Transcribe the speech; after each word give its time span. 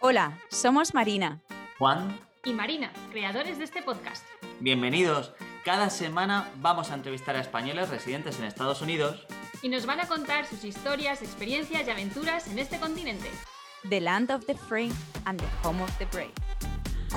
Hola, 0.00 0.38
somos 0.50 0.94
Marina, 0.94 1.40
Juan, 1.78 2.18
y 2.44 2.52
Marina, 2.52 2.92
creadores 3.10 3.58
de 3.58 3.64
este 3.64 3.82
podcast. 3.82 4.24
bienvenidos. 4.60 5.32
Cada 5.64 5.90
semana 5.90 6.48
vamos 6.56 6.90
a 6.90 6.94
entrevistar 6.94 7.34
a 7.36 7.40
españoles 7.40 7.88
residentes 7.88 8.38
en 8.38 8.44
Estados 8.44 8.82
Unidos. 8.82 9.26
Y 9.62 9.68
nos 9.68 9.84
van 9.86 10.00
a 10.00 10.06
contar 10.06 10.46
sus 10.46 10.64
historias, 10.64 11.22
experiencias 11.22 11.86
y 11.86 11.90
aventuras 11.90 12.46
en 12.48 12.58
este 12.58 12.78
continente. 12.78 13.28
the 13.88 14.00
land 14.00 14.30
of 14.32 14.44
the 14.46 14.54
free 14.54 14.90
and 15.26 15.38
the 15.40 15.46
home 15.62 15.80
of 15.82 15.90
the 15.98 16.06
brave. 16.06 16.32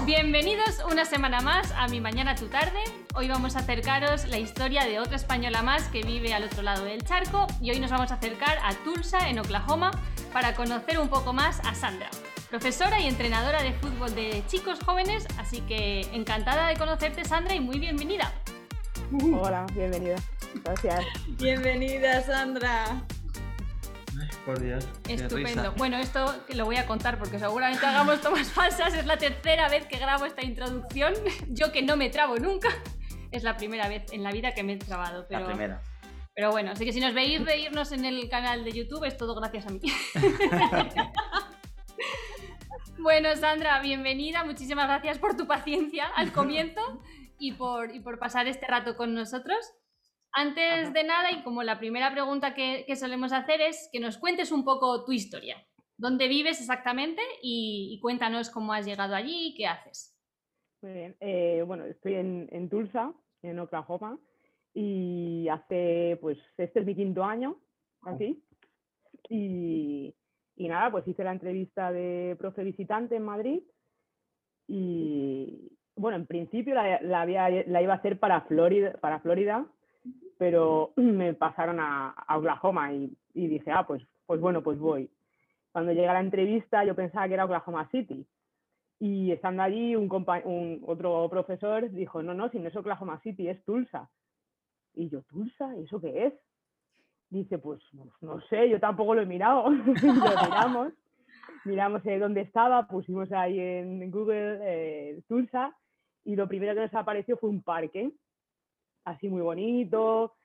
Bienvenidos 0.05 0.77
una 0.89 1.03
semana 1.03 1.41
más 1.41 1.71
a 1.71 1.87
Mi 1.87 1.99
Mañana 1.99 2.35
Tu 2.35 2.47
Tarde. 2.47 2.83
Hoy 3.15 3.27
vamos 3.27 3.55
a 3.55 3.59
acercaros 3.59 4.27
la 4.27 4.37
historia 4.37 4.85
de 4.85 4.99
otra 4.99 5.15
española 5.15 5.61
más 5.63 5.87
que 5.89 6.03
vive 6.03 6.33
al 6.33 6.43
otro 6.43 6.61
lado 6.61 6.85
del 6.85 7.03
charco 7.03 7.47
y 7.59 7.71
hoy 7.71 7.79
nos 7.79 7.89
vamos 7.91 8.11
a 8.11 8.15
acercar 8.15 8.59
a 8.63 8.73
Tulsa, 8.83 9.29
en 9.29 9.39
Oklahoma, 9.39 9.91
para 10.31 10.53
conocer 10.53 10.99
un 10.99 11.09
poco 11.09 11.33
más 11.33 11.59
a 11.65 11.73
Sandra, 11.73 12.09
profesora 12.49 12.99
y 12.99 13.07
entrenadora 13.07 13.61
de 13.61 13.73
fútbol 13.73 14.13
de 14.15 14.43
chicos 14.47 14.79
jóvenes, 14.83 15.25
así 15.37 15.61
que 15.61 16.01
encantada 16.13 16.67
de 16.67 16.75
conocerte 16.75 17.23
Sandra 17.23 17.53
y 17.53 17.59
muy 17.59 17.79
bienvenida. 17.79 18.33
Hola, 19.33 19.65
bienvenida. 19.73 20.15
Gracias. 20.63 21.05
Bienvenida, 21.39 22.21
Sandra. 22.21 23.03
Por 24.45 24.59
Dios. 24.59 24.87
Estupendo. 25.07 25.73
Bueno, 25.73 25.97
esto 25.97 26.35
lo 26.49 26.65
voy 26.65 26.77
a 26.77 26.87
contar 26.87 27.19
porque 27.19 27.37
seguramente 27.39 27.85
hagamos 27.85 28.19
tomas 28.21 28.51
falsas. 28.51 28.93
Es 28.95 29.05
la 29.05 29.17
tercera 29.17 29.69
vez 29.69 29.85
que 29.85 29.97
grabo 29.97 30.25
esta 30.25 30.43
introducción. 30.43 31.13
Yo 31.49 31.71
que 31.71 31.83
no 31.83 31.95
me 31.95 32.09
trabo 32.09 32.37
nunca. 32.37 32.69
Es 33.31 33.43
la 33.43 33.57
primera 33.57 33.87
vez 33.87 34.11
en 34.11 34.23
la 34.23 34.31
vida 34.31 34.53
que 34.53 34.63
me 34.63 34.73
he 34.73 34.77
trabado. 34.77 35.27
Pero, 35.29 35.41
La 35.41 35.45
primera. 35.45 35.83
pero 36.33 36.49
bueno, 36.51 36.71
así 36.71 36.83
que 36.83 36.93
si 36.93 36.99
nos 36.99 37.13
veis 37.13 37.45
reírnos 37.45 37.91
en 37.91 38.05
el 38.05 38.27
canal 38.27 38.63
de 38.63 38.71
YouTube 38.71 39.05
es 39.05 39.15
todo 39.17 39.35
gracias 39.35 39.67
a 39.67 39.69
mí. 39.69 39.79
bueno, 43.01 43.35
Sandra, 43.35 43.81
bienvenida. 43.81 44.43
Muchísimas 44.43 44.87
gracias 44.87 45.19
por 45.19 45.35
tu 45.35 45.47
paciencia 45.47 46.05
al 46.15 46.31
comienzo 46.33 46.81
y 47.39 47.53
por, 47.53 47.95
y 47.95 47.99
por 47.99 48.19
pasar 48.19 48.47
este 48.47 48.67
rato 48.67 48.95
con 48.95 49.13
nosotros. 49.13 49.57
Antes 50.31 50.93
de 50.93 51.03
nada, 51.03 51.31
y 51.31 51.43
como 51.43 51.63
la 51.63 51.79
primera 51.79 52.11
pregunta 52.11 52.53
que, 52.53 52.83
que 52.85 52.95
solemos 52.95 53.33
hacer 53.33 53.61
es 53.61 53.89
que 53.91 53.99
nos 53.99 54.17
cuentes 54.17 54.51
un 54.51 54.63
poco 54.63 55.03
tu 55.05 55.11
historia. 55.11 55.57
¿Dónde 55.97 56.27
vives 56.27 56.59
exactamente? 56.59 57.21
Y, 57.41 57.89
y 57.91 57.99
cuéntanos 57.99 58.49
cómo 58.49 58.73
has 58.73 58.85
llegado 58.85 59.15
allí 59.15 59.47
y 59.47 59.55
qué 59.55 59.67
haces. 59.67 60.15
Muy 60.81 60.93
bien. 60.93 61.17
Eh, 61.19 61.63
bueno, 61.65 61.85
estoy 61.85 62.15
en, 62.15 62.47
en 62.51 62.69
Tulsa, 62.69 63.13
en 63.41 63.59
Oklahoma, 63.59 64.17
y 64.73 65.47
hace, 65.49 66.17
pues, 66.21 66.37
este 66.57 66.79
es 66.79 66.85
mi 66.85 66.95
quinto 66.95 67.23
año 67.23 67.59
aquí. 68.03 68.41
Y, 69.29 70.15
y 70.59 70.67
nada, 70.67 70.91
pues 70.91 71.07
hice 71.07 71.23
la 71.23 71.31
entrevista 71.31 71.91
de 71.91 72.35
profe 72.37 72.63
visitante 72.63 73.15
en 73.15 73.23
Madrid. 73.23 73.63
Y 74.67 75.71
bueno, 75.95 76.17
en 76.17 76.27
principio 76.27 76.75
la, 76.75 76.99
la 77.01 77.81
iba 77.81 77.93
a 77.93 77.97
hacer 77.97 78.19
para 78.19 78.41
Florida, 78.41 78.93
para 79.01 79.19
Florida 79.19 79.65
pero 80.39 80.93
me 80.95 81.35
pasaron 81.35 81.79
a, 81.79 82.09
a 82.09 82.37
Oklahoma 82.39 82.91
y, 82.93 83.15
dije, 83.33 83.71
ah, 83.71 83.85
pues, 83.85 84.01
pues 84.25 84.41
bueno, 84.41 84.63
pues 84.63 84.79
voy. 84.79 85.11
Cuando 85.71 85.91
llegué 85.91 86.07
a 86.07 86.13
la 86.13 86.21
entrevista 86.21 86.83
yo 86.83 86.95
pensaba 86.95 87.27
que 87.27 87.35
era 87.35 87.45
Oklahoma 87.45 87.87
City. 87.91 88.25
Y 88.99 89.31
estando 89.31 89.61
allí, 89.61 89.95
un, 89.95 90.09
un 90.45 90.83
otro 90.87 91.29
profesor 91.29 91.89
dijo, 91.91 92.23
no, 92.23 92.33
no, 92.33 92.49
si 92.49 92.59
no 92.59 92.69
es 92.69 92.75
Oklahoma 92.75 93.19
City, 93.21 93.47
es 93.47 93.63
Tulsa. 93.63 94.09
Y 94.93 95.09
yo, 95.09 95.21
¿Tulsa? 95.23 95.75
¿Y 95.77 95.83
eso 95.83 96.01
qué 96.01 96.25
es? 96.25 96.33
Dice, 97.29 97.59
pues, 97.59 97.81
pues, 97.95 98.09
no 98.21 98.41
sé, 98.49 98.69
yo 98.69 98.79
tampoco 98.79 99.13
lo 99.13 99.21
he 99.21 99.25
mirado. 99.25 99.69
lo 99.69 99.83
miramos, 99.83 100.93
miramos 101.65 102.05
eh, 102.05 102.19
dónde 102.19 102.41
estaba, 102.41 102.87
pusimos 102.87 103.31
ahí 103.31 103.59
en 103.59 104.09
Google 104.09 104.59
eh, 104.61 105.21
Tulsa 105.27 105.75
y 106.25 106.35
lo 106.35 106.47
primero 106.47 106.73
que 106.73 106.81
nos 106.81 106.93
apareció 106.93 107.37
fue 107.37 107.49
un 107.49 107.61
parque, 107.61 108.11
así 109.05 109.29
muy 109.29 109.41
bonito. 109.41 110.35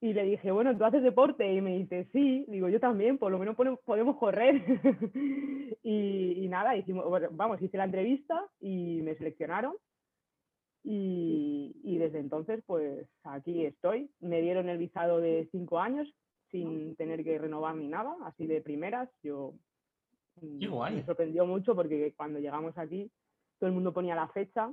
Y 0.00 0.12
le 0.12 0.22
dije, 0.22 0.52
bueno, 0.52 0.76
¿tú 0.76 0.84
haces 0.84 1.02
deporte? 1.02 1.52
Y 1.52 1.60
me 1.60 1.76
dice, 1.76 2.08
sí. 2.12 2.44
Digo, 2.46 2.68
yo 2.68 2.78
también, 2.78 3.18
por 3.18 3.32
lo 3.32 3.38
menos 3.38 3.56
podemos 3.84 4.16
correr. 4.16 4.62
y, 5.82 6.44
y 6.44 6.48
nada, 6.48 6.76
hicimos, 6.76 7.04
bueno, 7.06 7.28
vamos, 7.32 7.60
hice 7.60 7.76
la 7.76 7.84
entrevista 7.84 8.46
y 8.60 9.00
me 9.02 9.16
seleccionaron. 9.16 9.74
Y, 10.90 11.76
y 11.84 11.98
desde 11.98 12.18
entonces, 12.18 12.62
pues 12.64 13.06
aquí 13.22 13.66
estoy. 13.66 14.10
Me 14.20 14.40
dieron 14.40 14.70
el 14.70 14.78
visado 14.78 15.20
de 15.20 15.46
cinco 15.52 15.80
años 15.80 16.08
sin 16.50 16.96
tener 16.96 17.22
que 17.22 17.36
renovar 17.36 17.74
ni 17.74 17.88
nada, 17.88 18.16
así 18.24 18.46
de 18.46 18.62
primeras. 18.62 19.10
Yo 19.22 19.52
mm, 20.40 20.94
me 20.94 21.04
sorprendió 21.04 21.44
mucho 21.44 21.74
porque 21.74 22.14
cuando 22.16 22.38
llegamos 22.38 22.78
aquí 22.78 23.10
todo 23.58 23.68
el 23.68 23.74
mundo 23.74 23.92
ponía 23.92 24.14
la 24.14 24.28
fecha 24.28 24.72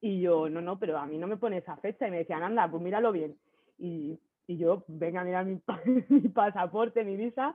y 0.00 0.20
yo, 0.20 0.48
no, 0.48 0.60
no, 0.60 0.76
pero 0.76 0.98
a 0.98 1.06
mí 1.06 1.18
no 1.18 1.28
me 1.28 1.36
pone 1.36 1.58
esa 1.58 1.76
fecha. 1.76 2.08
Y 2.08 2.10
me 2.10 2.18
decían, 2.18 2.42
anda, 2.42 2.68
pues 2.68 2.82
míralo 2.82 3.12
bien. 3.12 3.38
Y, 3.78 4.18
y 4.48 4.56
yo, 4.56 4.82
venga 4.88 5.20
a 5.20 5.24
mirar 5.24 5.46
mi, 5.46 5.60
mi 6.08 6.28
pasaporte, 6.30 7.04
mi 7.04 7.16
visa. 7.16 7.54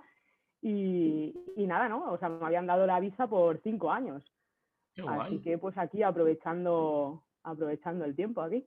Y, 0.61 1.35
y 1.57 1.67
nada, 1.67 1.89
¿no? 1.89 2.13
O 2.13 2.17
sea, 2.17 2.29
me 2.29 2.45
habían 2.45 2.65
dado 2.65 2.88
la 2.88 3.01
visa 3.01 3.27
por 3.27 3.59
cinco 3.61 3.91
años. 3.91 4.23
Así 5.05 5.39
que 5.39 5.57
pues 5.57 5.77
aquí 5.77 6.01
aprovechando, 6.01 7.23
aprovechando 7.44 8.06
el 8.06 8.16
tiempo 8.16 8.42
aquí, 8.42 8.66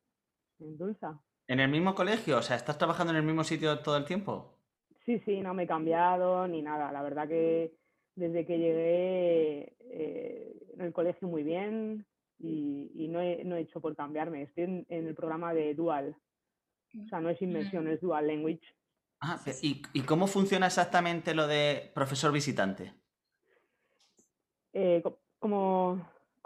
en 0.61 0.79
Tulsa. 0.79 1.21
¿En 1.49 1.61
el 1.61 1.71
mismo 1.71 1.95
colegio? 1.95 2.39
O 2.39 2.43
sea, 2.43 2.57
¿estás 2.57 2.79
trabajando 2.79 3.13
en 3.13 3.19
el 3.19 3.23
mismo 3.25 3.45
sitio 3.45 3.79
todo 3.81 3.97
el 3.97 4.05
tiempo? 4.05 4.59
Sí, 5.05 5.21
sí, 5.21 5.41
no 5.41 5.55
me 5.55 5.63
he 5.65 5.67
cambiado 5.67 6.49
ni 6.49 6.63
nada. 6.63 6.91
La 6.91 7.03
verdad 7.03 7.29
que 7.29 7.73
desde 8.17 8.45
que 8.45 8.59
llegué 8.59 9.77
eh, 9.81 10.57
en 10.75 10.81
el 10.81 10.93
colegio 10.93 11.29
muy 11.29 11.45
bien 11.45 12.05
y, 12.39 12.91
y 12.95 13.09
no, 13.09 13.21
he, 13.21 13.45
no 13.45 13.57
he 13.57 13.61
hecho 13.61 13.81
por 13.81 13.95
cambiarme. 13.95 14.43
Estoy 14.43 14.65
en, 14.65 14.87
en 14.89 15.07
el 15.07 15.15
programa 15.15 15.55
de 15.55 15.75
Dual. 15.75 16.17
O 17.05 17.09
sea, 17.09 17.21
no 17.21 17.31
es 17.31 17.41
inmersión, 17.41 17.87
es 17.89 18.01
Dual 18.01 18.27
Language. 18.27 18.63
Ah, 19.21 19.41
¿y, 19.63 19.83
y 19.93 20.03
cómo 20.03 20.27
funciona 20.27 20.67
exactamente 20.67 21.35
lo 21.35 21.47
de 21.47 21.91
profesor 21.95 22.33
visitante? 22.33 22.95
Eh, 24.73 25.01
co- 25.03 25.21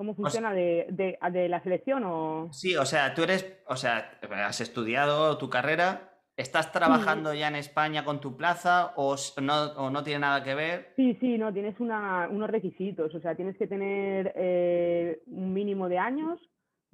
¿cómo, 0.00 0.14
¿Cómo 0.16 0.24
funciona 0.24 0.54
de, 0.54 0.86
de, 0.88 1.18
de 1.30 1.48
la 1.50 1.62
selección 1.62 2.04
o...? 2.06 2.48
Sí, 2.52 2.74
o 2.74 2.86
sea, 2.86 3.12
tú 3.12 3.22
eres, 3.22 3.62
o 3.66 3.76
sea, 3.76 4.18
has 4.46 4.62
estudiado 4.62 5.36
tu 5.36 5.50
carrera, 5.50 6.14
¿estás 6.38 6.72
trabajando 6.72 7.34
ya 7.34 7.48
en 7.48 7.56
España 7.56 8.02
con 8.02 8.18
tu 8.18 8.34
plaza 8.34 8.94
o 8.96 9.14
no, 9.42 9.64
o 9.76 9.90
no 9.90 10.02
tiene 10.02 10.20
nada 10.20 10.42
que 10.42 10.54
ver? 10.54 10.94
Sí, 10.96 11.18
sí, 11.20 11.36
no, 11.36 11.52
tienes 11.52 11.78
una, 11.80 12.28
unos 12.30 12.48
requisitos, 12.48 13.14
o 13.14 13.20
sea, 13.20 13.34
tienes 13.34 13.58
que 13.58 13.66
tener 13.66 14.32
eh, 14.36 15.20
un 15.26 15.52
mínimo 15.52 15.86
de 15.90 15.98
años 15.98 16.40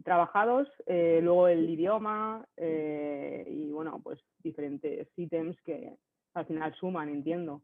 trabajados, 0.02 0.66
eh, 0.86 1.20
luego 1.22 1.46
el 1.46 1.70
idioma 1.70 2.44
eh, 2.56 3.46
y 3.48 3.70
bueno, 3.70 4.00
pues 4.02 4.18
diferentes 4.42 5.06
ítems 5.16 5.56
que 5.62 5.96
al 6.34 6.44
final 6.46 6.74
suman, 6.74 7.08
entiendo. 7.08 7.62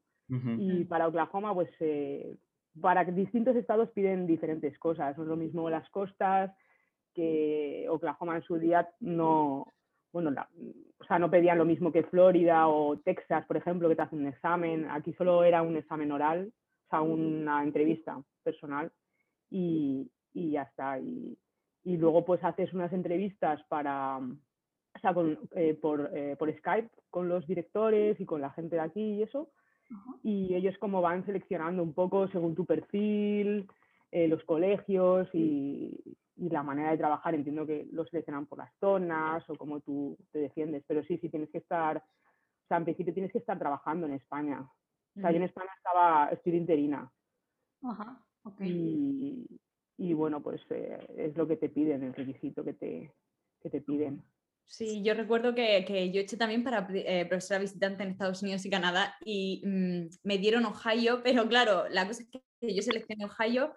Y 0.57 0.85
para 0.85 1.09
Oklahoma, 1.09 1.53
pues 1.53 1.69
eh, 1.81 2.37
para 2.81 3.05
distintos 3.05 3.57
estados 3.57 3.91
piden 3.91 4.27
diferentes 4.27 4.79
cosas, 4.79 5.17
no 5.17 5.25
es 5.25 5.29
lo 5.29 5.37
mismo 5.37 5.69
las 5.71 5.89
costas 5.91 6.51
que 7.15 7.87
Oklahoma 7.91 8.37
en 8.37 8.43
su 8.43 8.57
día 8.59 8.89
no, 9.01 9.67
bueno, 10.13 10.31
la- 10.31 10.49
o 10.99 11.05
sea, 11.05 11.19
no 11.19 11.31
pedían 11.31 11.59
lo 11.59 11.65
mismo 11.65 11.93
que 11.93 12.05
Florida 12.05 12.69
o 12.69 12.99
Texas, 12.99 13.45
por 13.47 13.57
ejemplo, 13.57 13.89
que 13.89 13.97
te 13.97 14.03
hacen 14.03 14.21
un 14.21 14.27
examen. 14.29 14.89
Aquí 14.91 15.13
solo 15.15 15.45
era 15.45 15.63
un 15.63 15.77
examen 15.77 16.11
oral, 16.13 16.53
o 16.87 16.89
sea, 16.91 17.01
una 17.03 17.63
entrevista 17.63 18.23
personal 18.43 18.91
y, 19.51 20.11
y 20.33 20.53
ya 20.53 20.63
está. 20.63 20.99
Y, 20.99 21.37
y 21.85 21.97
luego 21.97 22.25
pues 22.25 22.43
haces 22.45 22.73
unas 22.73 22.93
entrevistas 22.93 23.63
para, 23.69 24.19
o 24.19 24.99
sea, 25.01 25.13
con, 25.13 25.39
eh, 25.57 25.75
por, 25.75 26.11
eh, 26.15 26.37
por 26.39 26.51
Skype 26.57 26.89
con 27.11 27.29
los 27.29 27.47
directores 27.47 28.19
y 28.21 28.25
con 28.25 28.41
la 28.41 28.51
gente 28.51 28.77
de 28.77 28.83
aquí 28.83 29.01
y 29.15 29.23
eso. 29.23 29.51
Y 30.23 30.55
ellos 30.55 30.77
como 30.79 31.01
van 31.01 31.25
seleccionando 31.27 31.83
un 31.83 31.93
poco 31.93 32.29
según 32.29 32.55
tu 32.55 32.65
perfil, 32.65 33.69
eh, 34.11 34.29
los 34.29 34.43
colegios 34.45 35.29
y, 35.33 36.01
y 36.37 36.49
la 36.51 36.63
manera 36.63 36.91
de 36.91 36.99
trabajar. 36.99 37.35
Entiendo 37.35 37.67
que 37.67 37.89
los 37.93 38.09
seleccionan 38.09 38.47
por 38.47 38.59
las 38.59 38.73
zonas 38.79 39.49
o 39.49 39.57
cómo 39.57 39.81
tú 39.81 40.17
te 40.31 40.39
defiendes, 40.39 40.85
pero 40.87 41.03
sí, 41.05 41.19
sí 41.19 41.29
tienes 41.29 41.51
que 41.51 41.59
estar, 41.59 41.99
o 41.99 42.67
sea, 42.69 42.77
en 42.79 42.85
principio 42.85 43.15
tienes 43.15 43.33
que 43.33 43.39
estar 43.39 43.59
trabajando 43.59 44.07
en 44.07 44.15
España. 44.15 44.69
O 45.17 45.21
sea, 45.21 45.31
yo 45.31 45.37
en 45.37 45.43
España 45.43 45.71
estaba, 45.77 46.29
estoy 46.31 46.53
de 46.53 46.59
interina 46.59 47.13
Ajá, 47.83 48.25
ok. 48.45 48.61
y, 48.63 49.47
y 49.99 50.15
bueno, 50.15 50.43
pues 50.43 50.61
eh, 50.71 51.07
es 51.17 51.37
lo 51.37 51.47
que 51.47 51.57
te 51.57 51.69
piden, 51.69 52.03
el 52.03 52.15
requisito 52.15 52.65
que 52.65 52.73
te, 52.73 53.13
que 53.61 53.71
te 53.71 53.81
piden. 53.83 54.23
Sí, 54.67 55.03
yo 55.03 55.13
recuerdo 55.15 55.55
que, 55.55 55.85
que 55.87 56.11
yo 56.11 56.21
eché 56.21 56.37
también 56.37 56.65
para 56.65 56.89
eh, 56.95 57.27
profesora 57.27 57.61
visitante 57.61 58.03
en 58.03 58.11
Estados 58.11 58.43
Unidos 58.43 58.65
y 58.65 58.71
Canadá 58.71 59.17
y 59.25 59.63
mm, 59.65 60.09
me 60.23 60.39
dieron 60.39 60.65
Ohio, 60.65 61.23
pero 61.25 61.49
claro, 61.49 61.89
la 61.91 62.07
cosa 62.07 62.23
es 62.23 62.29
que 62.31 62.43
yo 62.75 62.83
seleccioné 62.83 63.25
Ohio, 63.25 63.75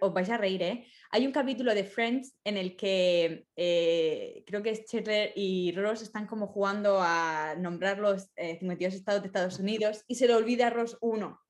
os 0.00 0.12
vais 0.12 0.28
a 0.28 0.36
reír, 0.36 0.62
¿eh? 0.62 0.86
Hay 1.10 1.26
un 1.26 1.32
capítulo 1.32 1.74
de 1.74 1.84
Friends 1.84 2.36
en 2.44 2.56
el 2.58 2.76
que 2.76 3.46
eh, 3.56 4.44
creo 4.46 4.62
que 4.62 4.70
es 4.70 4.84
Chandler 4.84 5.32
y 5.34 5.72
Ross 5.72 6.02
están 6.02 6.26
como 6.26 6.48
jugando 6.48 6.98
a 7.00 7.54
nombrar 7.58 7.98
los 7.98 8.30
eh, 8.36 8.58
52 8.58 8.94
estados 8.94 9.22
de 9.22 9.28
Estados 9.28 9.58
Unidos 9.58 10.04
y 10.06 10.16
se 10.16 10.26
le 10.26 10.34
olvida 10.34 10.66
a 10.66 10.70
Ross 10.70 10.98
uno. 11.00 11.40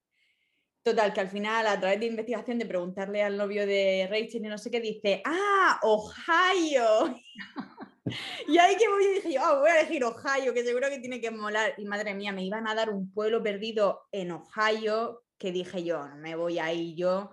Total, 0.83 1.13
que 1.13 1.21
al 1.21 1.29
final, 1.29 1.67
a 1.67 1.79
través 1.79 2.01
de 2.01 2.07
investigación, 2.07 2.59
de 2.59 2.65
preguntarle 2.65 3.23
al 3.23 3.37
novio 3.37 3.67
de 3.67 4.09
Rachel 4.11 4.47
y 4.47 4.49
no 4.49 4.57
sé 4.57 4.71
qué, 4.71 4.81
dice, 4.81 5.23
¡ah, 5.27 5.79
Ohio! 5.83 7.21
y 8.49 8.59
ahí 8.59 8.77
que 8.77 8.89
voy 8.89 9.05
y 9.05 9.15
dije 9.15 9.33
yo, 9.35 9.41
"Ah, 9.45 9.59
voy 9.59 9.71
a 9.71 9.81
elegir 9.81 10.05
Ohio, 10.05 10.53
que 10.55 10.65
seguro 10.65 10.89
que 10.89 10.99
tiene 10.99 11.21
que 11.21 11.31
molar. 11.31 11.75
Y 11.79 11.85
madre 11.85 12.15
mía, 12.15 12.33
me 12.33 12.45
iban 12.45 12.67
a 12.67 12.75
dar 12.75 12.91
un 12.91 13.13
pueblo 13.13 13.43
perdido 13.43 14.03
en 14.13 14.33
Ohio, 14.33 15.25
que 15.39 15.53
dije 15.53 15.83
yo, 15.83 16.07
no 16.07 16.17
me 16.17 16.37
voy 16.37 16.59
a 16.59 16.73
ir 16.73 16.95
yo 16.97 17.31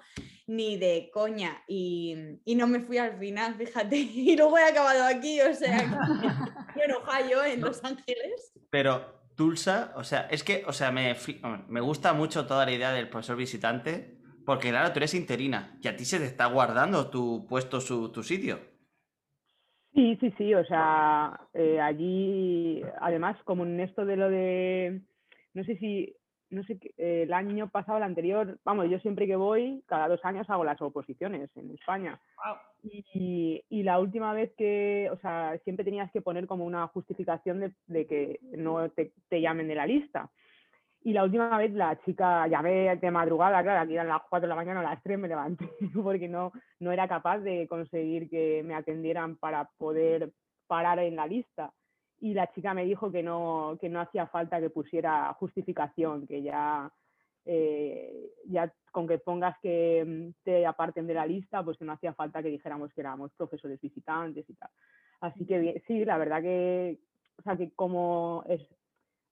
ni 0.47 0.77
de 0.77 1.09
coña. 1.13 1.63
Y, 1.67 2.15
y 2.45 2.55
no 2.55 2.65
me 2.67 2.79
fui 2.79 2.97
al 2.97 3.19
final, 3.19 3.55
fíjate. 3.55 3.95
Y 3.97 4.37
luego 4.37 4.57
he 4.57 4.63
acabado 4.63 5.03
aquí, 5.03 5.41
o 5.41 5.53
sea, 5.53 5.81
en 5.81 6.91
Ohio, 6.91 7.43
en 7.43 7.61
Los 7.61 7.83
Ángeles. 7.83 8.53
Pero 8.69 9.29
Tulsa, 9.35 9.93
o 9.95 10.03
sea, 10.03 10.27
es 10.31 10.43
que, 10.43 10.63
o 10.65 10.73
sea, 10.73 10.91
me, 10.91 11.15
me 11.67 11.81
gusta 11.81 12.13
mucho 12.13 12.47
toda 12.47 12.65
la 12.65 12.71
idea 12.71 12.91
del 12.91 13.09
profesor 13.09 13.35
visitante, 13.35 14.17
porque 14.45 14.69
claro, 14.69 14.93
tú 14.93 14.99
eres 14.99 15.13
interina 15.13 15.77
y 15.81 15.87
a 15.89 15.95
ti 15.97 16.05
se 16.05 16.19
te 16.19 16.25
está 16.25 16.45
guardando 16.45 17.09
tu 17.09 17.45
puesto, 17.45 17.81
su, 17.81 18.09
tu 18.11 18.23
sitio. 18.23 18.76
Sí, 19.97 20.15
sí, 20.21 20.31
sí, 20.37 20.53
o 20.53 20.63
sea, 20.65 21.39
eh, 21.55 21.81
allí, 21.81 22.83
además, 23.01 23.35
como 23.45 23.65
en 23.65 23.79
esto 23.79 24.05
de 24.05 24.15
lo 24.15 24.29
de, 24.29 25.01
no 25.55 25.63
sé 25.63 25.75
si, 25.77 26.15
no 26.51 26.61
sé, 26.65 26.77
eh, 26.97 27.23
el 27.23 27.33
año 27.33 27.67
pasado, 27.71 27.97
el 27.97 28.03
anterior, 28.03 28.59
vamos, 28.63 28.91
yo 28.91 28.99
siempre 28.99 29.25
que 29.25 29.35
voy, 29.35 29.81
cada 29.87 30.07
dos 30.07 30.23
años 30.23 30.47
hago 30.51 30.63
las 30.63 30.79
oposiciones 30.83 31.49
en 31.57 31.71
España. 31.71 32.21
Y, 32.83 33.63
y 33.69 33.81
la 33.81 33.99
última 33.99 34.33
vez 34.33 34.53
que, 34.55 35.09
o 35.11 35.17
sea, 35.17 35.57
siempre 35.63 35.83
tenías 35.83 36.11
que 36.11 36.21
poner 36.21 36.45
como 36.45 36.63
una 36.63 36.85
justificación 36.89 37.59
de, 37.59 37.71
de 37.87 38.05
que 38.05 38.39
no 38.55 38.91
te, 38.91 39.13
te 39.29 39.41
llamen 39.41 39.67
de 39.67 39.75
la 39.75 39.87
lista. 39.87 40.29
Y 41.03 41.13
la 41.13 41.23
última 41.23 41.57
vez 41.57 41.71
la 41.73 41.97
chica 42.03 42.47
llamé 42.47 42.95
de 42.95 43.11
madrugada, 43.11 43.63
claro, 43.63 43.81
aquí 43.81 43.93
eran 43.93 44.07
las 44.07 44.21
4 44.29 44.47
de 44.47 44.49
la 44.49 44.55
mañana, 44.55 44.81
a 44.81 44.83
las 44.83 45.03
3 45.03 45.17
me 45.17 45.27
levanté, 45.27 45.69
porque 46.03 46.27
no, 46.27 46.51
no 46.79 46.91
era 46.91 47.07
capaz 47.07 47.39
de 47.39 47.67
conseguir 47.67 48.29
que 48.29 48.63
me 48.63 48.75
atendieran 48.75 49.37
para 49.37 49.69
poder 49.77 50.31
parar 50.67 50.99
en 50.99 51.15
la 51.15 51.27
lista. 51.27 51.71
Y 52.19 52.33
la 52.33 52.51
chica 52.51 52.73
me 52.73 52.85
dijo 52.85 53.11
que 53.11 53.21
no, 53.23 53.77
que 53.79 53.89
no 53.89 54.01
hacía 54.01 54.27
falta 54.27 54.59
que 54.59 54.69
pusiera 54.69 55.31
justificación, 55.33 56.25
que 56.25 56.41
ya, 56.41 56.91
eh, 57.45 58.31
ya 58.45 58.73
con 58.91 59.07
que 59.07 59.19
pongas 59.19 59.55
que 59.61 60.03
mm, 60.05 60.43
te 60.43 60.65
aparten 60.65 61.05
de 61.05 61.13
la 61.13 61.25
lista, 61.25 61.63
pues 61.63 61.77
que 61.77 61.85
no 61.85 61.93
hacía 61.93 62.13
falta 62.13 62.41
que 62.41 62.49
dijéramos 62.49 62.91
que 62.93 63.01
éramos 63.01 63.31
profesores 63.33 63.79
visitantes 63.79 64.49
y 64.49 64.55
tal. 64.55 64.71
Así 65.21 65.45
que 65.45 65.83
sí, 65.87 66.03
la 66.05 66.17
verdad 66.17 66.41
que, 66.41 66.99
o 67.37 67.41
sea, 67.43 67.55
que 67.55 67.71
como 67.71 68.43
es, 68.47 68.61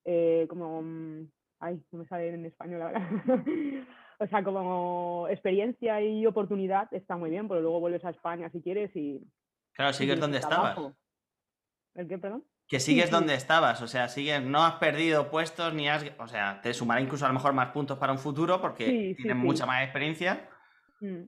eh, 0.06 0.46
como, 0.48 0.82
mm, 0.84 1.28
ay, 1.66 1.82
no 1.92 2.00
me 2.00 2.06
sale 2.06 2.30
en 2.30 2.46
español 2.46 2.82
ahora. 2.82 3.10
o 4.20 4.28
sea, 4.28 4.44
como 4.44 5.28
experiencia 5.30 6.02
y 6.02 6.26
oportunidad 6.26 6.88
está 6.94 7.18
muy 7.18 7.30
bien, 7.30 7.48
pero 7.48 7.62
luego 7.62 7.80
vuelves 7.80 8.06
a 8.06 8.12
España 8.12 8.50
si 8.50 8.62
quieres 8.62 8.96
y... 8.96 9.22
Claro, 9.74 9.94
sigues 9.94 10.20
donde 10.20 10.38
estabas. 10.38 10.78
¿El 11.96 12.08
qué, 12.08 12.18
perdón? 12.18 12.46
Que 12.68 12.80
sigues 12.80 13.06
sí. 13.06 13.12
donde 13.12 13.36
estabas, 13.36 13.82
o 13.82 13.88
sea, 13.88 14.08
sigues, 14.08 14.42
no 14.42 14.64
has 14.64 14.76
perdido 14.76 15.30
puestos 15.30 15.74
ni 15.74 15.88
has, 15.88 16.06
o 16.18 16.28
sea, 16.28 16.62
te 16.62 16.74
sumará 16.74 17.02
incluso 17.02 17.26
a 17.26 17.28
lo 17.28 17.36
mejor 17.36 17.54
más 17.54 17.72
puntos 17.72 17.98
para 17.98 18.12
un 18.12 18.18
futuro 18.18 18.60
porque 18.60 18.86
Sí, 18.86 19.16
tienes 19.16 19.38
sí. 19.38 19.44
mucha 19.44 19.66
más 19.66 19.84
experiencia. 19.84 20.50
Mm. 21.00 21.26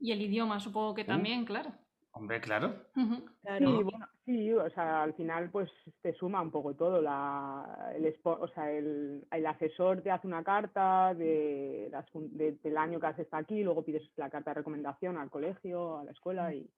Y 0.00 0.12
el 0.12 0.22
idioma, 0.22 0.58
supongo 0.60 0.94
que 0.94 1.04
también, 1.04 1.44
claro. 1.44 1.72
Hombre, 2.16 2.40
claro. 2.40 2.74
Sí, 3.58 3.64
bueno, 3.84 4.06
sí, 4.24 4.52
o 4.52 4.70
sea, 4.70 5.02
al 5.04 5.14
final 5.14 5.50
pues 5.50 5.70
te 6.00 6.12
suma 6.14 6.40
un 6.42 6.50
poco 6.50 6.74
todo. 6.74 7.00
La, 7.00 7.92
el, 7.94 8.18
o 8.24 8.48
sea, 8.48 8.72
el, 8.72 9.24
el 9.30 9.46
asesor 9.46 10.02
te 10.02 10.10
hace 10.10 10.26
una 10.26 10.42
carta 10.42 11.14
de, 11.14 11.88
las 11.92 12.08
fun- 12.10 12.36
de- 12.36 12.52
del 12.62 12.76
año 12.76 12.98
que 12.98 13.06
has 13.06 13.18
estado 13.18 13.42
aquí, 13.42 13.62
luego 13.62 13.84
pides 13.84 14.10
la 14.16 14.30
carta 14.30 14.50
de 14.50 14.54
recomendación 14.54 15.16
al 15.16 15.30
colegio, 15.30 15.98
a 15.98 16.04
la 16.04 16.10
escuela 16.10 16.52
y, 16.54 16.68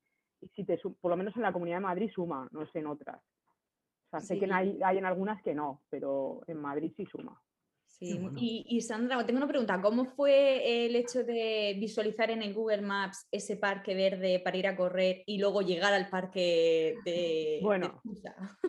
y 0.41 0.49
si 0.49 0.65
te 0.65 0.77
por 0.79 1.11
lo 1.11 1.17
menos 1.17 1.35
en 1.37 1.43
la 1.43 1.53
Comunidad 1.53 1.77
de 1.79 1.83
Madrid 1.85 2.11
suma, 2.15 2.47
no 2.53 2.67
sé 2.67 2.81
en 2.81 2.87
otras. 2.89 3.17
O 3.17 4.11
sea, 4.11 4.21
sé 4.21 4.39
que 4.39 4.53
hay, 4.53 4.81
hay 4.85 4.99
en 4.99 5.05
algunas 5.07 5.43
que 5.43 5.55
no, 5.55 5.83
pero 5.91 6.41
en 6.49 6.59
Madrid 6.61 6.93
sí 6.97 7.07
suma. 7.07 7.41
Sí, 7.91 8.17
bueno. 8.19 8.39
y, 8.41 8.65
y 8.69 8.81
Sandra, 8.81 9.25
tengo 9.27 9.39
una 9.39 9.49
pregunta. 9.49 9.81
¿Cómo 9.81 10.05
fue 10.05 10.87
el 10.87 10.95
hecho 10.95 11.25
de 11.25 11.75
visualizar 11.81 12.31
en 12.31 12.43
el 12.43 12.55
Google 12.55 12.83
Maps 12.83 13.27
ese 13.33 13.57
parque 13.57 13.95
verde 13.97 14.41
para 14.45 14.57
ir 14.57 14.69
a 14.69 14.77
correr 14.77 15.23
y 15.27 15.39
luego 15.39 15.63
llegar 15.63 15.93
al 15.93 16.09
parque 16.09 16.95
de, 17.05 17.59
Bueno. 17.63 18.01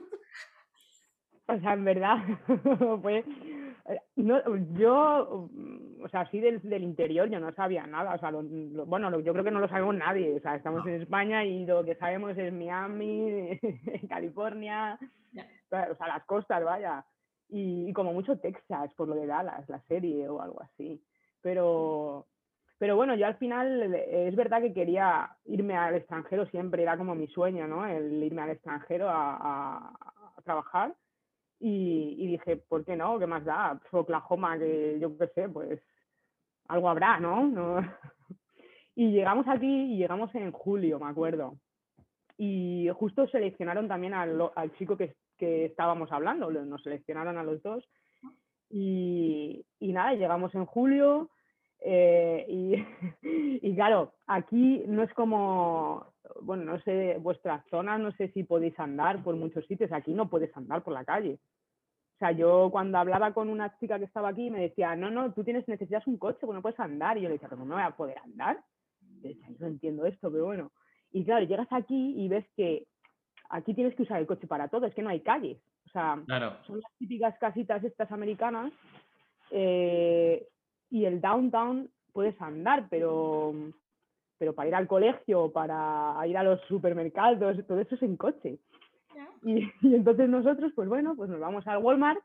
O 1.52 1.60
sea, 1.60 1.74
en 1.74 1.84
verdad, 1.84 2.18
eh, 3.10 3.24
No, 4.18 4.40
yo, 4.78 5.50
mm, 5.52 6.04
o 6.04 6.10
sea, 6.10 6.22
así 6.22 6.40
del, 6.40 6.62
del 6.62 6.84
interior 6.84 7.28
yo 7.28 7.40
no 7.40 7.52
sabía 7.54 7.88
nada. 7.88 8.14
O 8.14 8.20
sea, 8.20 8.30
lo- 8.30 8.44
lo- 8.44 8.86
bueno, 8.86 9.10
lo- 9.10 9.20
yo 9.20 9.32
creo 9.34 9.44
que 9.44 9.50
no 9.52 9.60
lo 9.60 9.68
sabemos 9.68 9.96
nadie. 9.96 10.36
O 10.36 10.40
sea, 10.42 10.56
estamos 10.56 10.86
en 10.86 11.02
España 11.02 11.44
y 11.44 11.66
lo 11.66 11.84
que 11.84 11.96
sabemos 11.96 12.38
es 12.38 12.54
Miami, 12.54 13.60
California, 14.10 15.00
o 15.02 15.96
sea, 15.96 16.08
las 16.08 16.24
costas, 16.26 16.64
vaya. 16.64 17.04
Y, 17.50 17.90
y 17.90 17.94
como 17.94 18.14
mucho 18.14 18.38
Texas, 18.40 18.94
por 18.96 19.08
lo 19.08 19.16
de 19.16 19.26
Dallas, 19.28 19.68
la 19.70 19.82
serie 19.84 20.28
o 20.30 20.42
algo 20.42 20.62
así. 20.62 21.02
Pero, 21.42 22.28
pero 22.78 22.96
bueno, 22.96 23.16
yo 23.16 23.26
al 23.28 23.38
final 23.38 23.94
eh, 23.96 24.28
es 24.28 24.36
verdad 24.36 24.62
que 24.62 24.74
quería 24.74 25.36
irme 25.46 25.76
al 25.76 25.96
extranjero 25.96 26.46
siempre, 26.48 26.84
era 26.84 26.98
como 26.98 27.16
mi 27.16 27.28
sueño, 27.28 27.68
¿no? 27.68 27.86
El 27.88 28.24
irme 28.24 28.42
al 28.44 28.52
extranjero 28.52 29.10
a, 29.10 29.36
a- 29.38 29.94
a 30.38 30.42
trabajar. 30.44 30.96
Y, 31.60 32.16
y 32.20 32.28
dije, 32.28 32.58
¿por 32.58 32.86
qué 32.86 32.96
no? 32.96 33.20
¿Qué 33.20 33.28
más 33.28 33.44
da? 33.46 33.80
Pues 33.82 33.94
Oklahoma, 33.94 34.58
que 34.60 34.98
yo 35.00 35.18
qué 35.18 35.28
sé, 35.30 35.50
pues 35.50 35.82
algo 36.68 36.90
habrá, 36.90 37.20
¿no? 37.20 37.48
¿no? 37.48 37.78
Y 38.96 39.12
llegamos 39.12 39.48
aquí 39.48 39.94
y 39.94 39.98
llegamos 39.98 40.34
en 40.36 40.52
julio, 40.52 41.00
me 41.00 41.08
acuerdo. 41.10 41.56
Y 42.38 42.90
justo 42.96 43.28
seleccionaron 43.28 43.88
también 43.88 44.14
al, 44.14 44.52
al 44.56 44.74
chico 44.78 44.98
que, 44.98 45.16
que 45.40 45.66
estábamos 45.66 46.12
hablando, 46.12 46.52
nos 46.52 46.84
seleccionaron 46.84 47.38
a 47.38 47.44
los 47.44 47.64
dos. 47.64 47.84
Y, 48.70 49.66
y 49.80 49.94
nada, 49.94 50.14
llegamos 50.14 50.54
en 50.54 50.66
julio. 50.66 51.30
eh, 51.80 52.46
y, 52.50 52.76
y 53.68 53.76
claro, 53.76 54.14
aquí 54.28 54.84
no 54.88 55.02
es 55.04 55.14
como, 55.14 56.06
bueno, 56.42 56.66
no 56.66 56.80
sé, 56.82 57.18
vuestras 57.20 57.66
zonas, 57.70 58.00
no 58.00 58.12
sé 58.12 58.30
si 58.34 58.44
podéis 58.44 58.78
andar 58.80 59.24
por 59.24 59.36
muchos 59.36 59.66
sitios, 59.66 59.92
aquí 59.92 60.14
no 60.14 60.30
puedes 60.30 60.56
andar 60.56 60.84
por 60.84 60.94
la 60.94 61.06
calle. 61.06 61.40
O 62.16 62.20
sea, 62.20 62.32
yo 62.34 62.70
cuando 62.70 62.98
hablaba 62.98 63.34
con 63.34 63.50
una 63.50 63.78
chica 63.80 63.98
que 63.98 64.04
estaba 64.06 64.30
aquí 64.30 64.50
me 64.50 64.60
decía, 64.62 64.94
no, 64.96 65.10
no, 65.10 65.32
tú 65.34 65.44
tienes, 65.46 65.66
necesitas 65.70 66.06
un 66.06 66.18
coche, 66.18 66.40
porque 66.42 66.56
no 66.56 66.62
puedes 66.62 66.80
andar. 66.80 67.18
Y 67.18 67.22
yo 67.22 67.30
le 67.30 67.36
decía, 67.36 67.48
pero 67.50 67.64
no 67.64 67.76
voy 67.76 67.84
a 67.84 67.96
poder 67.96 68.18
andar. 68.20 68.60
Y 69.02 69.22
yo 69.22 69.30
decía, 69.30 69.48
yo 69.50 69.56
no 69.60 69.68
entiendo 69.68 70.06
esto, 70.06 70.30
pero 70.30 70.46
bueno. 70.46 70.72
Y 71.12 71.24
claro, 71.24 71.46
llegas 71.46 71.72
aquí 71.72 72.22
y 72.22 72.28
ves 72.28 72.46
que 72.58 72.86
aquí 73.50 73.74
tienes 73.74 73.96
que 73.96 74.04
usar 74.04 74.20
el 74.20 74.28
coche 74.28 74.48
para 74.48 74.68
todo, 74.68 74.86
es 74.86 74.94
que 74.94 75.02
no 75.02 75.10
hay 75.10 75.22
calles. 75.22 75.58
O 75.88 75.90
sea, 75.90 76.22
Claro. 76.26 76.58
son 76.66 76.80
las 76.80 76.92
típicas 76.98 77.38
casitas 77.40 77.84
estas 77.84 78.12
americanas 78.12 78.72
eh, 79.52 80.48
y 80.90 81.06
el 81.06 81.20
downtown 81.20 81.90
puedes 82.14 82.40
andar, 82.42 82.88
pero, 82.90 83.54
pero 84.38 84.54
para 84.54 84.70
ir 84.70 84.76
al 84.76 84.88
colegio, 84.88 85.52
para 85.52 86.16
ir 86.28 86.38
a 86.38 86.44
los 86.44 86.62
supermercados, 86.62 87.40
todo 87.68 87.80
eso 87.80 87.96
es 87.96 88.04
en 88.04 88.18
coche. 88.18 88.60
Y, 89.44 89.64
y 89.82 89.96
entonces 89.96 90.30
nosotros, 90.30 90.72
pues 90.76 90.88
bueno, 90.88 91.16
pues 91.16 91.30
nos 91.30 91.40
vamos 91.40 91.66
al 91.68 91.84
Walmart, 91.84 92.20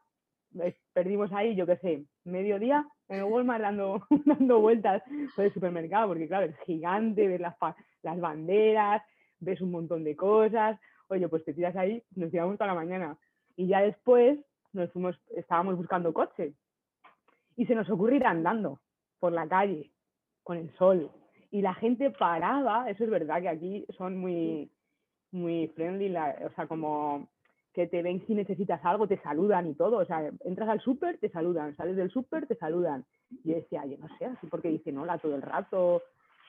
ves, 0.51 0.75
perdimos 0.93 1.33
ahí, 1.33 1.55
yo 1.55 1.67
qué 1.67 1.77
sé, 1.77 2.05
medio 2.25 2.59
día 2.59 2.87
en 3.09 3.19
el 3.19 3.25
Walmart 3.25 3.63
dando, 3.63 4.07
dando 4.25 4.61
vueltas 4.61 5.03
por 5.37 5.45
el 5.45 5.53
supermercado, 5.53 6.09
porque 6.09 6.29
claro, 6.29 6.47
es 6.47 6.59
gigante, 6.67 7.29
ves 7.29 7.41
las, 7.41 7.55
las 8.03 8.21
banderas, 8.21 9.03
ves 9.41 9.61
un 9.61 9.71
montón 9.71 10.05
de 10.05 10.17
cosas, 10.17 10.79
oye, 11.09 11.29
pues 11.29 11.45
te 11.45 11.55
tiras 11.55 11.77
ahí, 11.77 12.03
nos 12.15 12.31
tiramos 12.31 12.57
toda 12.57 12.69
la 12.69 12.75
mañana. 12.75 13.17
Y 13.57 13.69
ya 13.69 13.81
después 13.81 14.39
nos 14.73 14.91
fuimos, 14.93 15.19
estábamos 15.37 15.77
buscando 15.77 16.13
coche 16.13 16.55
y 17.57 17.67
se 17.67 17.75
nos 17.75 17.89
ocurre 17.91 18.17
ir 18.17 18.27
andando 18.27 18.81
por 19.21 19.33
la 19.33 19.47
calle 19.47 19.91
con 20.43 20.57
el 20.59 20.73
sol. 20.77 21.11
Y 21.51 21.63
la 21.63 21.75
gente 21.75 22.11
paraba, 22.11 22.91
eso 22.91 23.05
es 23.05 23.11
verdad 23.11 23.41
que 23.41 23.49
aquí 23.49 23.87
son 23.97 24.19
muy, 24.19 24.71
muy 25.31 25.69
friendly, 25.69 26.15
o 26.45 26.51
sea, 26.55 26.67
como 26.67 27.29
que 27.73 27.89
te 27.89 28.03
ven 28.03 28.25
si 28.27 28.35
necesitas 28.35 28.85
algo, 28.85 29.09
te 29.09 29.21
saludan 29.21 29.69
y 29.69 29.75
todo. 29.75 29.99
O 29.99 30.05
sea, 30.05 30.31
entras 30.45 30.69
al 30.69 30.81
súper, 30.81 31.19
te 31.19 31.29
saludan, 31.29 31.77
sales 31.77 31.97
del 31.97 32.11
súper, 32.11 32.47
te 32.47 32.55
saludan. 32.55 33.05
Y 33.31 33.51
yo 33.51 33.57
decía, 33.57 33.85
yo 33.85 33.99
no 33.99 34.09
sé, 34.17 34.27
así 34.27 34.47
porque 34.47 34.69
dicen 34.69 34.97
hola 34.97 35.19
todo 35.19 35.35
el 35.35 35.43
rato. 35.43 36.03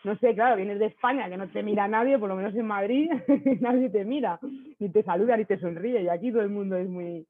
No 0.06 0.16
sé, 0.18 0.36
claro, 0.36 0.56
vienes 0.56 0.78
de 0.78 0.86
España, 0.86 1.28
que 1.30 1.36
no 1.36 1.48
te 1.48 1.64
mira 1.64 1.88
nadie, 1.88 2.20
por 2.20 2.30
lo 2.30 2.36
menos 2.36 2.54
en 2.54 2.68
Madrid, 2.68 3.10
nadie 3.60 3.90
te 3.90 4.06
mira, 4.06 4.40
ni 4.78 4.90
te 4.90 5.02
saluda, 5.02 5.36
ni 5.36 5.46
te 5.46 5.60
sonríe. 5.60 6.04
Y 6.04 6.10
aquí 6.10 6.32
todo 6.32 6.44
el 6.44 6.52
mundo 6.52 6.78
es 6.78 6.88
muy, 6.88 7.26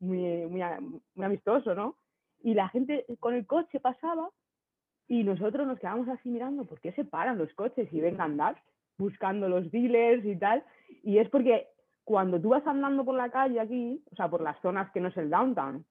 muy, 0.00 0.46
muy, 0.46 0.62
amistoso, 1.22 1.74
¿no? 1.74 1.94
Y 2.42 2.54
la 2.54 2.70
gente 2.70 3.04
con 3.20 3.34
el 3.34 3.46
coche 3.46 3.80
pasaba 3.80 4.30
y 5.08 5.24
nosotros 5.24 5.66
nos 5.66 5.78
quedamos 5.78 6.08
así 6.08 6.30
mirando, 6.30 6.64
¿por 6.64 6.80
qué 6.80 6.92
se 6.92 7.04
paran 7.04 7.36
los 7.36 7.52
coches 7.52 7.92
y 7.92 8.00
ven 8.00 8.18
a 8.18 8.24
andar 8.24 8.56
buscando 8.96 9.46
los 9.46 9.70
dealers 9.70 10.24
y 10.24 10.36
tal? 10.36 10.64
Y 11.02 11.18
es 11.18 11.28
porque 11.28 11.68
cuando 12.04 12.40
tú 12.40 12.48
vas 12.48 12.66
andando 12.66 13.04
por 13.04 13.14
la 13.14 13.28
calle 13.28 13.60
aquí, 13.60 14.02
o 14.10 14.16
sea, 14.16 14.30
por 14.30 14.40
las 14.40 14.58
zonas 14.62 14.90
que 14.90 15.02
no 15.02 15.08
es 15.08 15.16
el 15.18 15.28
downtown, 15.28 15.84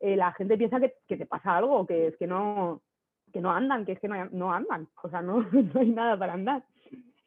eh, 0.00 0.14
la 0.14 0.30
gente 0.32 0.58
piensa 0.58 0.78
que 0.78 1.16
te 1.16 1.24
pasa 1.24 1.56
algo, 1.56 1.86
que 1.86 2.08
es 2.08 2.16
que 2.18 2.26
no, 2.26 2.82
que 3.34 3.40
no 3.40 3.50
andan, 3.50 3.84
que 3.84 3.92
es 3.92 3.98
que 3.98 4.06
no, 4.06 4.14
no 4.30 4.52
andan, 4.52 4.86
o 5.02 5.10
sea, 5.10 5.20
no, 5.20 5.42
no 5.52 5.80
hay 5.80 5.90
nada 5.90 6.16
para 6.16 6.32
andar. 6.32 6.62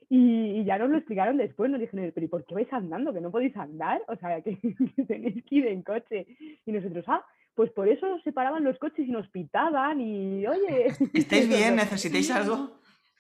Y, 0.10 0.62
y 0.62 0.64
ya 0.64 0.78
nos 0.80 0.90
lo 0.90 0.98
explicaron 0.98 1.36
después, 1.36 1.70
nos 1.70 1.82
dijeron, 1.82 2.12
pero 2.16 2.26
¿y 2.26 2.30
por 2.30 2.46
qué 2.46 2.56
vais 2.56 2.72
andando? 2.72 3.14
Que 3.14 3.20
no 3.20 3.30
podéis 3.30 3.56
andar, 3.58 4.02
o 4.08 4.16
sea, 4.16 4.42
que, 4.46 4.58
que 4.58 5.04
tenéis 5.04 5.44
que 5.44 5.56
ir 5.56 5.68
en 5.68 5.84
coche. 5.84 6.26
Y 6.66 6.72
nosotros, 6.72 7.04
ah, 7.10 7.26
pues 7.56 7.72
por 7.72 7.90
eso 7.90 8.20
se 8.24 8.32
paraban 8.32 8.64
los 8.64 8.80
coches 8.80 9.06
y 9.06 9.12
nos 9.12 9.28
pitaban 9.28 10.00
y, 10.00 10.48
oye... 10.48 10.94
¿Estáis 11.14 11.50
bien? 11.50 11.76
¿Necesitáis 11.76 12.32
algo? 12.32 12.77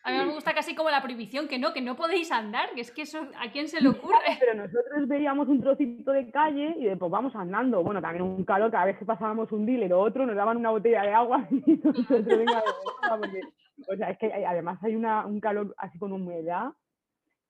A 0.07 0.11
mí 0.11 0.17
me 0.19 0.33
gusta 0.33 0.53
casi 0.53 0.73
como 0.73 0.89
la 0.89 1.01
prohibición, 1.01 1.49
que 1.49 1.59
no, 1.59 1.73
que 1.73 1.81
no 1.81 1.97
podéis 1.97 2.31
andar, 2.31 2.69
que 2.73 2.79
es 2.79 2.91
que 2.91 3.01
eso, 3.01 3.27
¿a 3.37 3.51
quién 3.51 3.67
se 3.67 3.81
le 3.81 3.89
ocurre? 3.89 4.37
Pero 4.39 4.53
nosotros 4.53 5.05
veíamos 5.05 5.49
un 5.49 5.59
trocito 5.59 6.13
de 6.13 6.31
calle 6.31 6.75
y 6.79 6.85
de, 6.85 6.95
pues 6.95 7.11
vamos 7.11 7.35
andando. 7.35 7.83
Bueno, 7.83 8.01
también 8.01 8.23
un 8.23 8.45
calor, 8.45 8.71
cada 8.71 8.85
vez 8.85 8.97
que 8.97 9.03
pasábamos 9.03 9.51
un 9.51 9.65
dealer 9.65 9.91
o 9.91 9.99
otro, 9.99 10.25
nos 10.25 10.37
daban 10.37 10.55
una 10.55 10.69
botella 10.69 11.01
de 11.01 11.11
agua 11.11 11.45
y 11.51 11.75
nosotros 11.83 12.25
venga 12.25 12.63
porque, 13.09 13.41
o 13.85 13.97
sea, 13.97 14.11
es 14.11 14.17
que 14.17 14.31
además 14.45 14.81
hay 14.81 14.95
una, 14.95 15.25
un 15.25 15.41
calor 15.41 15.75
así 15.77 15.99
con 15.99 16.13
humedad 16.13 16.71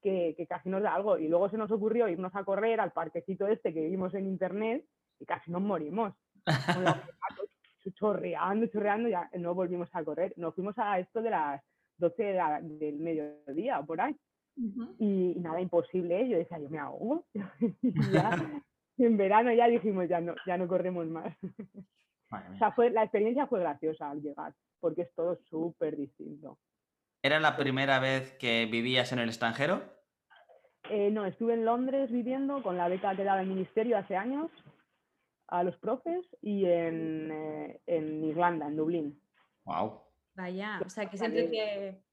que, 0.01 0.33
que 0.35 0.47
casi 0.47 0.69
nos 0.69 0.81
da 0.81 0.95
algo. 0.95 1.19
Y 1.19 1.27
luego 1.27 1.49
se 1.49 1.57
nos 1.57 1.69
ocurrió 1.69 2.09
irnos 2.09 2.35
a 2.35 2.43
correr 2.43 2.79
al 2.79 2.91
parquecito 2.91 3.47
este 3.47 3.71
que 3.71 3.87
vimos 3.87 4.15
en 4.15 4.25
internet 4.25 4.83
y 5.19 5.25
casi 5.25 5.51
nos 5.51 5.61
morimos. 5.61 6.15
Con 6.43 6.85
zapatos 6.85 7.49
chorreando, 7.93 8.65
chorreando, 8.67 9.09
ya 9.09 9.29
no 9.37 9.53
volvimos 9.53 9.89
a 9.93 10.03
correr. 10.03 10.33
Nos 10.37 10.55
fuimos 10.55 10.77
a 10.79 10.99
esto 10.99 11.21
de 11.21 11.29
las 11.29 11.61
12 11.97 12.23
de 12.23 12.33
la- 12.33 12.61
del 12.61 12.97
mediodía, 12.99 13.81
por 13.81 14.01
ahí 14.01 14.15
y, 14.99 15.33
y 15.35 15.39
nada, 15.39 15.61
imposible. 15.61 16.21
¿eh? 16.21 16.29
Yo 16.29 16.37
decía, 16.37 16.57
yo 16.59 16.69
me 16.69 16.79
ahogo. 16.79 17.25
y 17.81 18.11
ya, 18.11 18.61
en 18.97 19.17
verano 19.17 19.51
ya 19.53 19.67
dijimos, 19.67 20.07
ya 20.09 20.19
no, 20.21 20.33
ya 20.45 20.57
no 20.57 20.67
corremos 20.67 21.05
más. 21.07 21.35
O 22.31 22.57
sea, 22.57 22.71
fue, 22.73 22.89
la 22.89 23.03
experiencia 23.03 23.47
fue 23.47 23.59
graciosa 23.59 24.09
al 24.09 24.21
llegar, 24.21 24.53
porque 24.79 25.03
es 25.03 25.13
todo 25.15 25.37
súper 25.49 25.95
distinto. 25.95 26.57
¿Era 27.21 27.39
la 27.39 27.55
primera 27.55 27.99
vez 27.99 28.33
que 28.33 28.67
vivías 28.69 29.11
en 29.11 29.19
el 29.19 29.29
extranjero? 29.29 29.81
Eh, 30.89 31.09
no, 31.11 31.25
estuve 31.25 31.53
en 31.53 31.65
Londres 31.65 32.11
viviendo 32.11 32.61
con 32.63 32.77
la 32.77 32.87
beca 32.87 33.15
que 33.15 33.23
daba 33.23 33.41
el 33.41 33.47
ministerio 33.47 33.97
hace 33.97 34.15
años 34.15 34.49
a 35.47 35.63
los 35.63 35.77
profes 35.77 36.25
y 36.41 36.65
en, 36.65 37.31
eh, 37.31 37.81
en 37.87 38.23
Irlanda, 38.23 38.67
en 38.67 38.75
Dublín. 38.75 39.21
Wow. 39.65 40.01
Vaya, 40.37 40.79
o 40.85 40.89
sea, 40.89 41.09
que 41.09 41.17
siempre 41.17 41.47
te... 41.47 42.03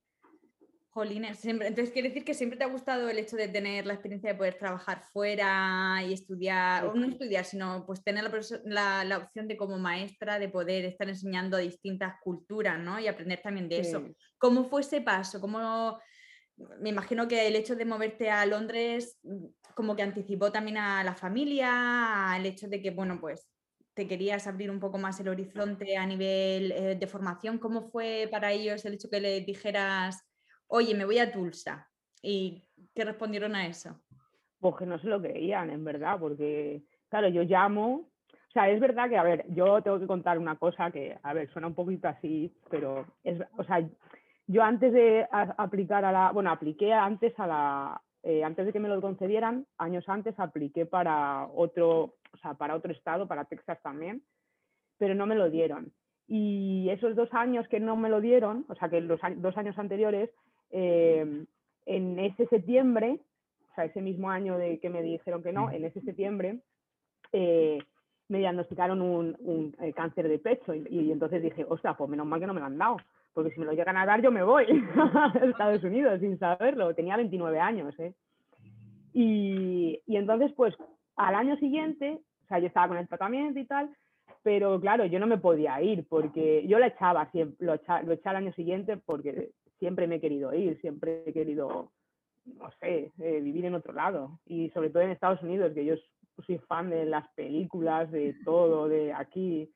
Jolines, 0.88 1.38
siempre... 1.40 1.66
Entonces 1.66 1.92
quiere 1.92 2.08
decir 2.08 2.24
que 2.24 2.32
siempre 2.32 2.56
te 2.56 2.64
ha 2.64 2.68
gustado 2.68 3.10
el 3.10 3.18
hecho 3.18 3.36
de 3.36 3.48
tener 3.48 3.84
la 3.84 3.92
experiencia 3.92 4.30
de 4.30 4.38
poder 4.38 4.54
trabajar 4.54 5.02
fuera 5.12 6.00
y 6.06 6.14
estudiar, 6.14 6.86
o 6.86 6.94
no 6.94 7.06
estudiar, 7.06 7.44
sino 7.44 7.84
pues 7.84 8.02
tener 8.02 8.24
la, 8.24 8.30
la, 8.64 9.04
la 9.04 9.18
opción 9.18 9.46
de 9.46 9.58
como 9.58 9.76
maestra 9.76 10.38
de 10.38 10.48
poder 10.48 10.86
estar 10.86 11.06
enseñando 11.06 11.58
a 11.58 11.60
distintas 11.60 12.14
culturas, 12.22 12.78
¿no? 12.78 12.98
Y 12.98 13.08
aprender 13.08 13.42
también 13.42 13.68
de 13.68 13.80
eso. 13.80 14.06
¿Cómo 14.38 14.64
fue 14.64 14.80
ese 14.80 15.02
paso? 15.02 15.40
¿Cómo... 15.40 16.00
Me 16.80 16.90
imagino 16.90 17.28
que 17.28 17.46
el 17.46 17.56
hecho 17.56 17.74
de 17.74 17.84
moverte 17.84 18.30
a 18.30 18.46
Londres 18.46 19.18
como 19.74 19.96
que 19.96 20.02
anticipó 20.02 20.50
también 20.50 20.78
a 20.78 21.04
la 21.04 21.14
familia, 21.14 22.32
al 22.32 22.46
hecho 22.46 22.68
de 22.68 22.80
que, 22.80 22.90
bueno, 22.92 23.20
pues 23.20 23.48
te 23.94 24.08
querías 24.08 24.46
abrir 24.46 24.70
un 24.70 24.80
poco 24.80 24.98
más 24.98 25.18
el 25.20 25.28
horizonte 25.28 25.96
a 25.96 26.06
nivel 26.06 26.72
eh, 26.72 26.96
de 26.96 27.06
formación. 27.06 27.58
¿Cómo 27.58 27.82
fue 27.82 28.28
para 28.30 28.52
ellos 28.52 28.84
el 28.84 28.94
hecho 28.94 29.08
que 29.08 29.20
les 29.20 29.46
dijeras, 29.46 30.26
oye, 30.66 30.94
me 30.94 31.04
voy 31.04 31.18
a 31.18 31.30
Tulsa? 31.30 31.88
¿Y 32.22 32.64
qué 32.94 33.04
respondieron 33.04 33.54
a 33.54 33.66
eso? 33.66 34.00
Pues 34.58 34.76
que 34.76 34.86
no 34.86 34.98
se 34.98 35.06
lo 35.06 35.20
creían, 35.20 35.70
en 35.70 35.84
verdad, 35.84 36.18
porque, 36.18 36.82
claro, 37.08 37.28
yo 37.28 37.42
llamo, 37.42 38.08
o 38.30 38.52
sea, 38.52 38.70
es 38.70 38.80
verdad 38.80 39.08
que, 39.08 39.18
a 39.18 39.22
ver, 39.22 39.44
yo 39.48 39.82
tengo 39.82 39.98
que 39.98 40.06
contar 40.06 40.38
una 40.38 40.56
cosa 40.56 40.90
que, 40.90 41.18
a 41.22 41.32
ver, 41.34 41.50
suena 41.52 41.66
un 41.68 41.74
poquito 41.74 42.08
así, 42.08 42.52
pero 42.70 43.04
es, 43.22 43.38
o 43.58 43.64
sea, 43.64 43.86
yo 44.46 44.62
antes 44.62 44.92
de 44.92 45.26
aplicar 45.30 46.04
a 46.04 46.12
la, 46.12 46.32
bueno, 46.32 46.50
apliqué 46.50 46.92
antes 46.92 47.38
a 47.38 47.46
la, 47.46 48.02
eh, 48.22 48.44
antes 48.44 48.66
de 48.66 48.72
que 48.72 48.80
me 48.80 48.88
lo 48.88 49.00
concedieran, 49.00 49.66
años 49.76 50.08
antes 50.08 50.38
apliqué 50.38 50.86
para 50.86 51.46
otro, 51.54 52.14
o 52.34 52.36
sea, 52.38 52.54
para 52.54 52.74
otro 52.74 52.92
estado, 52.92 53.26
para 53.26 53.44
Texas 53.44 53.78
también, 53.82 54.22
pero 54.98 55.14
no 55.14 55.26
me 55.26 55.36
lo 55.36 55.50
dieron. 55.50 55.92
Y 56.26 56.88
esos 56.90 57.14
dos 57.14 57.32
años 57.32 57.68
que 57.68 57.80
no 57.80 57.96
me 57.96 58.08
lo 58.08 58.20
dieron, 58.20 58.64
o 58.68 58.74
sea, 58.74 58.88
que 58.88 59.00
los 59.00 59.20
dos 59.36 59.56
años 59.56 59.78
anteriores, 59.78 60.30
eh, 60.70 61.44
en 61.86 62.18
ese 62.18 62.46
septiembre, 62.46 63.20
o 63.70 63.74
sea, 63.74 63.84
ese 63.84 64.00
mismo 64.00 64.30
año 64.30 64.56
de 64.56 64.78
que 64.80 64.90
me 64.90 65.02
dijeron 65.02 65.42
que 65.42 65.52
no, 65.52 65.70
en 65.70 65.84
ese 65.84 66.00
septiembre, 66.00 66.60
eh, 67.32 67.78
me 68.28 68.38
diagnosticaron 68.38 69.02
un, 69.02 69.76
eh, 69.80 69.92
cáncer 69.92 70.28
de 70.28 70.38
pecho 70.38 70.74
y, 70.74 71.12
entonces 71.12 71.42
dije, 71.42 71.66
ostras, 71.68 71.94
pues 71.96 72.08
menos 72.08 72.26
mal 72.26 72.40
que 72.40 72.46
no 72.46 72.54
me 72.54 72.60
lo 72.60 72.66
han 72.66 72.78
dado, 72.78 72.96
porque 73.34 73.50
si 73.50 73.60
me 73.60 73.66
lo 73.66 73.72
llegan 73.72 73.98
a 73.98 74.06
dar 74.06 74.22
yo 74.22 74.32
me 74.32 74.42
voy 74.42 74.64
a 74.96 75.32
Estados 75.42 75.84
Unidos 75.84 76.20
sin 76.20 76.38
saberlo, 76.38 76.94
tenía 76.94 77.16
29 77.16 77.60
años, 77.60 77.94
¿eh? 77.98 78.14
Y 79.12 80.00
entonces, 80.08 80.52
pues, 80.56 80.74
al 81.16 81.34
año 81.34 81.56
siguiente, 81.56 82.18
o 82.44 82.46
sea, 82.48 82.58
yo 82.58 82.66
estaba 82.66 82.88
con 82.88 82.96
el 82.98 83.08
tratamiento 83.08 83.58
y 83.58 83.66
tal, 83.66 83.90
pero 84.42 84.80
claro, 84.80 85.06
yo 85.06 85.18
no 85.18 85.26
me 85.26 85.38
podía 85.38 85.80
ir 85.82 86.06
porque 86.08 86.66
yo 86.66 86.78
lo 86.78 86.84
echaba, 86.86 87.30
siempre, 87.30 87.64
lo, 87.66 87.74
echa- 87.74 88.02
lo 88.02 88.12
eché 88.12 88.28
al 88.28 88.36
año 88.36 88.52
siguiente 88.52 88.96
porque 88.96 89.50
siempre 89.78 90.06
me 90.06 90.16
he 90.16 90.20
querido 90.20 90.52
ir, 90.54 90.80
siempre 90.80 91.22
he 91.26 91.32
querido, 91.32 91.92
no 92.44 92.70
sé, 92.80 93.12
eh, 93.18 93.40
vivir 93.40 93.64
en 93.66 93.74
otro 93.74 93.92
lado 93.92 94.40
y 94.46 94.70
sobre 94.70 94.90
todo 94.90 95.02
en 95.02 95.10
Estados 95.10 95.42
Unidos, 95.42 95.72
que 95.74 95.84
yo 95.84 95.94
soy 96.46 96.58
fan 96.58 96.90
de 96.90 97.04
las 97.06 97.28
películas, 97.34 98.10
de 98.10 98.34
todo, 98.44 98.88
de 98.88 99.12
aquí, 99.12 99.70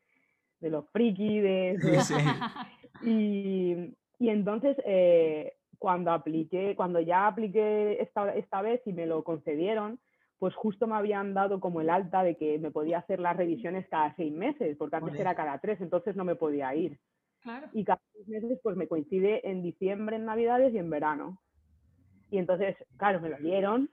de 0.60 0.70
los 0.70 0.88
friki, 0.90 1.40
de... 1.40 1.78
de- 1.78 1.98
Sí. 3.00 3.08
y, 3.10 3.94
y 4.18 4.28
entonces, 4.30 4.76
eh, 4.84 5.54
cuando 5.78 6.10
apliqué, 6.10 6.74
cuando 6.74 6.98
ya 7.00 7.28
apliqué 7.28 8.02
esta, 8.02 8.34
esta 8.34 8.60
vez 8.62 8.80
y 8.86 8.92
me 8.92 9.06
lo 9.06 9.22
concedieron, 9.22 10.00
pues 10.38 10.54
justo 10.54 10.86
me 10.86 10.94
habían 10.96 11.34
dado 11.34 11.58
como 11.60 11.80
el 11.80 11.90
alta 11.90 12.22
de 12.22 12.36
que 12.36 12.58
me 12.58 12.70
podía 12.70 12.98
hacer 12.98 13.18
las 13.20 13.36
revisiones 13.36 13.88
cada 13.88 14.14
seis 14.16 14.32
meses, 14.32 14.76
porque 14.76 14.96
antes 14.96 15.14
era 15.20 15.34
cada 15.34 15.58
tres, 15.58 15.80
entonces 15.80 16.14
no 16.16 16.24
me 16.24 16.36
podía 16.36 16.74
ir. 16.74 16.98
Claro. 17.42 17.66
Y 17.72 17.84
cada 17.84 18.00
seis 18.12 18.28
meses 18.28 18.58
pues 18.62 18.76
me 18.76 18.86
coincide 18.88 19.48
en 19.48 19.62
diciembre, 19.62 20.16
en 20.16 20.24
Navidades 20.26 20.72
y 20.74 20.78
en 20.78 20.90
verano. 20.90 21.38
Y 22.30 22.38
entonces, 22.38 22.76
claro, 22.96 23.20
me 23.20 23.30
lo 23.30 23.38
dieron. 23.38 23.90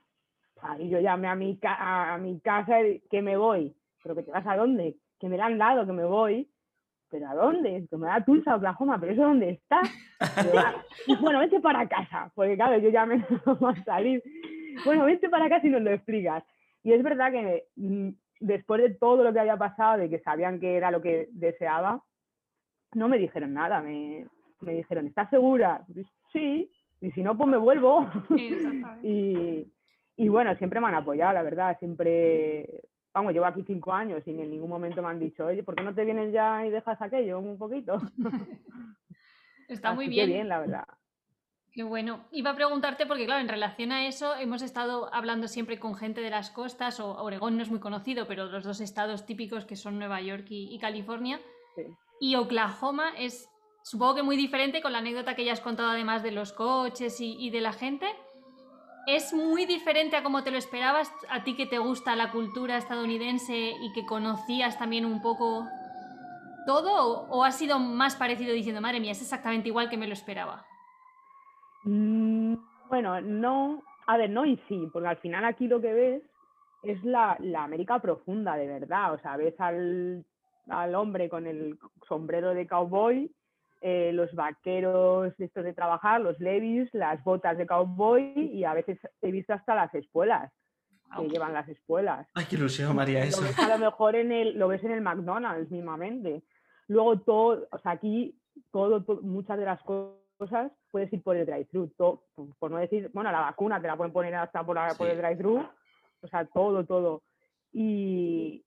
Y 0.78 0.88
yo 0.88 1.00
llamé 1.00 1.28
a 1.28 1.34
mi, 1.34 1.58
ca- 1.58 2.14
a, 2.14 2.18
mi 2.18 2.40
casa 2.40 2.76
que 3.10 3.22
me 3.22 3.36
voy. 3.36 3.74
¿Pero 4.02 4.14
que 4.14 4.22
te 4.22 4.30
vas 4.30 4.46
a 4.46 4.56
dónde? 4.56 4.96
Que 5.18 5.28
me 5.28 5.36
la 5.36 5.46
han 5.46 5.58
dado, 5.58 5.84
que 5.86 5.92
me 5.92 6.04
voy. 6.04 6.48
¿Pero 7.10 7.28
a 7.28 7.34
dónde? 7.34 7.86
Que 7.90 7.96
me 7.96 8.06
da 8.08 8.24
Tulsa, 8.24 8.56
Oklahoma, 8.56 8.98
¿pero 9.00 9.12
eso 9.12 9.22
dónde 9.22 9.50
está? 9.50 9.80
Y 10.42 10.46
yo, 10.54 10.58
"Ah". 10.58 10.74
Y, 11.06 11.16
bueno, 11.20 11.38
vete 11.40 11.60
para 11.60 11.88
casa, 11.88 12.30
porque 12.34 12.56
claro, 12.56 12.78
yo 12.78 12.88
ya 12.90 13.04
me 13.06 13.18
va 13.62 13.70
a 13.70 13.84
salir. 13.84 14.22
Bueno, 14.84 15.04
vete 15.04 15.28
para 15.28 15.48
casa 15.48 15.66
y 15.66 15.70
nos 15.70 15.82
lo 15.82 15.90
explicas. 15.90 16.44
Y 16.82 16.92
es 16.92 17.02
verdad 17.02 17.32
que 17.32 17.66
mm, 17.76 18.10
después 18.40 18.82
de 18.82 18.90
todo 18.94 19.24
lo 19.24 19.32
que 19.32 19.40
había 19.40 19.56
pasado, 19.56 19.98
de 19.98 20.08
que 20.10 20.20
sabían 20.20 20.60
que 20.60 20.76
era 20.76 20.90
lo 20.90 21.00
que 21.00 21.28
deseaba, 21.32 22.02
no 22.94 23.08
me 23.08 23.18
dijeron 23.18 23.54
nada. 23.54 23.80
Me, 23.80 24.26
me 24.60 24.74
dijeron, 24.74 25.06
¿estás 25.06 25.30
segura? 25.30 25.84
Sí, 26.32 26.70
y 27.00 27.10
si 27.12 27.22
no, 27.22 27.36
pues 27.36 27.48
me 27.48 27.56
vuelvo. 27.56 28.08
Exactamente. 28.36 29.08
y, 29.08 29.72
y 30.16 30.28
bueno, 30.28 30.54
siempre 30.56 30.80
me 30.80 30.86
han 30.88 30.94
apoyado, 30.94 31.34
la 31.34 31.42
verdad, 31.42 31.78
siempre, 31.78 32.82
vamos, 33.12 33.32
llevo 33.32 33.46
aquí 33.46 33.62
cinco 33.66 33.92
años 33.92 34.22
y 34.26 34.30
en 34.30 34.50
ningún 34.50 34.70
momento 34.70 35.02
me 35.02 35.08
han 35.08 35.18
dicho, 35.18 35.46
oye, 35.46 35.62
¿por 35.62 35.74
qué 35.74 35.82
no 35.82 35.94
te 35.94 36.04
vienes 36.04 36.32
ya 36.32 36.66
y 36.66 36.70
dejas 36.70 37.00
aquello 37.02 37.38
un 37.38 37.58
poquito? 37.58 37.98
Está 39.68 39.92
muy 39.92 40.06
Así 40.06 40.14
bien. 40.14 40.28
bien, 40.28 40.48
la 40.48 40.60
verdad. 40.60 40.84
Qué 41.76 41.82
bueno. 41.82 42.24
Iba 42.32 42.52
a 42.52 42.56
preguntarte 42.56 43.04
porque, 43.04 43.26
claro, 43.26 43.42
en 43.42 43.50
relación 43.50 43.92
a 43.92 44.06
eso, 44.06 44.34
hemos 44.34 44.62
estado 44.62 45.12
hablando 45.12 45.46
siempre 45.46 45.78
con 45.78 45.94
gente 45.94 46.22
de 46.22 46.30
las 46.30 46.50
costas, 46.50 47.00
o 47.00 47.22
Oregón 47.22 47.58
no 47.58 47.62
es 47.62 47.68
muy 47.68 47.80
conocido, 47.80 48.26
pero 48.26 48.46
los 48.46 48.64
dos 48.64 48.80
estados 48.80 49.26
típicos 49.26 49.66
que 49.66 49.76
son 49.76 49.98
Nueva 49.98 50.22
York 50.22 50.46
y, 50.48 50.74
y 50.74 50.78
California. 50.78 51.38
Sí. 51.74 51.82
Y 52.18 52.36
Oklahoma 52.36 53.10
es, 53.18 53.50
supongo 53.84 54.14
que 54.14 54.22
muy 54.22 54.38
diferente 54.38 54.80
con 54.80 54.92
la 54.92 55.00
anécdota 55.00 55.36
que 55.36 55.44
ya 55.44 55.52
has 55.52 55.60
contado 55.60 55.90
además 55.90 56.22
de 56.22 56.30
los 56.30 56.54
coches 56.54 57.20
y, 57.20 57.36
y 57.38 57.50
de 57.50 57.60
la 57.60 57.74
gente. 57.74 58.06
¿Es 59.06 59.34
muy 59.34 59.66
diferente 59.66 60.16
a 60.16 60.22
como 60.22 60.42
te 60.42 60.50
lo 60.50 60.56
esperabas? 60.56 61.12
A 61.28 61.44
ti 61.44 61.56
que 61.56 61.66
te 61.66 61.78
gusta 61.78 62.16
la 62.16 62.32
cultura 62.32 62.78
estadounidense 62.78 63.74
y 63.82 63.92
que 63.92 64.06
conocías 64.06 64.78
también 64.78 65.04
un 65.04 65.20
poco 65.20 65.66
todo, 66.66 66.90
o, 66.94 67.28
o 67.28 67.44
ha 67.44 67.52
sido 67.52 67.78
más 67.78 68.16
parecido 68.16 68.54
diciendo, 68.54 68.80
madre 68.80 68.98
mía, 68.98 69.12
es 69.12 69.20
exactamente 69.20 69.68
igual 69.68 69.90
que 69.90 69.98
me 69.98 70.06
lo 70.06 70.14
esperaba? 70.14 70.65
Mm, 71.86 72.54
Bueno, 72.88 73.20
no, 73.20 73.82
a 74.06 74.16
ver, 74.16 74.30
no 74.30 74.44
y 74.44 74.56
sí, 74.68 74.88
porque 74.92 75.08
al 75.08 75.16
final 75.16 75.44
aquí 75.44 75.66
lo 75.66 75.80
que 75.80 75.92
ves 75.92 76.22
es 76.82 77.02
la, 77.04 77.36
la 77.40 77.64
América 77.64 77.98
profunda, 78.00 78.56
de 78.56 78.66
verdad. 78.68 79.14
O 79.14 79.18
sea, 79.18 79.36
ves 79.36 79.58
al, 79.60 80.24
al 80.68 80.94
hombre 80.94 81.28
con 81.28 81.46
el 81.46 81.78
sombrero 82.06 82.54
de 82.54 82.66
cowboy, 82.66 83.30
eh, 83.80 84.12
los 84.12 84.32
vaqueros 84.34 85.32
estos 85.38 85.64
de 85.64 85.72
trabajar, 85.74 86.20
los 86.20 86.38
levis, 86.40 86.88
las 86.94 87.22
botas 87.24 87.58
de 87.58 87.66
cowboy 87.66 88.32
y 88.36 88.64
a 88.64 88.74
veces 88.74 88.98
he 89.22 89.30
visto 89.32 89.52
hasta 89.52 89.74
las 89.74 89.92
espuelas 89.94 90.52
que 91.16 91.28
llevan 91.28 91.52
las 91.54 91.68
espuelas. 91.68 92.26
Ay, 92.34 92.44
qué 92.50 92.56
ilusión, 92.56 92.94
María, 92.94 93.20
Lo 93.20 93.26
eso. 93.26 93.42
ves 93.42 93.58
a 93.58 93.68
lo 93.68 93.78
mejor 93.78 94.16
en 94.16 94.32
el, 94.32 94.58
lo 94.58 94.68
ves 94.68 94.82
en 94.84 94.90
el 94.92 95.00
McDonald's 95.00 95.70
mismamente. 95.70 96.42
Luego 96.88 97.18
todo, 97.20 97.66
o 97.70 97.78
sea, 97.78 97.92
aquí 97.92 98.36
todo, 98.72 99.02
to- 99.02 99.20
muchas 99.22 99.58
de 99.58 99.64
las 99.64 99.80
cosas 99.82 100.16
puedes 100.90 101.12
ir 101.12 101.22
por 101.22 101.36
el 101.36 101.46
drive-thru. 101.46 101.90
Por 102.58 102.70
no 102.70 102.76
decir, 102.78 103.10
bueno, 103.12 103.30
la 103.32 103.40
vacuna 103.40 103.80
te 103.80 103.86
la 103.86 103.96
pueden 103.96 104.12
poner 104.12 104.34
hasta 104.34 104.64
por, 104.64 104.76
la- 104.76 104.94
por 104.96 105.06
Sí. 105.06 105.12
el 105.12 105.18
drive-thru. 105.18 105.66
O 106.22 106.28
sea, 106.28 106.44
todo, 106.46 106.84
todo. 106.84 107.22
Y, 107.72 108.64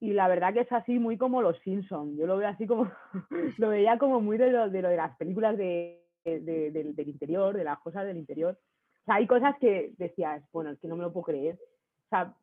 y 0.00 0.12
la 0.12 0.28
verdad 0.28 0.52
que 0.52 0.60
es 0.60 0.72
así 0.72 0.98
muy 0.98 1.16
como 1.16 1.42
los 1.42 1.58
Simpsons. 1.60 2.16
Yo 2.18 2.26
lo 2.26 2.36
veo 2.36 2.48
así 2.48 2.66
como, 2.66 2.90
lo 3.58 3.68
veía 3.68 3.98
como 3.98 4.20
muy 4.20 4.36
de 4.38 4.50
lo 4.50 4.68
de, 4.70 4.82
lo 4.82 4.88
de 4.88 4.96
las 4.96 5.16
películas 5.16 5.56
de, 5.56 6.02
de- 6.24 6.70
del, 6.70 6.94
del 6.94 7.08
interior, 7.08 7.56
de 7.56 7.64
las 7.64 7.78
cosas 7.80 8.04
del 8.06 8.16
interior. 8.18 8.58
O 9.02 9.04
sea, 9.04 9.16
hay 9.16 9.26
cosas 9.26 9.56
que 9.58 9.94
decías, 9.98 10.42
bueno, 10.52 10.70
es 10.70 10.78
que 10.80 10.88
no 10.88 10.96
me 10.96 11.02
lo 11.02 11.12
puedo 11.12 11.24
creer. 11.24 11.56
O 11.56 12.08
sea, 12.10 12.34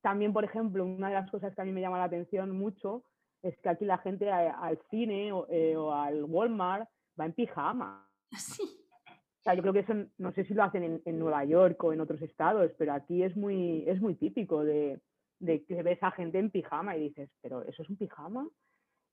también, 0.00 0.32
por 0.32 0.44
ejemplo, 0.44 0.84
una 0.84 1.08
de 1.08 1.14
las 1.14 1.30
cosas 1.30 1.54
que 1.54 1.60
a 1.60 1.64
mí 1.64 1.72
me 1.72 1.80
llama 1.80 1.98
la 1.98 2.04
atención 2.04 2.50
mucho 2.50 3.02
es 3.42 3.56
que 3.58 3.68
aquí 3.68 3.84
la 3.84 3.98
gente 3.98 4.30
a- 4.30 4.58
al 4.60 4.78
cine 4.90 5.32
o, 5.32 5.46
eh, 5.50 5.76
o 5.76 5.92
al 5.92 6.24
Walmart 6.24 6.88
va 7.20 7.26
en 7.26 7.32
pijama. 7.32 8.07
Sí. 8.38 8.62
O 9.40 9.42
sea, 9.50 9.54
yo 9.54 9.62
creo 9.62 9.72
que 9.72 9.80
eso, 9.80 9.94
no 10.18 10.32
sé 10.32 10.44
si 10.44 10.52
lo 10.52 10.62
hacen 10.64 10.82
en, 10.82 11.02
en 11.06 11.18
Nueva 11.18 11.44
York 11.44 11.82
o 11.84 11.92
en 11.92 12.00
otros 12.00 12.20
estados, 12.20 12.70
pero 12.76 12.92
aquí 12.92 13.22
es 13.22 13.34
muy, 13.36 13.84
es 13.86 13.98
muy 14.00 14.14
típico 14.14 14.62
de, 14.64 15.00
de 15.38 15.64
que 15.64 15.82
ves 15.82 16.02
a 16.02 16.10
gente 16.10 16.38
en 16.38 16.50
pijama 16.50 16.96
y 16.96 17.04
dices, 17.08 17.30
pero 17.40 17.62
¿eso 17.62 17.82
es 17.82 17.88
un 17.88 17.96
pijama? 17.96 18.46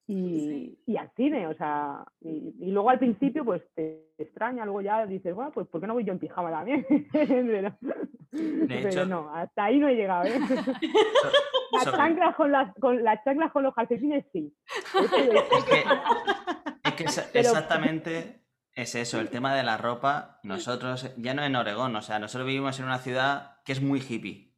Y, 0.08 0.78
y 0.86 0.98
al 0.98 1.10
cine, 1.16 1.48
o 1.48 1.54
sea, 1.56 2.04
y, 2.22 2.54
y 2.60 2.72
luego 2.72 2.90
al 2.90 3.00
principio 3.00 3.46
pues 3.46 3.62
te 3.76 4.10
extraña, 4.18 4.66
luego 4.66 4.82
ya 4.82 5.06
dices, 5.06 5.34
bueno, 5.34 5.52
pues 5.52 5.68
¿por 5.68 5.80
qué 5.80 5.88
no 5.88 5.94
voy 5.94 6.04
yo 6.04 6.12
en 6.12 6.20
pijama 6.20 6.52
también? 6.52 6.86
pero, 7.14 7.78
pero 8.32 8.90
hecho- 8.90 9.06
no, 9.06 9.34
hasta 9.34 9.64
ahí 9.64 9.80
no 9.80 9.88
he 9.88 9.96
llegado, 9.96 10.26
¿eh? 10.26 10.38
Las 11.72 11.86
chanclas 11.92 12.36
con 12.36 12.52
las, 12.52 12.74
con 12.76 13.04
las 13.04 13.24
chanclas 13.24 13.52
con 13.52 13.64
los 13.64 13.74
calcetines 13.74 14.26
sí. 14.32 14.54
Es 15.00 15.12
que, 15.12 15.80
es 16.84 16.96
que 16.96 17.06
Pero- 17.34 17.50
exactamente 17.50 18.42
es 18.76 18.94
eso, 18.96 19.20
el 19.20 19.30
tema 19.30 19.56
de 19.56 19.64
la 19.64 19.78
ropa. 19.78 20.40
Nosotros, 20.44 21.12
ya 21.18 21.34
no 21.34 21.44
en 21.44 21.56
Oregón, 21.56 21.96
o 21.96 22.02
sea, 22.02 22.20
nosotros 22.20 22.46
vivimos 22.48 22.78
en 22.80 22.86
una 22.86 23.00
ciudad 23.00 23.62
que 23.64 23.72
es 23.72 23.82
muy 23.82 24.00
hippie. 24.02 24.54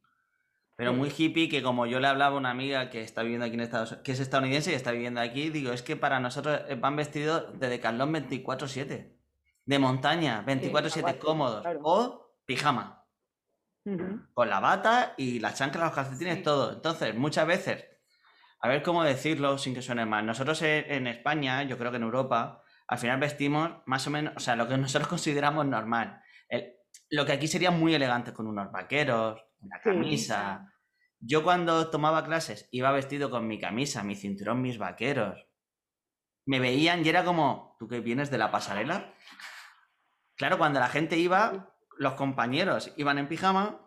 Pero 0.76 0.92
muy 0.92 1.12
hippie 1.16 1.48
que 1.48 1.60
como 1.60 1.86
yo 1.86 1.98
le 1.98 2.06
hablaba 2.06 2.36
a 2.36 2.38
una 2.38 2.50
amiga 2.50 2.88
que 2.88 3.02
está 3.02 3.22
viviendo 3.22 3.44
aquí 3.46 3.54
en 3.54 3.60
Estados 3.62 3.96
que 4.04 4.12
es 4.12 4.20
estadounidense 4.20 4.70
y 4.70 4.74
está 4.74 4.92
viviendo 4.92 5.20
aquí, 5.20 5.50
digo, 5.50 5.72
es 5.72 5.82
que 5.82 5.96
para 5.96 6.20
nosotros 6.20 6.60
eh, 6.68 6.76
van 6.76 6.94
vestidos 6.94 7.58
de 7.58 7.68
Decathlon 7.68 8.12
24/7. 8.12 9.18
De 9.64 9.78
montaña, 9.80 10.44
24/7 10.46 11.00
guay, 11.00 11.18
cómodos. 11.18 11.66
O 11.82 12.36
pijama. 12.44 13.06
Con 14.34 14.50
la 14.50 14.60
bata 14.60 15.14
y 15.16 15.40
las 15.40 15.56
chanclas, 15.56 15.84
los 15.84 15.94
calcetines, 15.94 16.36
Sí. 16.36 16.42
todo. 16.42 16.72
Entonces, 16.74 17.14
muchas 17.14 17.46
veces, 17.46 17.84
a 18.60 18.68
ver 18.68 18.82
cómo 18.82 19.02
decirlo 19.02 19.58
sin 19.58 19.74
que 19.74 19.82
suene 19.82 20.06
mal. 20.06 20.26
Nosotros 20.26 20.60
en 20.62 21.06
España, 21.06 21.62
yo 21.64 21.76
creo 21.78 21.90
que 21.90 21.96
en 21.96 22.02
Europa, 22.04 22.62
al 22.88 22.98
final 22.98 23.20
vestimos 23.20 23.70
más 23.86 24.06
o 24.06 24.10
menos, 24.10 24.32
o 24.36 24.40
sea, 24.40 24.56
lo 24.56 24.66
que 24.66 24.76
nosotros 24.76 25.08
consideramos 25.08 25.66
normal. 25.66 26.22
El- 26.48 26.74
lo 27.10 27.24
que 27.24 27.32
aquí 27.32 27.46
sería 27.48 27.70
muy 27.70 27.94
elegante 27.94 28.32
con 28.32 28.46
unos 28.46 28.70
vaqueros, 28.72 29.40
una 29.60 29.76
Sí. 29.76 29.82
camisa. 29.84 30.72
Yo 31.20 31.42
cuando 31.42 31.90
tomaba 31.90 32.24
clases 32.24 32.68
iba 32.70 32.90
vestido 32.92 33.30
con 33.30 33.46
mi 33.46 33.58
camisa, 33.58 34.02
mi 34.02 34.14
cinturón, 34.14 34.62
mis 34.62 34.78
vaqueros. 34.78 35.46
Me 36.46 36.60
veían 36.60 37.04
y 37.04 37.08
era 37.08 37.24
como, 37.24 37.76
¿tú 37.78 37.88
que 37.88 38.00
vienes 38.00 38.30
de 38.30 38.38
la 38.38 38.50
pasarela? 38.50 39.12
Claro, 40.36 40.56
cuando 40.58 40.80
la 40.80 40.88
gente 40.88 41.18
iba, 41.18 41.74
los 41.98 42.14
compañeros 42.14 42.92
iban 42.96 43.18
en 43.18 43.28
pijama, 43.28 43.80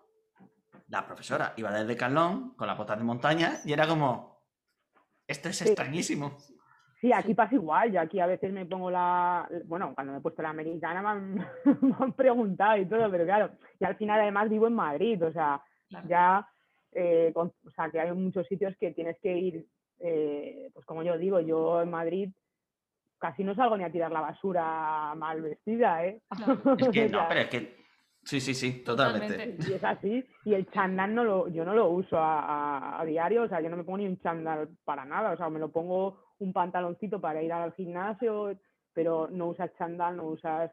la 0.87 1.05
profesora 1.05 1.53
iba 1.57 1.71
desde 1.71 1.95
Calón 1.95 2.53
con 2.55 2.67
las 2.67 2.77
botas 2.77 2.97
de 2.97 3.03
montaña 3.05 3.61
y 3.63 3.71
era 3.73 3.87
como, 3.87 4.45
esto 5.27 5.47
es 5.49 5.57
Sí. 5.57 5.65
extrañísimo. 5.65 6.37
Sí, 7.01 7.11
aquí 7.11 7.33
pasa 7.33 7.55
igual. 7.55 7.91
Yo 7.91 7.99
aquí 7.99 8.19
a 8.19 8.27
veces 8.27 8.53
me 8.53 8.65
pongo 8.65 8.91
la. 8.91 9.49
Bueno, 9.65 9.91
cuando 9.95 10.13
me 10.13 10.19
he 10.19 10.21
puesto 10.21 10.41
la 10.43 10.51
americana 10.51 11.01
me 11.01 11.09
han, 11.09 11.35
me 11.81 11.95
han 11.99 12.13
preguntado 12.13 12.77
y 12.77 12.85
todo, 12.85 13.09
pero 13.09 13.25
claro. 13.25 13.49
Y 13.79 13.85
al 13.85 13.95
final, 13.95 14.21
además, 14.21 14.49
vivo 14.49 14.67
en 14.67 14.73
Madrid. 14.75 15.21
O 15.25 15.31
sea, 15.33 15.61
Claro. 15.89 16.07
ya. 16.07 16.47
eh, 16.93 17.31
con- 17.33 17.51
o 17.65 17.71
sea, 17.71 17.89
que 17.89 17.99
hay 17.99 18.11
muchos 18.13 18.45
sitios 18.47 18.75
que 18.79 18.91
tienes 18.91 19.17
que 19.21 19.35
ir. 19.35 19.65
eh, 19.99 20.69
pues 20.73 20.85
como 20.85 21.03
yo 21.03 21.17
digo, 21.17 21.39
yo 21.39 21.81
en 21.81 21.89
Madrid 21.91 22.29
casi 23.19 23.43
no 23.43 23.53
salgo 23.55 23.77
ni 23.77 23.83
a 23.83 23.91
tirar 23.91 24.11
la 24.11 24.21
basura 24.21 25.13
mal 25.15 25.41
vestida, 25.41 26.05
¿eh? 26.05 26.21
Claro. 26.35 26.59
Es 26.77 26.89
que 26.89 27.09
no, 27.09 27.25
pero 27.27 27.41
es 27.41 27.47
que... 27.49 27.81
Sí, 28.23 28.39
sí, 28.39 28.53
sí, 28.53 28.83
totalmente. 28.83 29.27
Totalmente. 29.33 29.71
Y 29.71 29.73
es 29.73 29.83
así. 29.83 30.25
Y 30.45 30.53
el 30.53 30.67
chándal 30.71 31.13
no 31.15 31.23
lo, 31.23 31.47
yo 31.49 31.65
no 31.65 31.73
lo 31.73 31.89
uso 31.89 32.17
a, 32.17 32.39
a- 32.41 33.01
a 33.01 33.05
diario, 33.05 33.43
o 33.43 33.47
sea, 33.47 33.61
yo 33.61 33.69
no 33.69 33.77
me 33.77 33.83
pongo 33.83 33.97
ni 33.99 34.07
un 34.07 34.19
chándal 34.19 34.69
para 34.83 35.05
nada, 35.05 35.31
o 35.31 35.37
sea, 35.37 35.49
me 35.49 35.59
lo 35.59 35.71
pongo 35.71 36.19
un 36.41 36.53
pantaloncito 36.53 37.21
para 37.21 37.41
ir 37.41 37.53
al 37.53 37.73
gimnasio, 37.73 38.57
pero 38.93 39.27
no 39.31 39.47
usas 39.47 39.71
chándal, 39.77 40.17
no 40.17 40.25
usas 40.25 40.71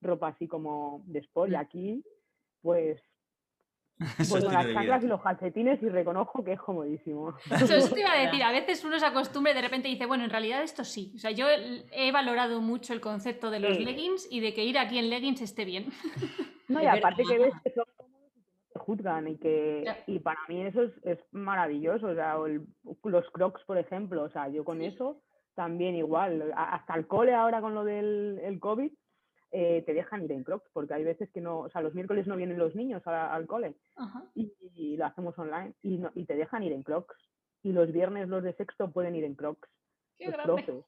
ropa 0.00 0.28
así 0.28 0.48
como 0.48 1.02
de 1.06 1.18
sport. 1.20 1.50
Y 1.50 1.54
Mm. 1.54 1.58
aquí, 1.58 2.04
pues, 2.62 3.00
pues 4.16 4.34
es 4.36 4.44
con 4.44 4.54
las 4.54 4.72
chanclas 4.72 5.04
y 5.04 5.06
los 5.08 5.20
calcetines 5.20 5.82
y 5.82 5.88
reconozco 5.88 6.42
que 6.42 6.52
es 6.52 6.60
comodísimo. 6.60 7.34
Eso, 7.50 7.74
eso 7.74 7.92
te 7.94 8.00
iba 8.00 8.12
a 8.12 8.20
decir, 8.22 8.42
a 8.42 8.52
veces 8.52 8.82
uno 8.84 8.98
se 8.98 9.04
acostumbra 9.06 9.52
y 9.52 9.54
de 9.54 9.62
repente 9.62 9.88
dice, 9.88 10.06
bueno, 10.06 10.24
en 10.24 10.30
realidad 10.30 10.62
esto 10.62 10.84
sí. 10.84 11.12
O 11.16 11.18
sea, 11.18 11.32
yo 11.32 11.46
he 11.50 12.12
valorado 12.12 12.60
mucho 12.62 12.92
el 12.94 13.00
concepto 13.00 13.50
de 13.50 13.60
los 13.60 13.76
Sí. 13.76 13.84
leggings 13.84 14.26
y 14.30 14.40
de 14.40 14.54
que 14.54 14.64
ir 14.64 14.78
aquí 14.78 14.98
en 14.98 15.10
leggings 15.10 15.42
esté 15.42 15.64
bien. 15.64 15.86
No, 16.68 16.80
y 16.82 16.86
aparte 16.86 17.24
que 17.28 17.38
ves 17.38 17.52
que 17.62 17.72
son 17.72 17.84
cómodos 17.96 18.30
y 18.36 18.42
que 18.42 18.52
no 18.52 18.62
te 18.68 18.69
juzgan 18.80 19.28
y 19.28 19.36
que 19.38 19.84
y 20.06 20.18
para 20.18 20.40
mí 20.48 20.62
eso 20.66 20.82
es, 20.82 20.92
es 21.04 21.18
maravilloso, 21.32 22.08
o 22.08 22.14
sea, 22.14 22.36
el- 22.46 22.66
los 23.04 23.30
crocs, 23.30 23.62
por 23.64 23.78
ejemplo, 23.78 24.22
o 24.24 24.30
sea, 24.30 24.48
yo 24.48 24.64
con 24.64 24.78
Sí. 24.78 24.86
eso 24.86 25.20
también 25.54 25.94
igual, 25.94 26.52
hasta 26.56 26.94
el 26.94 27.06
cole 27.06 27.34
ahora 27.34 27.60
con 27.60 27.74
lo 27.74 27.84
del 27.84 28.40
el 28.42 28.58
COVID, 28.60 28.92
eh, 29.52 29.82
te 29.84 29.94
dejan 29.94 30.22
ir 30.22 30.32
en 30.32 30.44
crocs, 30.44 30.68
porque 30.72 30.94
hay 30.94 31.04
veces 31.04 31.28
que 31.32 31.40
no, 31.40 31.60
o 31.60 31.70
sea, 31.70 31.82
los 31.82 31.94
miércoles 31.94 32.26
no 32.26 32.36
vienen 32.36 32.56
los 32.58 32.74
niños 32.74 33.04
a- 33.06 33.34
al 33.34 33.46
cole 33.46 33.74
y, 34.34 34.52
y 34.74 34.96
lo 34.96 35.06
hacemos 35.06 35.36
online 35.38 35.74
y, 35.82 35.98
no- 35.98 36.12
y 36.14 36.24
te 36.24 36.36
dejan 36.36 36.62
ir 36.62 36.72
en 36.72 36.82
crocs. 36.82 37.16
Y 37.62 37.72
los 37.72 37.92
viernes 37.92 38.28
los 38.28 38.42
de 38.42 38.54
sexto 38.54 38.90
pueden 38.90 39.14
ir 39.16 39.24
en 39.24 39.34
crocs, 39.34 39.68
Qué 40.18 40.26
los 40.26 40.34
grande. 40.34 40.62
profes. 40.64 40.84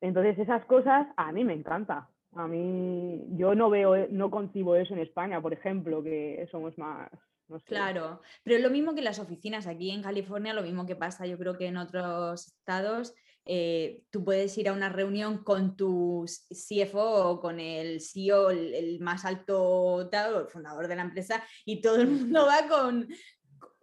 Entonces 0.00 0.38
esas 0.38 0.64
cosas 0.64 1.06
a 1.16 1.30
mí 1.32 1.44
me 1.44 1.52
encanta. 1.52 2.08
A 2.36 2.46
mí, 2.48 3.24
yo 3.36 3.54
no 3.54 3.70
veo, 3.70 3.94
e- 3.94 4.08
no 4.10 4.30
concibo 4.30 4.76
eso 4.76 4.94
en 4.94 5.00
España, 5.00 5.40
por 5.40 5.52
ejemplo, 5.52 6.02
que 6.02 6.46
somos 6.50 6.76
más, 6.78 7.10
no 7.48 7.58
sé. 7.60 7.66
Claro, 7.66 8.20
pero 8.42 8.56
es 8.56 8.62
lo 8.62 8.70
mismo 8.70 8.92
que 8.92 9.00
en 9.00 9.04
las 9.04 9.18
oficinas. 9.18 9.66
Aquí 9.66 9.90
en 9.90 10.02
California, 10.02 10.54
lo 10.54 10.62
mismo 10.62 10.86
que 10.86 10.96
pasa, 10.96 11.26
yo 11.26 11.38
creo 11.38 11.56
que 11.56 11.66
en 11.66 11.76
otros 11.76 12.48
estados, 12.48 13.14
eh, 13.46 14.02
tú 14.10 14.24
puedes 14.24 14.56
ir 14.56 14.68
a 14.68 14.72
una 14.72 14.88
reunión 14.88 15.44
con 15.44 15.76
tu 15.76 16.24
CFO 16.26 17.30
o 17.30 17.40
con 17.40 17.60
el 17.60 18.00
CEO, 18.00 18.50
el, 18.50 18.74
el 18.74 19.00
más 19.00 19.24
alto 19.24 20.08
el 20.10 20.48
fundador 20.48 20.88
de 20.88 20.96
la 20.96 21.02
empresa, 21.02 21.44
y 21.64 21.80
todo 21.80 21.96
el 21.96 22.08
mundo 22.08 22.46
va 22.46 22.66
con 22.68 23.06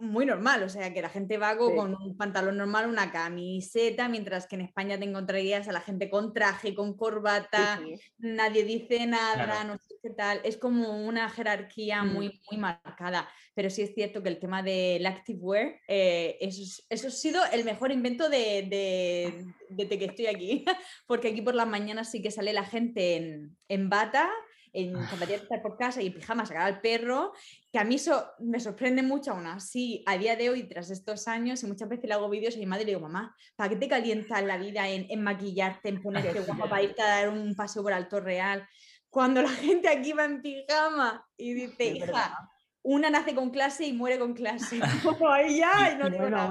muy 0.01 0.25
normal, 0.25 0.63
o 0.63 0.69
sea, 0.69 0.93
que 0.93 1.01
la 1.01 1.09
gente 1.09 1.37
va 1.37 1.51
Sí. 1.53 1.59
con 1.75 1.95
un 1.95 2.17
pantalón 2.17 2.57
normal, 2.57 2.89
una 2.89 3.11
camiseta, 3.11 4.09
mientras 4.09 4.47
que 4.47 4.55
en 4.55 4.61
España 4.61 4.97
te 4.97 5.05
encontrarías 5.05 5.67
a 5.67 5.71
la 5.71 5.81
gente 5.81 6.09
con 6.09 6.33
traje, 6.33 6.73
con 6.73 6.97
corbata, 6.97 7.79
sí. 7.85 7.95
nadie 8.17 8.63
dice 8.63 9.05
nada, 9.05 9.45
Claro. 9.45 9.67
no 9.69 9.77
sé 9.77 9.95
qué 10.01 10.09
tal. 10.09 10.41
Es 10.43 10.57
como 10.57 11.05
una 11.07 11.29
jerarquía 11.29 12.03
Mm. 12.03 12.13
muy, 12.13 12.41
muy 12.49 12.59
marcada. 12.59 13.29
Pero 13.53 13.69
sí 13.69 13.81
es 13.81 13.93
cierto 13.93 14.23
que 14.23 14.29
el 14.29 14.39
tema 14.39 14.63
del 14.63 15.05
activewear, 15.05 15.79
eh, 15.87 16.37
eso, 16.41 16.61
es- 16.63 16.85
eso 16.89 17.07
ha 17.09 17.11
sido 17.11 17.41
el 17.51 17.63
mejor 17.65 17.91
invento 17.91 18.29
de, 18.29 18.63
de- 18.69 19.45
desde 19.69 19.99
que 19.99 20.05
estoy 20.05 20.27
aquí. 20.27 20.65
Porque 21.05 21.27
aquí 21.29 21.41
por 21.41 21.53
las 21.55 21.67
mañanas 21.67 22.09
sí 22.09 22.21
que 22.21 22.31
sale 22.31 22.53
la 22.53 22.63
gente 22.63 23.17
en, 23.17 23.57
en 23.67 23.89
bata, 23.89 24.29
en 24.73 24.93
zapatillas 25.07 25.41
de 25.41 25.43
estar 25.43 25.62
por 25.62 25.77
casa 25.77 26.01
y 26.01 26.07
en 26.07 26.13
pijama 26.13 26.45
sacar 26.45 26.63
al 26.63 26.81
perro, 26.81 27.34
que 27.71 27.79
a 27.79 27.84
mí 27.84 27.95
eso 27.95 28.25
me 28.39 28.60
sorprende 28.60 29.03
mucho 29.03 29.31
aún 29.31 29.47
así 29.47 30.03
a 30.05 30.17
día 30.17 30.36
de 30.36 30.49
hoy, 30.49 30.63
tras 30.63 30.89
estos 30.91 31.27
años, 31.27 31.63
y 31.63 31.67
muchas 31.67 31.89
veces 31.89 32.05
le 32.07 32.13
hago 32.13 32.29
vídeos 32.29 32.55
a 32.55 32.60
mi 32.60 32.65
madre 32.65 32.84
y 32.84 32.86
le 32.88 32.91
digo, 32.91 33.01
mamá, 33.01 33.36
¿para 33.55 33.69
qué 33.69 33.75
te 33.75 33.88
calientas 33.88 34.43
la 34.43 34.57
vida 34.57 34.88
en, 34.88 35.07
en 35.10 35.23
maquillarte, 35.23 35.89
en 35.89 36.01
ponerte 36.01 36.39
guapa 36.41 36.69
para 36.69 36.84
irte 36.84 37.01
a 37.01 37.07
dar 37.07 37.29
un 37.29 37.55
paseo 37.55 37.84
por 37.84 37.93
Alto 37.93 38.19
Real? 38.19 38.67
Cuando 39.10 39.41
la 39.41 39.49
gente 39.49 39.89
aquí 39.89 40.13
va 40.13 40.25
en 40.25 40.41
pijama 40.41 41.27
y 41.38 41.53
dice, 41.53 41.86
hija, 41.86 42.38
una 42.84 43.10
nace 43.12 43.36
con 43.36 43.51
clase 43.51 43.86
y 43.86 43.93
muere 43.93 44.17
con 44.17 44.34
clase. 44.34 44.79
Como 45.03 45.29
ahí 45.29 45.60
ya, 45.60 45.91
y 45.93 45.97
no 45.97 46.10
digo 46.10 46.23
Bueno, 46.23 46.38
nada. 46.38 46.47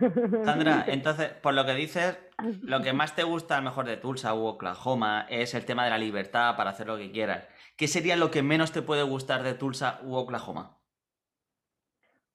bueno. 0.00 0.44
Sandra, 0.44 0.84
entonces, 0.88 1.28
por 1.28 1.54
lo 1.54 1.64
que 1.64 1.74
dices, 1.74 2.18
lo 2.62 2.82
que 2.82 2.92
más 2.92 3.14
te 3.14 3.22
gusta 3.22 3.56
a 3.56 3.60
lo 3.60 3.66
mejor 3.70 3.86
de 3.86 3.96
Tulsa 3.96 4.34
u 4.34 4.44
Oklahoma 4.46 5.26
es 5.28 5.54
el 5.54 5.64
tema 5.64 5.84
de 5.84 5.90
la 5.90 5.98
libertad 5.98 6.56
para 6.56 6.70
hacer 6.70 6.86
lo 6.86 6.96
que 6.96 7.12
quieras. 7.12 7.44
¿Qué 7.78 7.86
sería 7.86 8.16
lo 8.16 8.32
que 8.32 8.42
menos 8.42 8.72
te 8.72 8.82
puede 8.82 9.04
gustar 9.04 9.44
de 9.44 9.54
Tulsa 9.54 10.00
u 10.02 10.16
Oklahoma? 10.16 10.78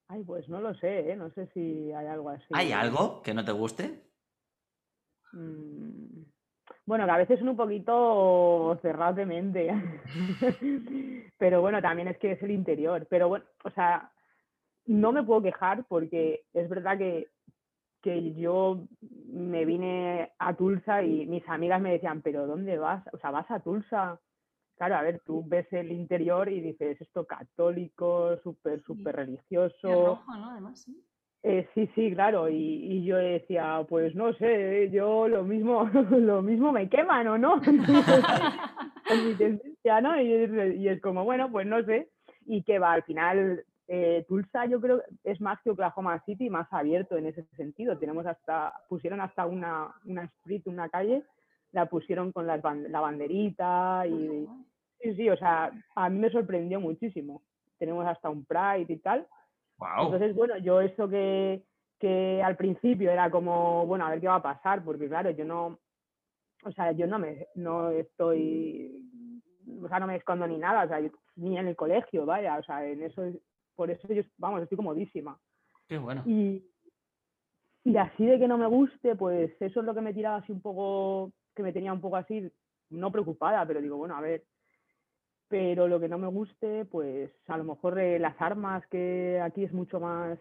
Ay, 0.08 0.24
pues 0.24 0.48
no 0.48 0.62
lo 0.62 0.74
sé, 0.76 1.12
¿eh? 1.12 1.18
No 1.18 1.32
sé 1.32 1.48
si 1.54 1.92
hay 1.92 2.08
algo 2.08 2.30
así. 2.30 2.46
¿Hay 2.54 2.72
algo 2.72 3.22
que 3.22 3.34
no 3.34 3.44
te 3.44 3.52
guste? 3.52 4.04
Mm, 5.34 6.24
Bueno, 6.86 7.04
que 7.06 7.12
a 7.12 7.18
veces 7.18 7.40
son 7.40 7.50
un 7.50 7.58
poquito 7.58 8.80
cerrados 8.82 9.18
de 9.18 9.26
mente. 9.26 9.70
Pero 11.38 11.60
bueno, 11.60 11.82
también 11.82 12.08
es 12.08 12.18
que 12.20 12.32
es 12.32 12.42
el 12.42 12.52
interior. 12.52 13.06
Pero 13.10 13.28
bueno, 13.28 13.44
o 13.66 13.70
sea, 13.72 14.14
no 14.86 15.12
me 15.12 15.24
puedo 15.24 15.42
quejar 15.42 15.84
porque 15.90 16.46
es 16.54 16.70
verdad 16.70 16.98
que 16.98 17.28
que 18.02 18.34
yo 18.34 18.86
me 19.32 19.64
vine 19.64 20.34
a 20.38 20.54
Tulsa 20.54 21.04
y 21.04 21.26
mis 21.26 21.48
amigas 21.48 21.82
me 21.82 21.94
decían, 21.94 22.22
pero 22.22 22.46
¿dónde 22.46 22.78
vas? 22.78 23.02
O 23.14 23.18
sea, 23.18 23.32
vas 23.32 23.50
a 23.50 23.62
Tulsa. 23.62 24.20
Claro, 24.78 24.96
a 24.96 25.02
ver, 25.04 25.22
tú 25.26 25.44
ves 25.48 25.72
el 25.72 25.92
interior 25.92 26.50
y 26.50 26.60
dices, 26.62 27.00
esto 27.00 27.26
católico, 27.26 28.38
súper, 28.44 28.82
súper 28.84 29.14
Y 29.14 29.18
religioso. 29.18 30.06
rojo, 30.06 30.36
¿no? 30.36 30.50
Además, 30.52 30.82
sí. 30.82 31.00
Eh, 31.44 31.68
sí, 31.74 31.88
sí, 31.94 32.12
claro. 32.14 32.50
Y, 32.50 32.56
y 32.56 33.04
yo 33.06 33.18
decía, 33.18 33.86
pues 33.88 34.16
no 34.16 34.34
sé, 34.34 34.90
yo 34.92 35.28
lo 35.28 35.44
mismo, 35.44 35.84
lo 36.12 36.42
mismo 36.42 36.72
me 36.72 36.90
queman 36.90 37.28
o 37.28 37.38
no. 37.38 37.58
Mi 39.26 39.36
tendencia, 39.36 40.02
¿no? 40.02 40.20
Y, 40.20 40.34
es- 40.34 40.76
y 40.78 40.88
es 40.88 41.02
como, 41.02 41.24
bueno, 41.24 41.52
pues 41.52 41.68
no 41.68 41.84
sé. 41.84 42.10
Y 42.46 42.64
que 42.64 42.80
va, 42.80 42.94
al 42.94 43.04
final, 43.04 43.64
eh, 43.88 44.26
Tulsa 44.28 44.66
yo 44.66 44.80
creo 44.82 45.02
es 45.24 45.40
más 45.42 45.62
que 45.62 45.70
Oklahoma 45.72 46.22
City, 46.26 46.50
más 46.50 46.72
abierto 46.72 47.18
en 47.18 47.28
ese 47.28 47.44
sentido. 47.58 47.98
Tenemos 47.98 48.26
hasta, 48.26 48.74
pusieron 48.90 49.22
hasta 49.22 49.46
una, 49.46 49.94
una 50.06 50.24
street, 50.24 50.64
una 50.66 50.90
calle, 50.90 51.24
la 51.74 51.88
pusieron 51.88 52.32
con 52.32 52.48
las 52.48 52.62
ban- 52.62 52.88
la 52.90 53.02
banderita 53.02 54.06
y, 54.08 54.48
sí, 55.02 55.16
sí, 55.16 55.30
o 55.30 55.36
sea, 55.38 55.72
a 55.96 56.10
mí 56.10 56.20
me 56.20 56.30
sorprendió 56.32 56.80
muchísimo. 56.80 57.42
Tenemos 57.78 58.06
hasta 58.08 58.30
un 58.30 58.46
Pride 58.46 58.86
y 58.94 58.98
tal. 59.00 59.28
Wow. 59.78 60.06
Entonces, 60.06 60.34
bueno, 60.36 60.58
yo 60.60 60.80
eso 60.80 61.10
que, 61.10 61.64
que 62.00 62.42
al 62.42 62.56
principio 62.56 63.12
era 63.12 63.30
como, 63.30 63.86
bueno, 63.86 64.06
a 64.06 64.12
ver 64.12 64.22
qué 64.22 64.28
va 64.28 64.36
a 64.36 64.42
pasar, 64.42 64.84
porque 64.86 65.10
claro, 65.10 65.32
yo 65.32 65.44
no, 65.46 65.80
o 66.64 66.72
sea, 66.72 66.92
yo 66.94 67.08
no 67.08 67.20
me, 67.20 67.48
no 67.56 67.90
estoy, 67.90 68.92
o 69.84 69.88
sea, 69.90 70.00
no 70.00 70.08
me 70.08 70.16
escondo 70.16 70.48
ni 70.48 70.58
nada, 70.58 70.86
o 70.86 70.88
sea, 70.88 71.00
yo- 71.02 71.10
ni 71.36 71.58
en 71.58 71.68
el 71.68 71.76
colegio, 71.76 72.26
vaya, 72.26 72.58
o 72.58 72.64
sea, 72.64 72.86
en 72.88 73.02
eso, 73.04 73.24
es- 73.24 73.38
por 73.76 73.90
eso 73.90 74.08
yo, 74.14 74.22
vamos, 74.38 74.62
estoy 74.62 74.76
comodísima. 74.78 75.38
Qué 75.88 75.98
bueno. 75.98 76.22
Y, 76.28 76.64
y 77.84 77.98
así 77.98 78.26
de 78.26 78.38
que 78.40 78.48
no 78.48 78.58
me 78.58 78.68
guste, 78.68 79.16
pues 79.16 79.52
eso 79.60 79.80
es 79.80 79.86
lo 79.86 79.94
que 79.96 80.02
me 80.02 80.14
tiraba 80.14 80.38
así 80.38 80.52
un 80.52 80.62
poco, 80.62 81.32
que 81.56 81.63
me 81.63 81.74
tenía 81.74 81.94
un 81.94 82.02
poco 82.02 82.18
así, 82.18 82.52
no 82.89 83.12
preocupada, 83.12 83.66
pero 83.66 83.82
digo, 83.82 83.98
bueno, 83.98 84.16
a 84.16 84.22
ver. 84.22 84.44
Pero 85.48 85.88
lo 85.88 86.00
que 86.00 86.08
no 86.08 86.18
me 86.18 86.28
guste, 86.28 86.86
pues 86.86 87.32
a 87.48 87.58
lo 87.58 87.63
mejor 87.63 88.00
eh, 88.00 88.18
las 88.20 88.39
armas, 88.42 88.86
que 88.88 89.39
aquí 89.42 89.63
es 89.63 89.74
mucho 89.74 90.00
más, 90.00 90.39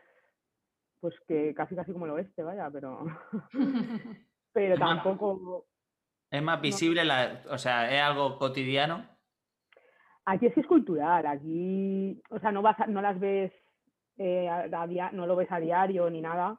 pues 1.01 1.15
que 1.27 1.53
casi 1.55 1.75
casi 1.75 1.93
como 1.93 2.07
el 2.07 2.13
oeste, 2.13 2.43
vaya, 2.43 2.71
pero, 2.71 3.05
pero 4.53 4.77
tampoco, 4.79 5.67
Es 6.31 6.43
más 6.43 6.61
visible, 6.63 7.05
la, 7.05 7.43
o 7.51 7.59
sea, 7.59 7.93
es 7.95 8.01
algo 8.01 8.39
cotidiano. 8.39 9.07
Aquí 10.25 10.47
es 10.47 10.55
que 10.55 10.61
es 10.61 10.67
cultural, 10.67 11.27
aquí, 11.27 12.23
o 12.31 12.39
sea, 12.39 12.53
no, 12.53 12.63
vas 12.63 12.79
a- 12.81 12.87
no 12.87 13.03
las 13.03 13.19
ves, 13.19 13.53
eh, 14.17 14.49
a- 14.49 14.63
a 14.65 15.13
no 15.13 15.27
lo 15.27 15.35
ves 15.37 15.51
a 15.51 15.59
diario 15.59 16.09
ni 16.09 16.21
nada, 16.21 16.59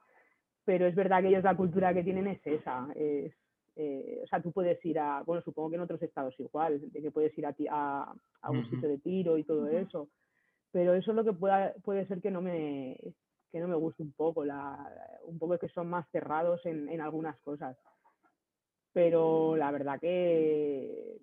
pero 0.66 0.86
es 0.86 0.96
verdad 0.96 1.22
que 1.22 1.30
ellos 1.30 1.44
la 1.44 1.56
cultura 1.56 1.94
que 1.94 2.04
tienen 2.04 2.28
es 2.28 2.46
esa. 2.46 2.88
Es, 2.94 3.34
eh, 3.76 4.22
o 4.24 4.28
sea, 4.28 4.42
tú 4.42 4.52
puedes 4.52 4.84
ir 4.86 5.00
a, 5.00 5.24
bueno, 5.24 5.42
supongo 5.44 5.70
que 5.70 5.76
en 5.76 5.82
otros 5.82 6.02
estados 6.02 6.40
igual, 6.40 6.80
de 6.92 7.02
que 7.02 7.12
puedes 7.12 7.38
ir 7.38 7.46
a, 7.46 7.56
a, 7.72 8.16
a 8.42 8.52
un 8.52 8.60
Ujú. 8.60 8.70
sitio 8.70 8.90
de 8.90 8.98
tiro 9.00 9.38
y 9.38 9.44
todo 9.44 9.64
Ujú. 9.66 9.78
eso, 9.78 10.08
pero 10.72 10.94
eso 10.94 11.12
es 11.12 11.16
lo 11.16 11.24
que 11.24 11.34
pueda, 11.34 11.74
puede 11.84 12.06
ser 12.08 12.22
que 12.22 12.32
no 12.32 12.42
me 12.42 12.98
que 13.52 13.60
no 13.60 13.68
me 13.68 13.76
guste 13.76 14.02
un 14.02 14.12
poco, 14.14 14.44
la, 14.44 15.20
un 15.26 15.38
poco 15.38 15.60
que 15.60 15.70
son 15.70 15.88
más 15.88 16.10
cerrados 16.12 16.66
en, 16.66 16.90
en 16.90 17.02
algunas 17.02 17.38
cosas. 17.42 17.78
Pero 18.94 19.56
la 19.56 19.70
verdad 19.72 20.00
que, 20.00 21.18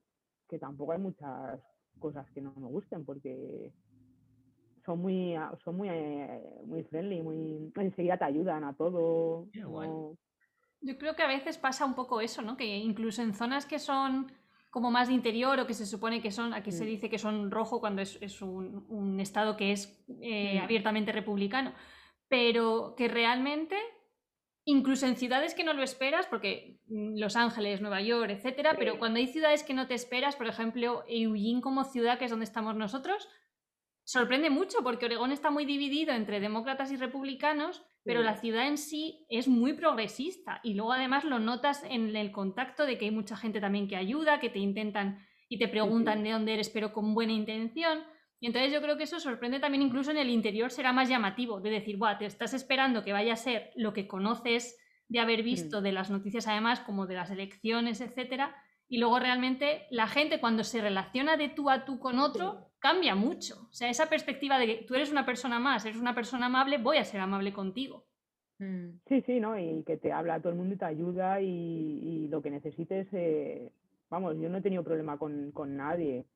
que 0.49 0.59
tampoco 0.59 0.93
hay 0.93 0.99
muchas 0.99 1.61
cosas 1.99 2.29
que 2.31 2.41
no 2.41 2.53
me 2.57 2.69
gusten 2.69 3.05
porque 3.05 3.73
son 4.85 5.01
muy 5.01 5.35
son 5.65 5.77
muy 5.77 5.89
eh, 5.91 6.41
muy 6.65 6.83
friendly, 6.85 7.21
muy 7.21 7.73
enseguida 7.77 8.17
te 8.17 8.25
ayudan 8.25 8.65
a 8.65 8.75
todo. 8.75 9.47
Guay. 9.65 9.89
no- 9.89 10.17
Yo 10.83 10.97
creo 10.99 11.14
que 11.14 11.23
a 11.23 11.27
veces 11.29 11.59
pasa 11.59 11.85
un 11.85 11.95
poco 11.95 12.21
eso, 12.21 12.43
¿no? 12.43 12.57
Que 12.57 12.77
incluso 12.79 13.23
en 13.23 13.35
zonas 13.35 13.66
que 13.66 13.79
son 13.79 14.33
como 14.71 14.90
más 14.90 15.09
de 15.09 15.14
interior 15.14 15.59
o 15.59 15.66
que 15.66 15.75
se 15.75 15.85
supone 15.85 16.23
que 16.23 16.31
son, 16.31 16.55
aquí 16.55 16.71
se 16.73 16.85
Mm. 16.85 16.87
dice 16.87 17.11
que 17.11 17.19
son 17.19 17.51
rojo 17.51 17.81
cuando 17.81 18.03
es, 18.03 18.19
es 18.21 18.40
un, 18.40 18.87
un 18.88 19.19
estado 19.21 19.57
que 19.57 19.73
es 19.73 20.01
eh, 20.23 20.59
Mm. 20.61 20.64
abiertamente 20.64 21.12
republicano, 21.12 21.75
pero 22.29 22.95
que 22.97 23.09
realmente, 23.09 23.77
incluso 24.64 25.07
en 25.07 25.16
ciudades 25.16 25.55
que 25.55 25.64
no 25.64 25.73
lo 25.75 25.83
esperas, 25.83 26.27
porque 26.27 26.79
mm, 26.87 27.19
Los 27.19 27.35
Ángeles, 27.37 27.81
Nueva 27.81 28.01
York, 28.01 28.31
etcétera, 28.31 28.77
pero 28.79 28.99
cuando 28.99 29.19
hay 29.19 29.27
ciudades 29.27 29.64
que 29.64 29.75
no 29.75 29.87
te 29.88 29.95
esperas, 29.95 30.37
por 30.37 30.47
ejemplo, 30.47 31.05
Eugene 31.09 31.61
como 31.61 31.83
ciudad, 31.85 32.19
que 32.19 32.27
es 32.27 32.31
donde 32.31 32.45
estamos 32.45 32.77
nosotros, 32.77 33.29
sorprende 34.05 34.51
mucho 34.51 34.79
porque 34.85 35.07
Oregón 35.07 35.33
está 35.33 35.51
muy 35.51 35.64
dividido 35.64 36.12
entre 36.14 36.38
demócratas 36.40 36.90
y 36.93 36.97
republicanos, 36.97 37.83
pero 38.05 38.23
la 38.23 38.37
ciudad 38.37 38.67
en 38.67 38.79
sí 38.79 39.27
es 39.29 39.47
muy 39.47 39.75
progresista 39.75 40.61
y 40.63 40.75
luego 40.75 40.93
además 40.93 41.25
lo 41.25 41.39
notas 41.39 41.85
en 41.89 42.17
el 42.17 42.33
contacto 42.33 42.87
de 42.87 42.97
que 42.97 43.07
hay 43.07 43.11
mucha 43.11 43.37
gente 43.37 43.61
también 43.61 43.89
que 43.89 43.97
ayuda, 43.97 44.41
que 44.41 44.49
te 44.49 44.59
intentan 44.59 45.27
y 45.49 45.59
te 45.59 45.69
preguntan 45.69 46.23
de 46.23 46.31
dónde 46.31 46.55
eres, 46.55 46.71
pero 46.71 46.93
con 46.93 47.15
buena 47.15 47.33
intención. 47.33 48.05
Y 48.39 48.47
entonces 48.47 48.73
yo 48.73 48.81
creo 48.81 48.97
que 48.97 49.05
eso 49.05 49.21
sorprende 49.21 49.61
también 49.61 49.83
incluso 49.83 50.11
en 50.11 50.17
el 50.17 50.31
interior, 50.31 50.71
será 50.71 50.93
más 50.93 51.09
llamativo, 51.09 51.61
de 51.61 51.71
decir, 51.71 51.99
Buah, 51.99 52.19
te 52.19 52.25
estás 52.25 52.55
esperando 52.55 53.05
que 53.05 53.13
vaya 53.13 53.35
a 53.35 53.37
ser 53.37 53.71
lo 53.75 53.93
que 53.93 54.07
conoces 54.07 54.79
de 55.09 55.19
haber 55.19 55.43
visto 55.43 55.83
de 55.83 55.93
las 55.93 56.09
noticias 56.09 56.47
además, 56.47 56.81
como 56.81 57.07
de 57.07 57.17
las 57.17 57.31
elecciones, 57.31 58.01
etcétera, 58.01 58.57
y 58.89 58.99
luego 58.99 59.19
realmente 59.19 59.87
la 59.91 60.07
gente 60.07 60.41
cuando 60.41 60.65
se 60.65 60.81
relaciona 60.81 61.37
de 61.37 61.49
tú 61.49 61.69
a 61.69 61.85
tú 61.85 61.99
con 61.99 62.19
otro 62.19 62.70
cambia 62.81 63.14
mucho. 63.14 63.69
O 63.69 63.73
sea, 63.73 63.88
esa 63.88 64.09
perspectiva 64.09 64.59
de 64.59 64.66
que 64.66 64.85
tú 64.85 64.95
eres 64.95 65.12
una 65.12 65.25
persona 65.25 65.61
más, 65.61 65.85
eres 65.85 66.01
una 66.01 66.14
persona 66.14 66.47
amable, 66.47 66.79
voy 66.79 66.97
a 66.97 67.05
ser 67.05 67.21
amable 67.21 67.53
contigo. 67.53 68.07
Mm. 68.59 68.99
Sí, 69.07 69.23
sí, 69.23 69.40
¿no? 69.40 69.59
Y 69.59 69.85
que 69.85 69.97
te 69.97 70.12
habla 70.12 70.40
todo 70.40 70.51
el 70.51 70.59
mundo 70.59 70.75
y 70.75 70.79
te 70.79 70.85
ayuda 70.85 71.40
y, 71.40 71.47
y 71.47 72.29
lo 72.29 72.43
que 72.43 72.51
necesites, 72.51 73.07
eh, 73.12 73.73
vamos, 74.09 74.37
yo 74.38 74.49
no 74.49 74.59
he 74.59 74.62
tenido 74.62 74.83
problema 74.83 75.19
con, 75.19 75.53
con 75.53 75.77
nadie, 75.77 76.27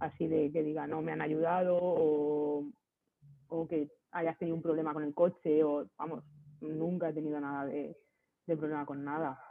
así 0.00 0.26
de 0.26 0.50
que 0.50 0.62
diga, 0.62 0.86
no, 0.86 1.00
me 1.02 1.12
han 1.12 1.22
ayudado 1.22 1.78
o, 1.80 2.66
o 3.48 3.68
que 3.68 3.88
hayas 4.12 4.36
tenido 4.38 4.56
un 4.56 4.62
problema 4.62 4.92
con 4.92 5.04
el 5.04 5.14
coche 5.14 5.62
o, 5.62 5.86
vamos, 5.96 6.24
nunca 6.60 7.10
he 7.10 7.12
tenido 7.12 7.40
nada 7.40 7.66
de, 7.66 7.96
de 8.46 8.56
problema 8.56 8.84
con 8.84 9.04
nada. 9.04 9.42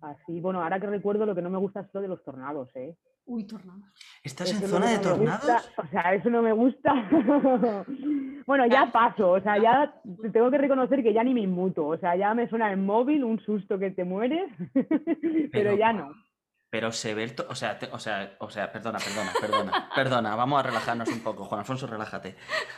Así, 0.00 0.40
bueno, 0.40 0.62
ahora 0.62 0.78
que 0.80 0.86
recuerdo 0.86 1.24
lo 1.24 1.34
que 1.34 1.42
no 1.42 1.50
me 1.50 1.58
gusta 1.58 1.80
es 1.80 1.88
lo 1.92 2.00
de 2.00 2.08
los 2.08 2.22
tornados, 2.22 2.74
¿eh? 2.76 2.96
Uy, 3.26 3.44
tornados. 3.46 3.82
¿Estás 4.22 4.50
Eso 4.50 4.64
en 4.64 4.70
zona 4.70 4.86
de 4.90 4.96
gusta, 4.96 5.08
tornados? 5.10 5.72
O 5.78 5.86
sea, 5.88 6.14
eso 6.14 6.28
no 6.30 6.42
me 6.42 6.52
gusta. 6.52 6.92
bueno, 8.46 8.66
ya 8.66 8.90
paso, 8.92 9.30
o 9.32 9.40
sea, 9.40 9.58
ya 9.58 9.94
te 10.22 10.30
tengo 10.30 10.50
que 10.50 10.58
reconocer 10.58 11.02
que 11.02 11.12
ya 11.14 11.24
ni 11.24 11.32
me 11.34 11.40
inmuto. 11.40 11.86
O 11.86 11.96
sea, 11.98 12.16
ya 12.16 12.34
me 12.34 12.48
suena 12.48 12.70
el 12.70 12.76
móvil, 12.78 13.24
un 13.24 13.40
susto 13.40 13.78
que 13.78 13.90
te 13.90 14.04
mueres, 14.04 14.50
pero, 14.74 15.48
Pero- 15.52 15.76
ya 15.76 15.92
no. 15.92 16.12
Pero 16.70 16.90
se 16.90 17.14
ve 17.14 17.22
el... 17.22 17.36
to- 17.36 17.46
O 17.48 17.54
sea, 17.54 17.78
te- 17.78 17.86
o 17.92 18.00
sea, 18.00 18.34
o 18.40 18.50
sea, 18.50 18.72
perdona, 18.72 18.98
perdona, 18.98 19.30
perdona, 19.40 19.88
perdona, 19.94 20.34
vamos 20.34 20.58
a 20.58 20.62
relajarnos 20.64 21.08
un 21.08 21.20
poco. 21.20 21.44
Juan 21.44 21.60
Alfonso, 21.60 21.86
relájate. 21.86 22.34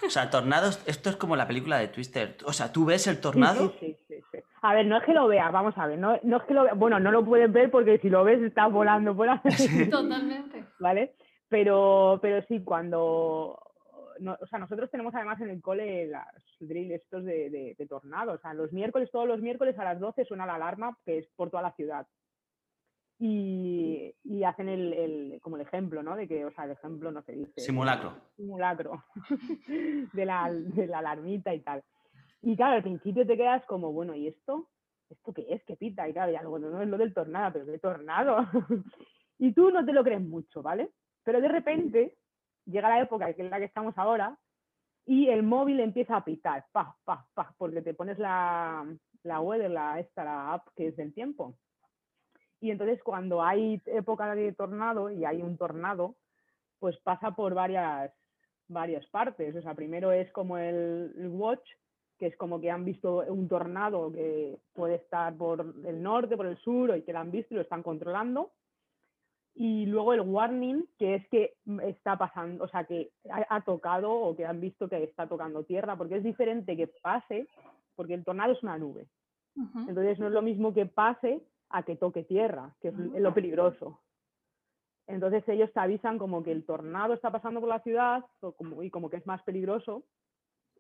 O 0.07 0.11
sea, 0.11 0.29
tornados, 0.29 0.83
esto 0.87 1.09
es 1.09 1.17
como 1.17 1.35
la 1.35 1.47
película 1.47 1.79
de 1.79 1.89
Twister. 1.89 2.37
O 2.45 2.53
sea, 2.53 2.71
¿tú 2.71 2.85
ves 2.85 3.07
el 3.07 3.19
tornado? 3.23 3.71
Sí, 3.81 3.97
sí, 3.97 3.97
sí, 4.06 4.06
sí. 4.33 4.39
A 4.63 4.75
ver, 4.75 4.87
no 4.87 4.97
es 4.99 5.05
que 5.05 5.13
lo 5.15 5.27
veas, 5.29 5.51
vamos 5.53 5.77
a 5.79 5.87
ver, 5.87 5.99
no, 5.99 6.19
no 6.23 6.37
es 6.39 6.43
que 6.45 6.55
lo 6.55 6.63
veas, 6.65 6.79
bueno, 6.79 6.99
no 7.01 7.11
lo 7.11 7.25
puedes 7.25 7.51
ver 7.53 7.71
porque 7.71 7.99
si 7.99 8.09
lo 8.11 8.25
ves 8.25 8.41
estás 8.43 8.71
volando 8.73 9.17
por 9.17 9.29
ahí. 9.29 9.41
Totalmente. 9.91 10.65
¿vale? 10.79 11.15
Pero, 11.49 12.19
pero 12.23 12.45
sí, 12.49 12.63
cuando... 12.65 13.59
no- 14.21 14.37
o 14.41 14.47
sea, 14.47 14.59
nosotros 14.59 14.91
tenemos 14.91 15.15
además 15.15 15.41
en 15.41 15.51
el 15.51 15.61
cole 15.63 16.07
las 16.09 16.27
drill 16.61 16.93
estos 16.93 17.25
de, 17.25 17.51
de, 17.51 17.75
de 17.79 17.87
tornado. 17.87 18.33
O 18.33 18.39
sea, 18.39 18.53
los 18.55 18.73
miércoles, 18.73 19.11
todos 19.13 19.29
los 19.29 19.41
miércoles 19.41 19.79
a 19.79 19.85
las 19.85 20.01
12 20.01 20.25
suena 20.25 20.47
la 20.47 20.55
alarma, 20.57 20.97
que 21.05 21.19
es 21.19 21.29
por 21.37 21.51
toda 21.51 21.63
la 21.63 21.73
ciudad. 21.73 22.07
Y, 23.19 24.15
y 24.25 24.45
hacen 24.45 24.69
el, 24.69 24.93
el- 24.93 25.41
como 25.41 25.57
el 25.57 25.63
ejemplo, 25.63 26.03
¿no? 26.03 26.17
De 26.17 26.29
que, 26.29 26.45
o 26.45 26.51
sea, 26.51 26.65
el 26.65 26.73
ejemplo 26.73 27.11
no 27.11 27.23
se 27.23 27.33
dice. 27.33 27.61
Simulacro. 27.61 28.13
Simulacro. 28.37 29.05
de, 30.13 30.25
la, 30.27 30.51
de 30.53 30.87
la 30.87 30.99
alarmita 30.99 31.55
y 31.55 31.61
tal. 31.61 31.83
Y 32.43 32.57
claro, 32.57 32.77
al 32.77 32.83
principio 32.83 33.27
te 33.27 33.37
quedas 33.37 33.65
como, 33.67 33.93
bueno, 33.93 34.15
¿y 34.15 34.29
esto? 34.29 34.69
¿Esto 35.11 35.33
qué 35.33 35.47
es? 35.49 35.65
¿Qué 35.65 35.77
pita? 35.77 36.09
Y 36.09 36.13
claro, 36.13 36.33
ya 36.33 36.43
luego 36.43 36.59
no 36.59 36.83
es 36.83 36.89
lo 36.89 36.99
del 36.99 37.15
tornado, 37.15 37.53
pero 37.53 37.67
¿qué 37.67 37.79
tornado? 37.79 38.39
y 39.39 39.53
tú 39.53 39.71
no 39.71 39.85
te 39.85 39.93
lo 39.93 40.05
crees 40.05 40.23
mucho, 40.23 40.63
¿vale? 40.63 40.91
Pero 41.25 41.41
de 41.41 41.49
repente 41.49 42.17
llega 42.67 42.89
la 42.89 43.01
época 43.01 43.31
es 43.31 43.39
la 43.39 43.59
que 43.59 43.65
estamos 43.65 43.97
ahora 43.97 44.37
y 45.07 45.29
el 45.29 45.43
móvil 45.43 45.81
empieza 45.81 46.17
a 46.17 46.25
pitar, 46.25 46.67
pa, 46.73 46.97
pa, 47.05 47.25
pa, 47.33 47.55
porque 47.57 47.81
te 47.81 47.95
pones 47.95 48.19
la, 48.19 48.85
la 49.23 49.41
weather, 49.41 49.71
la, 49.71 50.01
esta, 50.01 50.25
la 50.25 50.55
app 50.55 50.69
que 50.75 50.89
es 50.89 50.97
del 50.97 51.15
tiempo. 51.15 51.57
Y 52.61 52.71
entonces 52.71 53.03
cuando 53.03 53.43
hay 53.43 53.81
época 53.87 54.35
de 54.35 54.53
tornado 54.53 55.11
y 55.11 55.25
hay 55.25 55.43
un 55.43 55.57
tornado, 55.57 56.17
pues 56.81 56.99
pasa 56.99 57.37
por 57.37 57.55
varias, 57.55 58.13
varias 58.67 59.07
partes. 59.07 59.55
O 59.55 59.63
sea, 59.63 59.75
primero 59.75 60.11
es 60.11 60.31
como 60.33 60.59
el, 60.59 61.13
el 61.17 61.29
watch, 61.29 61.69
que 62.19 62.27
es 62.27 62.37
como 62.37 62.61
que 62.61 62.71
han 62.71 62.85
visto 62.85 63.25
un 63.29 63.49
tornado 63.49 64.11
que 64.13 64.59
puede 64.73 64.97
estar 64.97 65.35
por 65.37 65.61
el 65.85 66.03
norte, 66.03 66.37
por 66.37 66.47
el 66.47 66.57
sur, 66.59 66.97
y 66.97 67.03
que 67.03 67.13
lo 67.13 67.19
han 67.19 67.31
visto 67.31 67.55
y 67.55 67.57
lo 67.57 67.63
están 67.63 67.83
controlando. 67.83 68.51
Y 69.55 69.87
luego 69.87 70.13
el 70.13 70.21
warning, 70.21 70.87
que 70.99 71.15
es 71.15 71.29
que 71.29 71.55
está 71.83 72.19
pasando, 72.19 72.65
o 72.65 72.69
sea, 72.69 72.85
que 72.85 73.11
ha, 73.31 73.47
ha 73.57 73.61
tocado 73.63 74.13
o 74.13 74.37
que 74.37 74.45
han 74.45 74.61
visto 74.61 74.89
que 74.89 75.03
está 75.03 75.27
tocando 75.27 75.65
tierra, 75.65 75.97
porque 75.97 76.17
es 76.17 76.23
diferente 76.25 76.77
que 76.77 76.89
pase, 76.89 77.49
porque 77.95 78.15
el 78.15 78.25
tornado 78.25 78.53
es 78.53 78.63
una 78.63 78.77
nube. 78.79 79.07
Entonces 79.89 80.19
no 80.19 80.27
es 80.27 80.33
lo 80.33 80.43
mismo 80.43 80.75
que 80.75 80.85
pase 80.85 81.41
a 81.71 81.83
que 81.83 81.97
toque 81.97 82.25
tierra, 82.25 82.75
que 82.81 82.89
es 82.89 82.95
lo 82.95 83.33
peligroso. 83.35 84.01
Entonces 85.07 85.49
ellos 85.49 85.73
te 85.73 85.81
avisan 85.81 86.19
como 86.19 86.43
que 86.43 86.53
el 86.53 86.65
tornado 86.67 87.15
está 87.15 87.31
pasando 87.31 87.61
por 87.61 87.69
la 87.69 87.81
ciudad 87.81 88.25
o 88.41 88.53
como- 88.53 88.83
y 88.83 88.91
como 88.91 89.09
que 89.09 89.17
es 89.17 89.27
más 89.27 89.43
peligroso 89.45 90.03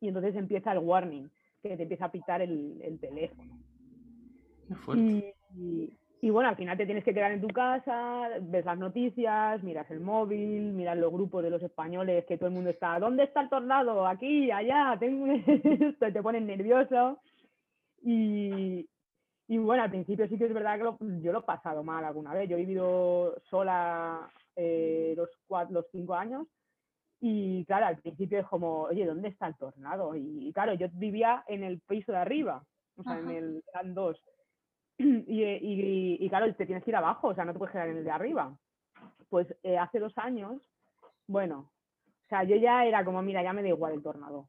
y 0.01 0.09
entonces 0.09 0.35
empieza 0.37 0.73
el 0.73 0.79
warning, 0.79 1.29
que 1.63 1.77
te 1.77 1.83
empieza 1.85 2.07
a 2.07 2.13
pitar 2.13 2.43
el, 2.43 2.81
el 2.83 2.99
teléfono. 2.99 3.59
Y, 4.99 5.33
y- 5.57 5.93
y 6.23 6.31
bueno, 6.31 6.49
al 6.49 6.57
final 6.57 6.77
te 6.79 6.87
tienes 6.87 7.05
que 7.05 7.13
quedar 7.15 7.31
en 7.31 7.41
tu 7.43 7.49
casa, 7.49 8.29
ves 8.41 8.65
las 8.65 8.79
noticias, 8.79 9.63
miras 9.63 9.89
el 9.91 10.01
móvil, 10.01 10.73
miras 10.73 10.97
los 10.97 11.13
grupos 11.13 11.43
de 11.45 11.51
los 11.51 11.63
españoles 11.63 12.25
que 12.25 12.37
todo 12.39 12.49
el 12.49 12.55
mundo 12.55 12.71
está, 12.71 12.99
¿dónde 12.99 13.25
está 13.25 13.43
el 13.43 13.49
tornado? 13.51 14.07
Aquí, 14.07 14.51
allá, 14.51 14.97
tengo 14.99 15.27
esto, 15.87 16.13
te 16.13 16.23
ponen 16.23 16.47
nervioso. 16.47 17.21
Y, 18.03 18.89
y 19.49 19.59
bueno, 19.59 19.83
al 19.83 19.91
principio 19.91 20.27
sí 20.29 20.39
que 20.39 20.47
es 20.47 20.55
verdad 20.55 20.79
que 20.79 20.85
lo- 20.85 20.99
yo 21.21 21.33
lo 21.33 21.41
he 21.41 21.43
pasado 21.43 21.83
mal 21.85 22.05
alguna 22.05 22.33
vez. 22.35 22.49
Yo 22.49 22.57
he 22.57 22.61
vivido 22.61 23.35
sola 23.51 24.29
eh, 24.57 25.15
los, 25.17 25.29
cua- 25.49 25.69
los 25.71 25.87
cinco 25.93 26.15
años 26.15 26.47
y 27.21 27.65
claro, 27.65 27.87
al 27.87 27.97
principio 27.99 28.39
es 28.41 28.47
como, 28.47 28.83
oye, 28.83 29.07
¿dónde 29.07 29.29
está 29.29 29.47
el 29.47 29.57
tornado? 29.57 30.15
Y, 30.15 30.53
claro, 30.53 30.75
yo 30.75 30.87
vivía 30.93 31.45
en 31.49 31.65
el 31.65 31.81
piso 31.81 32.13
de 32.13 32.19
arriba, 32.19 32.63
o 32.97 33.03
sea, 33.03 33.19
en 33.19 33.31
el. 33.31 33.63
Y, 34.99 35.43
eh, 35.43 35.59
y- 35.61 36.17
y, 36.25 36.29
claro, 36.31 36.53
te 36.55 36.65
tienes 36.65 36.83
que 36.83 36.91
ir 36.91 36.97
abajo, 36.97 37.29
o 37.29 37.35
sea, 37.35 37.45
no 37.45 37.53
te 37.53 37.59
puedes 37.59 37.73
quedar 37.73 37.89
en 37.89 37.99
el 37.99 38.05
de 38.05 38.11
arriba. 38.11 38.57
Pues 39.29 39.47
eh, 39.63 39.77
hace 39.77 39.99
dos 39.99 40.17
años, 40.17 40.61
bueno, 41.27 41.71
o 42.25 42.29
sea, 42.29 42.45
yo 42.45 42.57
ya 42.57 42.87
era 42.87 43.05
como, 43.05 43.21
mira, 43.23 43.43
ya 43.43 43.53
me 43.53 43.61
da 43.63 43.69
igual 43.69 43.93
el 43.93 44.03
tornado. 44.03 44.49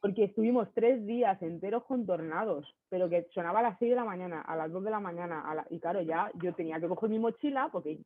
Porque 0.00 0.24
estuvimos 0.24 0.68
tres 0.74 1.06
días 1.06 1.40
enteros 1.40 1.84
con 1.84 2.04
tornados, 2.04 2.66
pero 2.88 3.08
que 3.08 3.28
sonaba 3.32 3.60
a 3.60 3.62
las 3.62 3.78
6 3.78 3.90
de 3.90 3.96
la 3.96 4.04
mañana, 4.04 4.40
a 4.40 4.56
las 4.56 4.70
2 4.72 4.82
de 4.84 4.90
la 4.90 5.00
mañana, 5.00 5.40
a 5.48 5.54
la- 5.54 5.66
y 5.70 5.78
claro, 5.78 6.02
ya 6.02 6.30
yo 6.42 6.52
tenía 6.54 6.80
que 6.80 6.88
coger 6.88 7.08
mi 7.10 7.18
mochila, 7.20 7.68
porque 7.70 7.98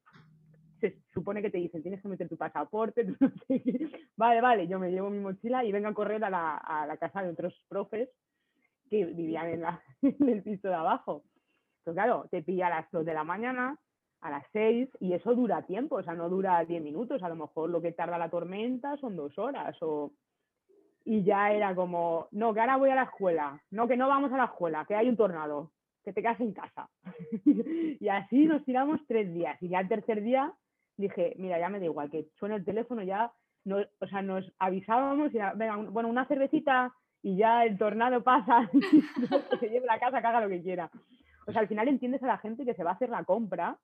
se 0.80 0.98
supone 1.12 1.42
que 1.42 1.50
te 1.50 1.58
dicen, 1.58 1.82
tienes 1.82 2.02
que 2.02 2.08
meter 2.08 2.28
tu 2.28 2.36
pasaporte. 2.36 3.06
Vale, 4.16 4.40
vale, 4.42 4.66
yo 4.68 4.78
me 4.78 4.90
llevo 4.90 5.08
mi 5.08 5.18
mochila 5.18 5.64
y 5.64 5.72
vengo 5.72 5.88
a 5.88 5.94
correr 5.94 6.22
a 6.24 6.30
la, 6.30 6.56
a 6.58 6.86
la 6.86 6.96
casa 6.98 7.22
de 7.22 7.30
otros 7.30 7.54
profes 7.68 8.10
que 8.90 9.04
vivían 9.06 9.48
en, 9.48 9.60
la- 9.62 9.82
en 10.02 10.28
el 10.28 10.42
piso 10.42 10.68
de 10.68 10.74
abajo. 10.74 11.22
Pues 11.84 11.94
claro, 11.94 12.26
te 12.30 12.42
pilla 12.42 12.66
a 12.66 12.70
las 12.80 12.90
2 12.90 13.04
de 13.06 13.14
la 13.14 13.24
mañana, 13.24 13.78
a 14.20 14.30
las 14.30 14.44
6, 14.52 14.90
y 15.00 15.14
eso 15.14 15.34
dura 15.34 15.62
tiempo, 15.62 15.96
o 15.96 16.02
sea, 16.02 16.14
no 16.14 16.28
dura 16.28 16.62
10 16.66 16.82
minutos, 16.82 17.22
a 17.22 17.28
lo 17.30 17.36
mejor 17.36 17.70
lo 17.70 17.80
que 17.80 17.92
tarda 17.92 18.18
la 18.18 18.28
tormenta 18.28 18.96
son 18.98 19.16
dos 19.16 19.38
horas, 19.38 19.76
o... 19.82 20.12
Y 21.06 21.22
ya 21.24 21.50
era 21.52 21.74
como, 21.74 22.28
no, 22.32 22.52
que 22.52 22.60
ahora 22.60 22.76
voy 22.76 22.90
a 22.90 22.94
la 22.94 23.04
escuela, 23.04 23.62
no, 23.70 23.88
que 23.88 23.96
no 23.96 24.06
vamos 24.08 24.30
a 24.32 24.36
la 24.36 24.44
escuela, 24.44 24.84
que 24.84 24.94
hay 24.94 25.08
un 25.08 25.16
tornado, 25.16 25.72
que 26.04 26.12
te 26.12 26.20
quedas 26.20 26.40
en 26.40 26.52
casa. 26.52 26.90
y 27.46 28.06
así 28.08 28.44
nos 28.44 28.62
tiramos 28.66 29.00
tres 29.08 29.32
días, 29.32 29.56
y 29.62 29.68
ya 29.70 29.80
el 29.80 29.88
tercer 29.88 30.22
día 30.22 30.52
dije, 31.00 31.34
mira, 31.38 31.58
ya 31.58 31.68
me 31.68 31.78
da 31.78 31.84
igual, 31.86 32.10
que 32.10 32.26
suene 32.38 32.56
el 32.56 32.64
teléfono, 32.64 33.02
ya, 33.02 33.32
no, 33.64 33.78
o 33.98 34.06
sea, 34.06 34.22
nos 34.22 34.50
avisábamos, 34.58 35.32
y 35.34 35.36
era, 35.38 35.52
venga, 35.54 35.76
un- 35.76 35.92
bueno, 35.92 36.08
una 36.08 36.26
cervecita, 36.26 36.92
y 37.22 37.36
ya 37.36 37.64
el 37.64 37.76
tornado 37.78 38.22
pasa, 38.22 38.70
que 38.72 39.58
se 39.60 39.68
lleve 39.68 39.86
la 39.86 39.98
casa, 39.98 40.20
que 40.20 40.26
haga 40.26 40.40
lo 40.40 40.48
que 40.48 40.62
quiera. 40.62 40.90
O 41.46 41.52
sea, 41.52 41.60
al 41.62 41.68
final 41.68 41.88
entiendes 41.88 42.22
a 42.22 42.26
la 42.28 42.38
gente 42.38 42.64
que 42.64 42.74
se 42.74 42.84
va 42.84 42.90
a 42.90 42.94
hacer 42.94 43.08
la 43.10 43.24
compra 43.24 43.76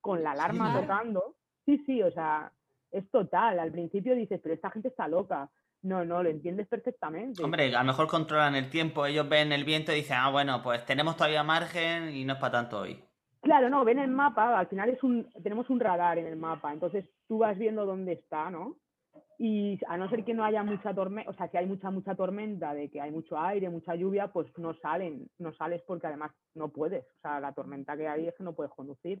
con 0.00 0.22
la 0.22 0.32
alarma 0.32 0.72
tocando. 0.80 1.36
Sí, 1.64 1.78
sí, 1.86 2.02
o 2.02 2.10
sea, 2.12 2.50
es 2.90 3.08
total. 3.10 3.58
Al 3.58 3.70
principio 3.72 4.14
dices, 4.14 4.40
pero 4.42 4.54
esta 4.54 4.70
gente 4.70 4.88
está 4.88 5.08
loca. 5.08 5.48
No, 5.82 6.04
no, 6.04 6.22
lo 6.22 6.28
entiendes 6.30 6.68
perfectamente. 6.68 7.42
Hombre, 7.42 7.74
a 7.74 7.80
lo 7.80 7.84
mejor 7.86 8.06
controlan 8.08 8.54
el 8.54 8.68
tiempo, 8.70 9.04
ellos 9.06 9.28
ven 9.28 9.52
el 9.52 9.64
viento 9.64 9.90
y 9.92 9.96
dicen, 9.96 10.16
ah, 10.20 10.30
bueno, 10.30 10.62
pues 10.62 10.84
tenemos 10.86 11.16
todavía 11.16 11.42
margen 11.42 12.10
y 12.14 12.24
no 12.24 12.34
es 12.34 12.38
para 12.38 12.52
tanto 12.52 12.80
hoy. 12.80 13.02
Claro, 13.42 13.68
no, 13.68 13.84
ven 13.84 13.98
el 13.98 14.10
mapa, 14.10 14.56
al 14.56 14.68
final 14.68 14.88
es 14.88 15.02
un, 15.02 15.28
tenemos 15.42 15.68
un 15.68 15.80
radar 15.80 16.16
en 16.16 16.26
el 16.26 16.36
mapa, 16.36 16.72
entonces 16.72 17.04
tú 17.26 17.38
vas 17.38 17.58
viendo 17.58 17.84
dónde 17.84 18.12
está, 18.12 18.50
¿no? 18.50 18.76
Y 19.36 19.80
a 19.88 19.96
no 19.96 20.08
ser 20.08 20.24
que 20.24 20.32
no 20.32 20.44
haya 20.44 20.62
mucha 20.62 20.94
tormenta, 20.94 21.28
o 21.28 21.34
sea, 21.34 21.48
que 21.48 21.58
hay 21.58 21.66
mucha, 21.66 21.90
mucha 21.90 22.14
tormenta, 22.14 22.72
de 22.72 22.88
que 22.88 23.00
hay 23.00 23.10
mucho 23.10 23.36
aire, 23.36 23.68
mucha 23.68 23.96
lluvia, 23.96 24.28
pues 24.28 24.46
no 24.58 24.74
salen, 24.74 25.28
no 25.38 25.52
sales 25.54 25.82
porque 25.82 26.06
además 26.06 26.30
no 26.54 26.68
puedes, 26.68 27.04
o 27.04 27.20
sea, 27.20 27.40
la 27.40 27.52
tormenta 27.52 27.96
que 27.96 28.06
hay 28.06 28.28
es 28.28 28.34
que 28.36 28.44
no 28.44 28.52
puedes 28.52 28.72
conducir. 28.74 29.20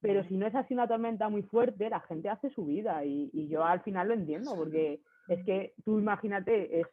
Pero 0.00 0.24
si 0.24 0.36
no 0.36 0.46
es 0.46 0.54
así 0.54 0.72
una 0.72 0.88
tormenta 0.88 1.28
muy 1.28 1.42
fuerte, 1.42 1.90
la 1.90 2.00
gente 2.00 2.30
hace 2.30 2.48
su 2.50 2.64
vida 2.64 3.04
y, 3.04 3.28
y 3.34 3.48
yo 3.48 3.62
al 3.62 3.80
final 3.80 4.08
lo 4.08 4.14
entiendo, 4.14 4.54
porque 4.56 5.00
es 5.28 5.44
que 5.44 5.74
tú 5.84 5.98
imagínate, 5.98 6.80
es, 6.80 6.86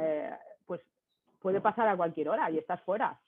eh, 0.00 0.30
pues 0.66 0.80
puede 1.40 1.60
pasar 1.60 1.86
a 1.86 1.96
cualquier 1.96 2.28
hora 2.28 2.50
y 2.50 2.58
estás 2.58 2.80
fuera. 2.82 3.20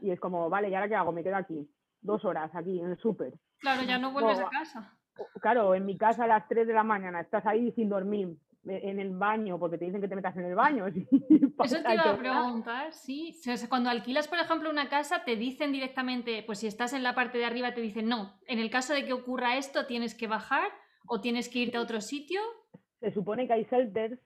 Y 0.00 0.10
es 0.10 0.20
como, 0.20 0.48
vale, 0.48 0.68
¿y 0.68 0.74
ahora 0.74 0.88
qué 0.88 0.94
hago? 0.94 1.12
Me 1.12 1.24
quedo 1.24 1.36
aquí, 1.36 1.68
dos 2.04 2.24
horas 2.24 2.54
aquí 2.54 2.78
en 2.80 2.90
el 2.92 2.98
súper. 2.98 3.32
Claro, 3.58 3.82
ya 3.82 3.98
no 3.98 4.12
vuelves 4.12 4.38
a 4.38 4.48
casa. 4.50 4.92
Claro, 5.40 5.74
en 5.74 5.84
mi 5.86 5.96
casa 5.96 6.24
a 6.24 6.26
las 6.26 6.46
3 6.48 6.66
de 6.66 6.72
la 6.74 6.82
mañana 6.84 7.20
estás 7.20 7.44
ahí 7.46 7.72
sin 7.72 7.88
dormir 7.88 8.28
e- 8.66 8.90
en 8.90 8.98
el 9.00 9.10
baño 9.16 9.58
porque 9.58 9.78
te 9.78 9.84
dicen 9.86 10.00
que 10.00 10.08
te 10.08 10.16
metas 10.16 10.36
en 10.36 10.44
el 10.44 10.54
baño. 10.54 10.86
Eso 11.64 11.82
te 11.82 11.94
iba 11.94 12.10
a 12.10 12.16
preguntar, 12.18 12.92
sí. 12.92 13.34
Cuando 13.68 13.90
alquilas, 13.90 14.28
por 14.28 14.38
ejemplo, 14.38 14.70
una 14.70 14.88
casa, 14.88 15.24
te 15.24 15.36
dicen 15.36 15.72
directamente, 15.72 16.42
pues 16.44 16.58
si 16.60 16.66
estás 16.66 16.92
en 16.92 17.02
la 17.02 17.14
parte 17.14 17.38
de 17.38 17.44
arriba, 17.46 17.74
te 17.74 17.80
dicen, 17.80 18.08
no, 18.08 18.34
en 18.46 18.58
el 18.58 18.70
caso 18.70 18.92
de 18.92 19.04
que 19.04 19.12
ocurra 19.12 19.56
esto, 19.56 19.86
tienes 19.86 20.14
que 20.14 20.26
bajar 20.26 20.68
o 21.06 21.20
tienes 21.20 21.48
que 21.48 21.60
irte 21.60 21.76
a 21.76 21.82
otro 21.82 22.00
sitio. 22.00 22.40
Se 23.00 23.12
supone 23.12 23.46
que 23.46 23.52
hay 23.52 23.64
shelters 23.70 24.18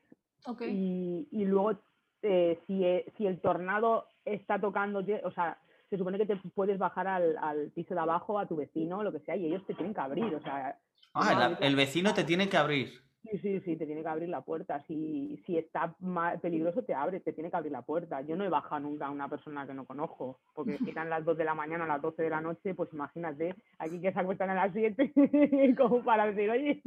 Ok. 0.47 0.62
y, 0.62 1.29
y 1.31 1.45
luego 1.45 1.79
eh, 2.23 2.59
si, 2.67 2.83
e- 2.85 3.12
si 3.17 3.27
el 3.27 3.41
tornado 3.41 4.07
está 4.25 4.59
tocando, 4.59 5.01
o 5.25 5.31
sea, 5.33 5.59
se 5.90 5.96
supone 5.98 6.18
que 6.18 6.27
te 6.27 6.37
puedes 6.55 6.79
bajar 6.79 7.07
al, 7.07 7.37
al 7.38 7.70
piso 7.70 7.94
de 7.94 8.01
abajo 8.01 8.38
a 8.38 8.46
tu 8.46 8.57
vecino, 8.57 9.03
lo 9.03 9.12
que 9.12 9.20
sea, 9.20 9.37
y 9.37 9.46
ellos 9.46 9.66
te 9.66 9.74
tienen 9.74 9.94
que 9.94 10.01
abrir. 10.01 10.35
O 10.35 10.40
sea, 10.40 10.79
Ah, 11.14 11.33
no, 11.33 11.38
la- 11.38 11.44
ahorita- 11.46 11.66
el 11.66 11.77
vecino 11.77 12.12
te 12.14 12.24
tiene 12.24 12.48
que 12.48 12.57
abrir. 12.57 12.88
Sí, 13.24 13.37
sí, 13.38 13.61
sí, 13.61 13.77
te 13.77 13.85
tiene 13.85 14.03
que 14.03 14.09
abrir 14.09 14.29
la 14.29 14.42
puerta. 14.42 14.81
Si, 14.87 15.42
si 15.44 15.59
está 15.59 15.96
peligroso, 16.40 16.83
te 16.85 16.94
abre, 16.94 17.18
te 17.20 17.33
tiene 17.33 17.51
que 17.51 17.57
abrir 17.57 17.72
la 17.72 17.83
puerta. 17.83 18.20
Yo 18.20 18.37
no 18.37 18.44
he 18.44 18.48
bajado 18.48 18.81
nunca 18.83 19.07
a 19.07 19.11
una 19.11 19.29
persona 19.29 19.66
que 19.66 19.74
no 19.74 19.85
conozco, 19.87 20.38
porque 20.55 20.79
si 20.79 20.90
eran 20.90 21.11
las 21.11 21.24
2 21.24 21.37
de 21.37 21.44
la 21.44 21.55
mañana, 21.55 21.85
a 21.85 21.88
las 21.88 22.01
12 22.03 22.22
de 22.22 22.31
la 22.31 22.40
noche, 22.40 22.74
pues 22.74 22.90
imagínate, 22.92 23.55
aquí 23.79 24.01
que 24.01 24.12
se 24.12 24.20
acuestan 24.20 24.51
a 24.51 24.55
las 24.55 24.72
7, 24.72 25.12
como 25.77 26.05
para 26.05 26.27
decir, 26.27 26.48
oye. 26.48 26.81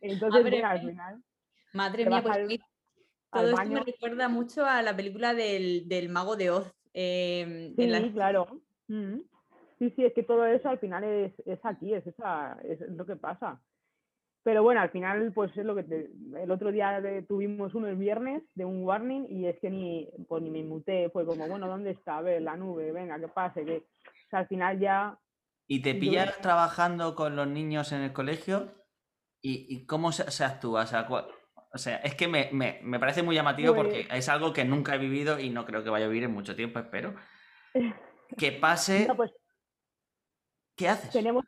Entonces, 0.00 0.42
bueno, 0.42 0.66
al 0.66 0.80
final, 0.80 1.22
Madre 1.74 2.04
mía, 2.06 2.22
pues 2.22 2.34
a 2.34 2.38
al- 2.38 2.46
mí 2.48 2.58
al 3.30 3.40
todo 3.42 3.50
esto 3.50 3.56
me 3.74 3.80
recuerda 3.84 4.28
mucho 4.28 4.66
a 4.66 4.82
la 4.82 4.96
película 4.96 5.34
del, 5.34 5.88
del 5.88 6.08
Mago 6.08 6.36
de 6.36 6.50
Oz. 6.50 6.74
Eh, 6.94 7.72
en 7.76 7.92
la- 7.92 8.00
Sí, 8.00 8.10
claro. 8.12 8.46
Mm. 8.88 9.20
Sí, 9.78 9.90
sí, 9.96 10.04
es 10.04 10.12
que 10.12 10.22
todo 10.22 10.44
eso 10.46 10.68
al 10.68 10.78
final 10.78 11.04
es, 11.04 11.32
es 11.46 11.58
aquí, 11.64 11.94
es, 11.94 12.06
esa, 12.06 12.58
es 12.64 12.80
lo 12.90 13.06
que 13.06 13.16
pasa. 13.16 13.60
Pero 14.42 14.62
bueno, 14.62 14.80
al 14.80 14.90
final, 14.90 15.32
pues 15.34 15.54
es 15.56 15.64
lo 15.64 15.74
que 15.74 15.82
te- 15.84 16.10
el 16.42 16.50
otro 16.50 16.70
día 16.72 17.00
de- 17.00 17.22
tuvimos 17.22 17.74
uno 17.74 17.88
el 17.88 17.96
viernes 17.96 18.42
de 18.54 18.64
un 18.64 18.82
warning 18.84 19.26
y 19.28 19.46
es 19.46 19.58
que 19.60 19.70
ni, 19.70 20.08
pues, 20.28 20.42
ni 20.42 20.50
me 20.50 20.58
inmuté, 20.58 21.08
fue 21.10 21.24
como, 21.26 21.46
bueno, 21.46 21.66
¿dónde 21.68 21.90
está? 21.90 22.18
A 22.18 22.22
ver, 22.22 22.42
la 22.42 22.56
nube, 22.56 22.90
venga, 22.92 23.18
que 23.20 23.28
pase, 23.28 23.64
que 23.64 23.76
o 23.78 24.28
sea, 24.30 24.40
al 24.40 24.48
final 24.48 24.78
ya, 24.78 25.18
¿Y 25.66 25.82
te 25.82 25.94
Yo- 25.94 26.00
pillas 26.00 26.36
trabajando 26.40 27.14
con 27.14 27.36
los 27.36 27.46
niños 27.46 27.92
en 27.92 28.00
el 28.02 28.12
colegio? 28.12 28.72
¿Y, 29.40 29.66
y 29.74 29.86
cómo 29.86 30.10
se, 30.10 30.28
se 30.30 30.42
actúa? 30.44 30.82
O 30.82 30.86
sea, 30.86 31.06
cua- 31.06 31.28
o 31.72 31.78
sea, 31.78 31.96
es 31.98 32.14
que 32.14 32.26
me, 32.28 32.48
me- 32.52 32.80
me 32.82 32.98
parece 32.98 33.22
muy 33.22 33.34
llamativo 33.34 33.74
porque 33.74 34.06
es 34.10 34.28
algo 34.28 34.52
que 34.52 34.64
nunca 34.64 34.94
he 34.94 34.98
vivido 34.98 35.38
y 35.38 35.50
no 35.50 35.64
creo 35.64 35.82
que 35.84 35.90
vaya 35.90 36.06
a 36.06 36.08
vivir 36.08 36.24
en 36.24 36.32
mucho 36.32 36.54
tiempo, 36.56 36.78
espero. 36.78 37.14
Que 38.38 38.52
pase, 38.52 39.06
no, 39.08 39.16
pues 39.16 39.32
¿qué 40.76 40.88
haces? 40.88 41.10
tenemos, 41.10 41.44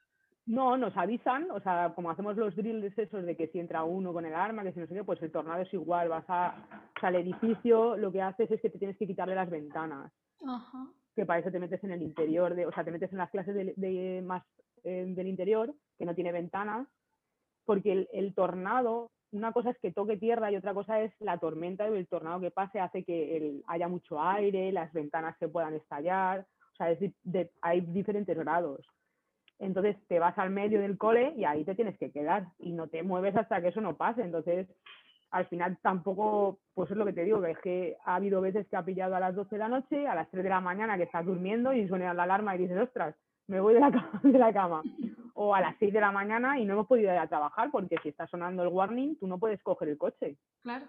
no, 0.47 0.77
nos 0.77 0.97
avisan, 0.97 1.49
o 1.53 1.61
sea, 1.61 1.93
como 1.95 2.11
hacemos 2.11 2.37
los 2.37 2.57
drills 2.57 2.99
esos 2.99 3.25
de 3.25 3.37
que 3.37 3.47
si 3.49 3.61
entra 3.61 3.85
uno 3.85 4.13
con 4.13 4.27
el 4.27 4.35
arma, 4.35 4.65
que 4.65 4.73
si 4.73 4.81
no 4.81 4.87
sé 4.89 4.95
qué, 4.95 5.05
pues 5.05 5.23
el 5.23 5.31
tornado 5.31 5.63
es 5.63 5.73
igual, 5.73 6.09
vas 6.09 6.25
a, 6.29 6.57
o 6.97 7.01
sea, 7.01 7.11
el 7.11 7.17
edificio 7.17 7.97
lo 7.97 8.11
que 8.11 8.21
haces 8.21 8.51
es 8.51 8.61
que 8.61 8.71
te 8.71 8.79
tienes 8.79 8.97
que 8.99 9.07
quitarle 9.07 9.35
las 9.37 9.49
ventanas. 9.49 10.13
Ajá. 10.45 10.89
que 11.15 11.25
para 11.25 11.39
eso 11.39 11.53
te 11.53 11.61
metes 11.61 11.85
en 11.85 11.93
el 11.93 12.03
interior, 12.03 12.53
de, 12.57 12.67
o 12.67 12.73
sea, 12.73 12.83
te 12.85 12.91
metes 12.91 13.13
en 13.13 13.19
las 13.19 13.31
clases 13.31 13.55
de, 13.55 13.75
de 13.77 14.23
más 14.23 14.43
eh, 14.83 15.05
del 15.07 15.29
interior, 15.29 15.73
que 15.97 16.05
no 16.05 16.17
tiene 16.17 16.33
ventanas, 16.33 16.89
porque 17.65 17.93
el, 17.93 18.09
el 18.13 18.35
tornado, 18.35 19.13
una 19.33 19.53
cosa 19.53 19.71
es 19.71 19.79
que 19.79 19.91
toque 19.93 20.17
tierra 20.17 20.51
y 20.53 20.57
otra 20.57 20.75
cosa 20.75 21.01
es 21.01 21.13
la 21.21 21.39
tormenta 21.39 21.85
o 21.85 21.95
el 21.95 22.07
tornado 22.07 22.41
que 22.41 22.51
pase 22.51 22.81
hace 22.81 23.03
que 23.05 23.37
el- 23.37 23.65
haya 23.67 23.89
mucho 23.89 24.21
aire, 24.23 24.73
las 24.73 24.93
ventanas 24.93 25.37
se 25.39 25.49
puedan 25.49 25.75
estallar, 25.75 26.47
o 26.73 26.77
sea, 26.77 26.91
es 26.91 27.01
di- 27.01 27.15
de- 27.25 27.51
hay 27.61 27.81
diferentes 27.81 28.37
grados. 28.39 28.87
Entonces 29.59 29.97
te 30.09 30.19
vas 30.19 30.37
al 30.39 30.51
medio 30.51 30.81
del 30.81 30.99
cole 30.99 31.35
y 31.37 31.45
ahí 31.45 31.65
te 31.65 31.75
tienes 31.75 31.97
que 31.99 32.11
quedar 32.11 32.47
y 32.59 32.73
no 32.73 32.89
te 32.89 33.03
mueves 33.03 33.37
hasta 33.37 33.61
que 33.63 33.69
eso 33.69 33.81
no 33.81 33.97
pase. 33.97 34.23
Entonces, 34.23 34.69
al 35.31 35.47
final 35.47 35.79
tampoco, 35.83 36.59
pues 36.75 36.91
es 36.91 36.97
lo 36.97 37.05
que 37.07 37.13
te 37.13 37.25
digo, 37.25 37.41
que 37.41 37.53
es 37.53 37.59
que 37.59 37.97
ha 38.05 38.17
habido 38.17 38.41
veces 38.41 38.67
que 38.69 38.77
ha 38.77 38.85
pillado 38.85 39.15
a 39.15 39.21
las 39.21 39.35
12 39.35 39.55
de 39.55 39.59
la 39.61 39.69
noche, 39.69 40.07
a 40.07 40.15
las 40.15 40.29
3 40.31 40.43
de 40.43 40.51
la 40.51 40.61
mañana 40.61 40.97
que 40.97 41.05
estás 41.05 41.25
durmiendo 41.25 41.73
y 41.73 41.87
suena 41.89 42.13
la 42.13 42.25
alarma 42.25 42.55
y 42.55 42.59
dices, 42.59 42.77
ostras, 42.79 43.15
me 43.47 43.61
voy 43.61 43.75
de 43.75 43.81
la 43.81 43.91
cama. 43.91 44.21
De 44.23 44.39
la 44.39 44.53
cama. 44.53 44.83
O 45.35 45.55
a 45.55 45.61
las 45.61 45.77
6 45.79 45.93
de 45.93 46.01
la 46.01 46.13
mañana 46.13 46.59
y 46.59 46.65
no 46.65 46.75
hemos 46.75 46.87
podido 46.87 47.13
ir 47.13 47.19
a 47.19 47.27
trabajar 47.29 47.71
porque 47.71 47.97
si 48.03 48.11
está 48.11 48.27
sonando 48.27 48.63
el 48.63 48.69
warning, 48.69 49.17
tú 49.19 49.27
no 49.27 49.39
puedes 49.39 49.63
coger 49.63 49.89
el 49.89 49.99
coche. 49.99 50.37
Claro. 50.63 50.87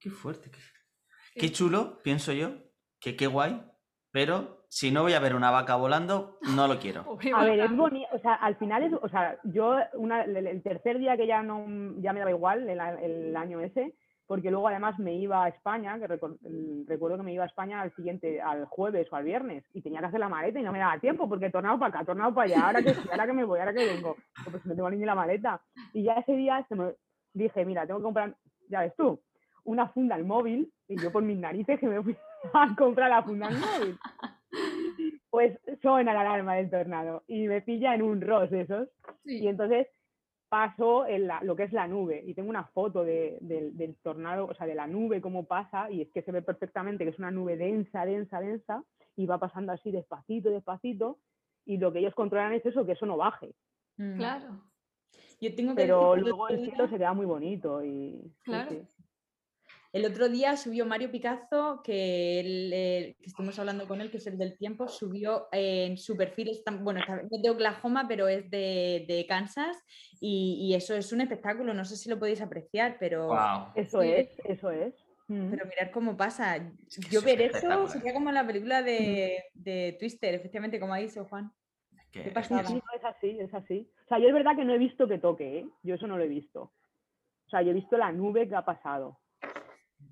Qué 0.00 0.10
fuerte. 0.10 0.50
Qué, 0.50 0.58
qué 1.40 1.52
chulo, 1.52 2.02
pienso 2.02 2.32
yo. 2.32 2.50
Que 2.98 3.16
qué 3.16 3.26
guay 3.26 3.60
pero 4.12 4.66
si 4.68 4.90
no 4.90 5.02
voy 5.02 5.14
a 5.14 5.20
ver 5.20 5.34
una 5.34 5.50
vaca 5.50 5.74
volando, 5.74 6.38
no 6.54 6.68
lo 6.68 6.78
quiero. 6.78 7.18
A 7.34 7.44
ver, 7.44 7.60
es 7.60 7.74
bonito, 7.74 8.06
o 8.12 8.18
sea, 8.18 8.34
al 8.34 8.56
final 8.56 8.82
es, 8.82 8.92
o 8.92 9.08
sea, 9.08 9.38
yo 9.42 9.76
una, 9.94 10.22
el, 10.22 10.62
tercer 10.62 10.98
día 10.98 11.16
que 11.16 11.26
ya 11.26 11.42
no, 11.42 11.64
ya 11.98 12.12
me 12.12 12.20
daba 12.20 12.30
igual 12.30 12.68
el, 12.68 12.78
el 12.78 13.36
año 13.36 13.60
ese, 13.60 13.94
porque 14.32 14.50
luego 14.50 14.66
además 14.68 14.98
me 14.98 15.14
iba 15.14 15.44
a 15.44 15.48
España, 15.48 15.98
que 15.98 16.06
recuerdo 16.06 17.18
que 17.18 17.22
me 17.22 17.34
iba 17.34 17.44
a 17.44 17.48
España 17.48 17.82
al 17.82 17.94
siguiente, 17.94 18.40
al 18.40 18.64
jueves 18.64 19.06
o 19.12 19.16
al 19.16 19.24
viernes, 19.24 19.62
y 19.74 19.82
tenía 19.82 20.00
que 20.00 20.06
hacer 20.06 20.20
la 20.20 20.30
maleta 20.30 20.58
y 20.58 20.62
no 20.62 20.72
me 20.72 20.78
daba 20.78 20.98
tiempo, 20.98 21.28
porque 21.28 21.46
he 21.46 21.50
tornado 21.50 21.78
para 21.78 21.94
acá, 21.96 22.04
tornado 22.06 22.32
para 22.32 22.46
allá, 22.46 22.66
ahora 22.66 22.82
que 22.82 22.94
ahora 23.10 23.26
que 23.26 23.32
me 23.34 23.44
voy, 23.44 23.60
ahora 23.60 23.74
que 23.74 23.84
vengo, 23.84 24.16
pues 24.50 24.64
no 24.64 24.74
tengo 24.74 24.88
ni 24.88 25.04
la 25.04 25.14
maleta. 25.14 25.60
Y 25.92 26.04
ya 26.04 26.14
ese 26.14 26.32
día 26.32 26.64
se 26.66 26.74
me- 26.74 26.94
dije, 27.34 27.62
mira, 27.66 27.86
tengo 27.86 28.00
que 28.00 28.04
comprar, 28.04 28.34
ya 28.70 28.80
ves 28.80 28.94
tú, 28.96 29.20
una 29.64 29.88
funda 29.88 30.14
al 30.14 30.24
móvil, 30.24 30.72
y 30.88 30.98
yo 30.98 31.12
por 31.12 31.22
mis 31.22 31.36
narices 31.38 31.78
que 31.78 31.86
me 31.86 32.02
fui 32.02 32.16
a 32.54 32.74
comprar 32.74 33.10
la 33.10 33.22
funda 33.24 33.48
al 33.48 33.58
móvil. 33.58 33.98
Pues 35.28 35.58
suena 35.82 36.14
la 36.14 36.22
alarma 36.22 36.54
del 36.54 36.70
tornado 36.70 37.22
y 37.26 37.48
me 37.48 37.60
pilla 37.60 37.94
en 37.94 38.00
un 38.02 38.22
ros 38.22 38.50
de 38.50 38.62
esos. 38.62 38.88
Sí. 39.24 39.40
Y 39.42 39.48
entonces 39.48 39.88
paso 40.52 41.06
en 41.06 41.26
la- 41.28 41.42
lo 41.42 41.56
que 41.56 41.62
es 41.62 41.72
la 41.72 41.88
nube 41.88 42.22
y 42.26 42.34
tengo 42.34 42.50
una 42.50 42.64
foto 42.64 43.04
de- 43.04 43.38
del, 43.40 43.74
del 43.74 43.96
tornado, 44.02 44.44
o 44.44 44.54
sea, 44.54 44.66
de 44.66 44.74
la 44.74 44.86
nube, 44.86 45.22
cómo 45.22 45.44
pasa, 45.46 45.90
y 45.90 46.02
es 46.02 46.10
que 46.12 46.20
se 46.20 46.30
ve 46.30 46.42
perfectamente 46.42 47.04
que 47.04 47.10
es 47.10 47.18
una 47.18 47.30
nube 47.30 47.56
densa, 47.56 48.04
densa, 48.04 48.38
densa, 48.38 48.84
y 49.16 49.24
va 49.24 49.38
pasando 49.38 49.72
así 49.72 49.90
despacito, 49.90 50.50
despacito, 50.50 51.16
y 51.64 51.78
lo 51.78 51.90
que 51.90 52.00
ellos 52.00 52.14
controlan 52.14 52.52
es 52.52 52.66
eso, 52.66 52.84
que 52.84 52.92
eso 52.92 53.06
no 53.06 53.16
baje. 53.16 53.54
Claro. 53.96 54.60
Yo 55.40 55.54
tengo 55.54 55.74
que 55.74 55.82
Pero 55.82 56.16
luego 56.16 56.48
el 56.50 56.64
cielo 56.66 56.86
se 56.86 56.98
queda 56.98 57.14
muy 57.14 57.24
bonito 57.24 57.82
y... 57.82 58.20
sí, 58.20 58.50
Claro. 58.50 58.70
sí. 58.72 58.82
El 59.92 60.06
otro 60.06 60.28
día 60.30 60.56
subió 60.56 60.86
Mario 60.86 61.10
Picazo, 61.10 61.82
que, 61.84 62.40
él, 62.40 62.70
eh, 62.72 63.16
que 63.20 63.26
estuvimos 63.26 63.58
hablando 63.58 63.86
con 63.86 64.00
él, 64.00 64.10
que 64.10 64.16
es 64.16 64.26
el 64.26 64.38
del 64.38 64.56
tiempo, 64.56 64.88
subió 64.88 65.48
eh, 65.52 65.84
en 65.84 65.98
su 65.98 66.16
perfil, 66.16 66.48
está- 66.48 66.70
bueno, 66.72 67.00
es 67.30 67.42
de 67.42 67.50
Oklahoma, 67.50 68.06
pero 68.08 68.26
es 68.26 68.50
de, 68.50 69.04
de 69.06 69.26
Kansas, 69.26 69.76
y, 70.18 70.58
y 70.62 70.74
eso 70.74 70.94
es 70.94 71.12
un 71.12 71.20
espectáculo, 71.20 71.74
no 71.74 71.84
sé 71.84 71.96
si 71.96 72.08
lo 72.08 72.18
podéis 72.18 72.40
apreciar, 72.40 72.96
pero, 72.98 73.28
Wow. 73.28 73.72
Eso 73.74 74.00
es, 74.02 74.30
eso 74.44 74.70
es. 74.70 74.94
Mm. 75.28 75.50
pero 75.50 75.66
mirar 75.66 75.90
cómo 75.92 76.16
pasa. 76.16 76.58
que 76.58 77.00
Yo 77.10 77.20
es 77.20 77.24
ver 77.24 77.42
eso 77.42 77.88
sería 77.88 78.12
como 78.12 78.28
en 78.30 78.34
la 78.34 78.46
película 78.46 78.82
de, 78.82 79.44
de 79.54 79.96
Twister, 79.98 80.34
efectivamente, 80.34 80.80
como 80.80 80.94
ha 80.94 80.98
dicho 80.98 81.24
Juan. 81.26 81.52
Que- 82.10 82.24
Qué 82.24 82.42
sí, 82.42 82.54
es 82.54 83.04
así, 83.04 83.38
es 83.40 83.54
así. 83.54 83.90
O 84.04 84.08
sea, 84.08 84.18
yo 84.18 84.28
es 84.28 84.34
verdad 84.34 84.56
que 84.56 84.64
no 84.64 84.74
he 84.74 84.78
visto 84.78 85.06
que 85.08 85.18
toque, 85.18 85.58
¿eh? 85.60 85.66
Yo 85.82 85.94
eso 85.94 86.06
no 86.06 86.18
lo 86.18 86.24
he 86.24 86.28
visto. 86.28 86.72
O 87.46 87.50
sea, 87.50 87.62
yo 87.62 87.70
he 87.70 87.74
visto 87.74 87.96
la 87.96 88.10
nube 88.12 88.48
que 88.48 88.54
ha 88.56 88.64
pasado. 88.64 89.20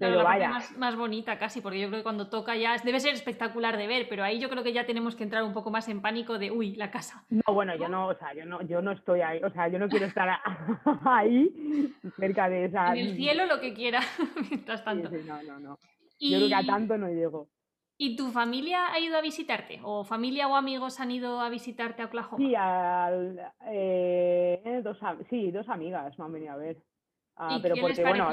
Claro, 0.00 0.14
Pero 0.14 0.22
la 0.22 0.28
parte 0.30 0.44
vaya, 0.44 0.54
más, 0.54 0.78
más 0.78 0.96
bonita 0.96 1.38
casi, 1.38 1.60
porque 1.60 1.78
yo 1.78 1.88
creo 1.88 1.98
que 1.98 2.02
cuando 2.02 2.30
toca 2.30 2.56
ya 2.56 2.74
debe 2.82 3.00
ser 3.00 3.12
espectacular 3.12 3.76
de 3.76 3.86
ver, 3.86 4.06
pero 4.08 4.24
ahí 4.24 4.40
yo 4.40 4.48
creo 4.48 4.62
que 4.64 4.72
ya 4.72 4.86
tenemos 4.86 5.14
que 5.14 5.24
entrar 5.24 5.44
un 5.44 5.52
poco 5.52 5.70
más 5.70 5.90
en 5.90 6.00
pánico 6.00 6.38
de, 6.38 6.50
uy, 6.50 6.74
la 6.74 6.90
casa. 6.90 7.26
no, 7.28 7.52
bueno, 7.52 7.76
yo 7.76 7.86
no, 7.86 8.06
o 8.06 8.14
sea, 8.14 8.32
yo 8.32 8.46
no, 8.46 8.62
yo 8.62 8.80
no 8.80 8.92
estoy 8.92 9.20
ahí, 9.20 9.42
o 9.42 9.50
sea, 9.50 9.68
yo 9.68 9.78
no 9.78 9.90
quiero 9.90 10.06
estar 10.06 10.26
ahí 11.04 11.92
cerca 12.16 12.48
de 12.48 12.64
esa. 12.64 12.92
En 12.92 13.08
el 13.08 13.16
cielo 13.16 13.44
lo 13.44 13.60
que 13.60 13.74
quiera, 13.74 14.00
mientras 14.50 14.82
tanto. 14.82 15.10
sí, 15.10 15.16
no, 15.26 15.42
no, 15.42 15.60
no. 15.60 15.78
Y, 16.18 16.30
Yo 16.30 16.38
creo 16.38 16.48
que 16.48 16.54
a 16.54 16.64
tanto 16.64 16.96
no 16.96 17.08
llego. 17.08 17.50
¿Y 17.98 18.16
tu 18.16 18.30
familia 18.30 18.90
ha 18.90 18.98
ido 19.00 19.18
a 19.18 19.20
visitarte? 19.20 19.80
¿O 19.82 20.04
familia 20.04 20.48
o 20.48 20.56
amigos 20.56 20.98
han 20.98 21.10
ido 21.10 21.42
a 21.42 21.50
visitarte 21.50 22.00
a 22.00 22.06
Oklahoma? 22.06 22.38
Sí, 22.38 22.54
al, 22.54 23.52
eh, 23.66 24.80
dos, 24.82 24.96
sí, 25.28 25.50
dos 25.50 25.68
amigas 25.68 26.18
me 26.18 26.24
han 26.24 26.32
venido 26.32 26.52
a 26.54 26.56
ver. 26.56 26.78
Ah, 27.36 27.56
¿Y 27.58 27.60
pero 27.60 27.74
porque, 27.78 28.00
bueno? 28.00 28.30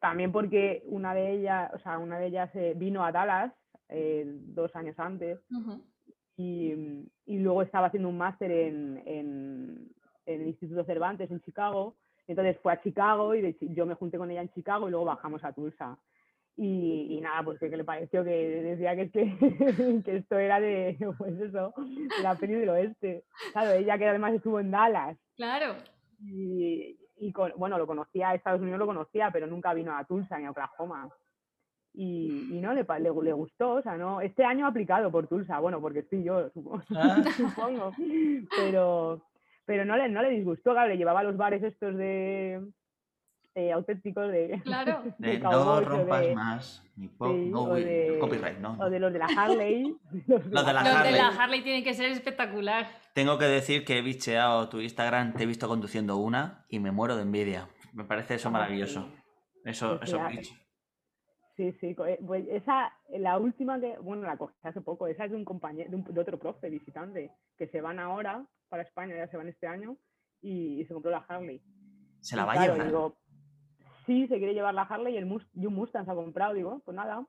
También 0.00 0.30
porque 0.32 0.82
una 0.86 1.14
de 1.14 1.32
ellas, 1.32 1.70
o 1.74 1.78
sea, 1.80 1.98
una 1.98 2.18
de 2.18 2.26
ellas 2.26 2.50
eh, 2.54 2.74
vino 2.76 3.04
a 3.04 3.12
Dallas 3.12 3.52
eh, 3.88 4.24
dos 4.26 4.74
años 4.76 4.98
antes 4.98 5.38
Ujú. 5.50 5.82
y, 6.36 6.72
y 7.26 7.38
luego 7.38 7.62
estaba 7.62 7.86
haciendo 7.88 8.08
un 8.08 8.18
máster 8.18 8.50
en, 8.50 9.02
en, 9.06 9.88
en 10.26 10.40
el 10.40 10.46
Instituto 10.48 10.84
Cervantes 10.84 11.30
en 11.30 11.40
Chicago. 11.40 11.96
Entonces 12.26 12.58
fue 12.62 12.72
a 12.74 12.80
Chicago 12.82 13.34
y 13.34 13.40
de 13.40 13.56
yo 13.60 13.86
me 13.86 13.94
junté 13.94 14.18
con 14.18 14.30
ella 14.30 14.42
en 14.42 14.50
Chicago 14.50 14.86
y 14.86 14.90
luego 14.90 15.06
bajamos 15.06 15.42
a 15.44 15.52
Tulsa. 15.52 15.98
Y, 16.56 17.06
y 17.16 17.20
nada, 17.20 17.42
pues 17.44 17.58
que, 17.60 17.70
que 17.70 17.76
le 17.76 17.84
pareció 17.84 18.24
que 18.24 18.30
decía 18.30 18.96
que, 18.96 19.02
es 19.02 19.12
que, 19.12 20.02
que 20.04 20.16
esto 20.16 20.38
era 20.38 20.60
de, 20.60 20.98
pues 21.18 21.40
eso, 21.40 21.72
la 22.22 22.34
peli 22.34 22.54
del 22.54 22.68
oeste. 22.68 23.24
Claro, 23.52 23.72
ella 23.72 23.96
que 23.96 24.06
además 24.08 24.34
estuvo 24.34 24.60
en 24.60 24.70
Dallas 24.70 25.16
Claro. 25.36 25.74
y, 26.20 26.98
y 27.20 27.32
con- 27.32 27.52
bueno, 27.56 27.78
lo 27.78 27.86
conocía, 27.86 28.34
Estados 28.34 28.60
Unidos 28.60 28.78
lo 28.78 28.86
conocía, 28.86 29.30
pero 29.32 29.46
nunca 29.46 29.74
vino 29.74 29.96
a 29.96 30.04
Tulsa 30.04 30.38
ni 30.38 30.44
a 30.46 30.50
Oklahoma. 30.50 31.08
Y, 31.94 32.48
y 32.52 32.60
no, 32.60 32.72
le, 32.74 32.84
le, 33.00 33.10
le 33.22 33.32
gustó, 33.32 33.72
o 33.72 33.82
sea, 33.82 33.96
no, 33.96 34.20
este 34.20 34.44
año 34.44 34.66
ha 34.66 34.68
aplicado 34.68 35.10
por 35.10 35.26
Tulsa, 35.26 35.58
bueno, 35.58 35.80
porque 35.80 36.00
estoy 36.00 36.22
yo, 36.22 36.48
supongo, 36.50 36.82
Ah. 36.94 37.22
supongo. 37.36 37.92
pero, 38.56 39.20
pero 39.64 39.84
no, 39.84 39.96
le, 39.96 40.08
no 40.08 40.22
le 40.22 40.30
disgustó, 40.30 40.72
claro, 40.72 40.88
le 40.90 40.96
llevaba 40.98 41.20
a 41.20 41.24
los 41.24 41.36
bares 41.36 41.62
estos 41.62 41.96
de 41.96 42.62
eh, 43.58 43.72
auténticos 43.72 44.30
de, 44.30 44.60
Claro. 44.62 45.02
de 45.18 45.28
De 45.32 45.38
no 45.40 45.80
rompas 45.80 46.20
de- 46.20 46.34
más. 46.34 46.84
Ni 46.96 47.08
po- 47.08 47.32
sí, 47.32 47.48
no, 47.50 47.74
de- 47.74 48.16
copyright, 48.20 48.58
no. 48.58 48.76
o 48.80 48.90
de 48.90 48.98
los 49.00 49.12
de 49.12 49.18
la 49.18 49.26
Harley. 49.26 49.96
Los 50.26 50.46
Los 50.46 50.66
de 50.66 50.72
la 50.72 50.82
Los 50.82 50.84
de 50.84 50.90
Harley. 50.98 51.14
la 51.16 51.28
Harley 51.28 51.62
tienen 51.62 51.84
que 51.84 51.94
ser 51.94 52.10
espectacular. 52.10 52.86
Tengo 53.14 53.36
que 53.38 53.46
decir 53.46 53.84
que 53.84 53.98
he 53.98 54.02
bicheado 54.02 54.68
tu 54.68 54.80
Instagram, 54.80 55.34
te 55.34 55.42
he 55.42 55.46
visto 55.46 55.66
conduciendo 55.68 56.16
una 56.16 56.64
y 56.68 56.78
me 56.78 56.90
muero 56.92 57.16
de 57.16 57.22
envidia. 57.22 57.68
Me 57.92 58.04
parece 58.04 58.34
eso 58.34 58.48
Ah, 58.48 58.52
maravilloso. 58.52 59.08
Eso, 59.64 59.98
Sí, 59.98 60.04
eso 60.04 60.20
ah, 60.20 60.28
bichos. 60.28 60.54
Sí, 61.56 61.72
sí, 61.80 61.96
eh, 62.06 62.18
pues 62.24 62.46
esa, 62.48 62.92
la 63.18 63.36
última 63.38 63.80
que, 63.80 63.98
bueno, 63.98 64.22
la 64.22 64.36
cogí 64.36 64.54
hace 64.62 64.80
poco, 64.80 65.08
esa 65.08 65.24
es 65.24 65.32
de 65.32 65.36
un 65.36 65.44
compañero, 65.44 65.90
de, 65.90 65.96
un- 65.96 66.04
de 66.04 66.20
otro 66.20 66.38
profe 66.38 66.70
visitante, 66.70 67.32
que 67.58 67.66
se 67.66 67.80
van 67.80 67.98
ahora 67.98 68.46
para 68.68 68.84
España, 68.84 69.16
ya 69.16 69.26
se 69.26 69.36
van 69.36 69.48
este 69.48 69.66
año, 69.66 69.96
y, 70.40 70.84
se 70.84 70.94
compró 70.94 71.10
la 71.10 71.24
Harley. 71.28 71.60
Se 72.20 72.36
la 72.36 72.44
va 72.44 72.52
a 72.52 72.54
claro, 72.56 72.72
llevar. 72.74 72.86
Digo, 72.86 73.16
sí, 74.08 74.26
se 74.26 74.38
quiere 74.38 74.54
llevar 74.54 74.74
la 74.74 74.82
Harley 74.82 75.14
y, 75.14 75.18
el 75.18 75.26
y 75.54 75.66
un 75.66 75.74
Mustang 75.74 76.04
se 76.04 76.10
ha 76.10 76.14
comprado, 76.16 76.54
digo, 76.54 76.82
pues 76.84 76.96
nada. 76.96 77.24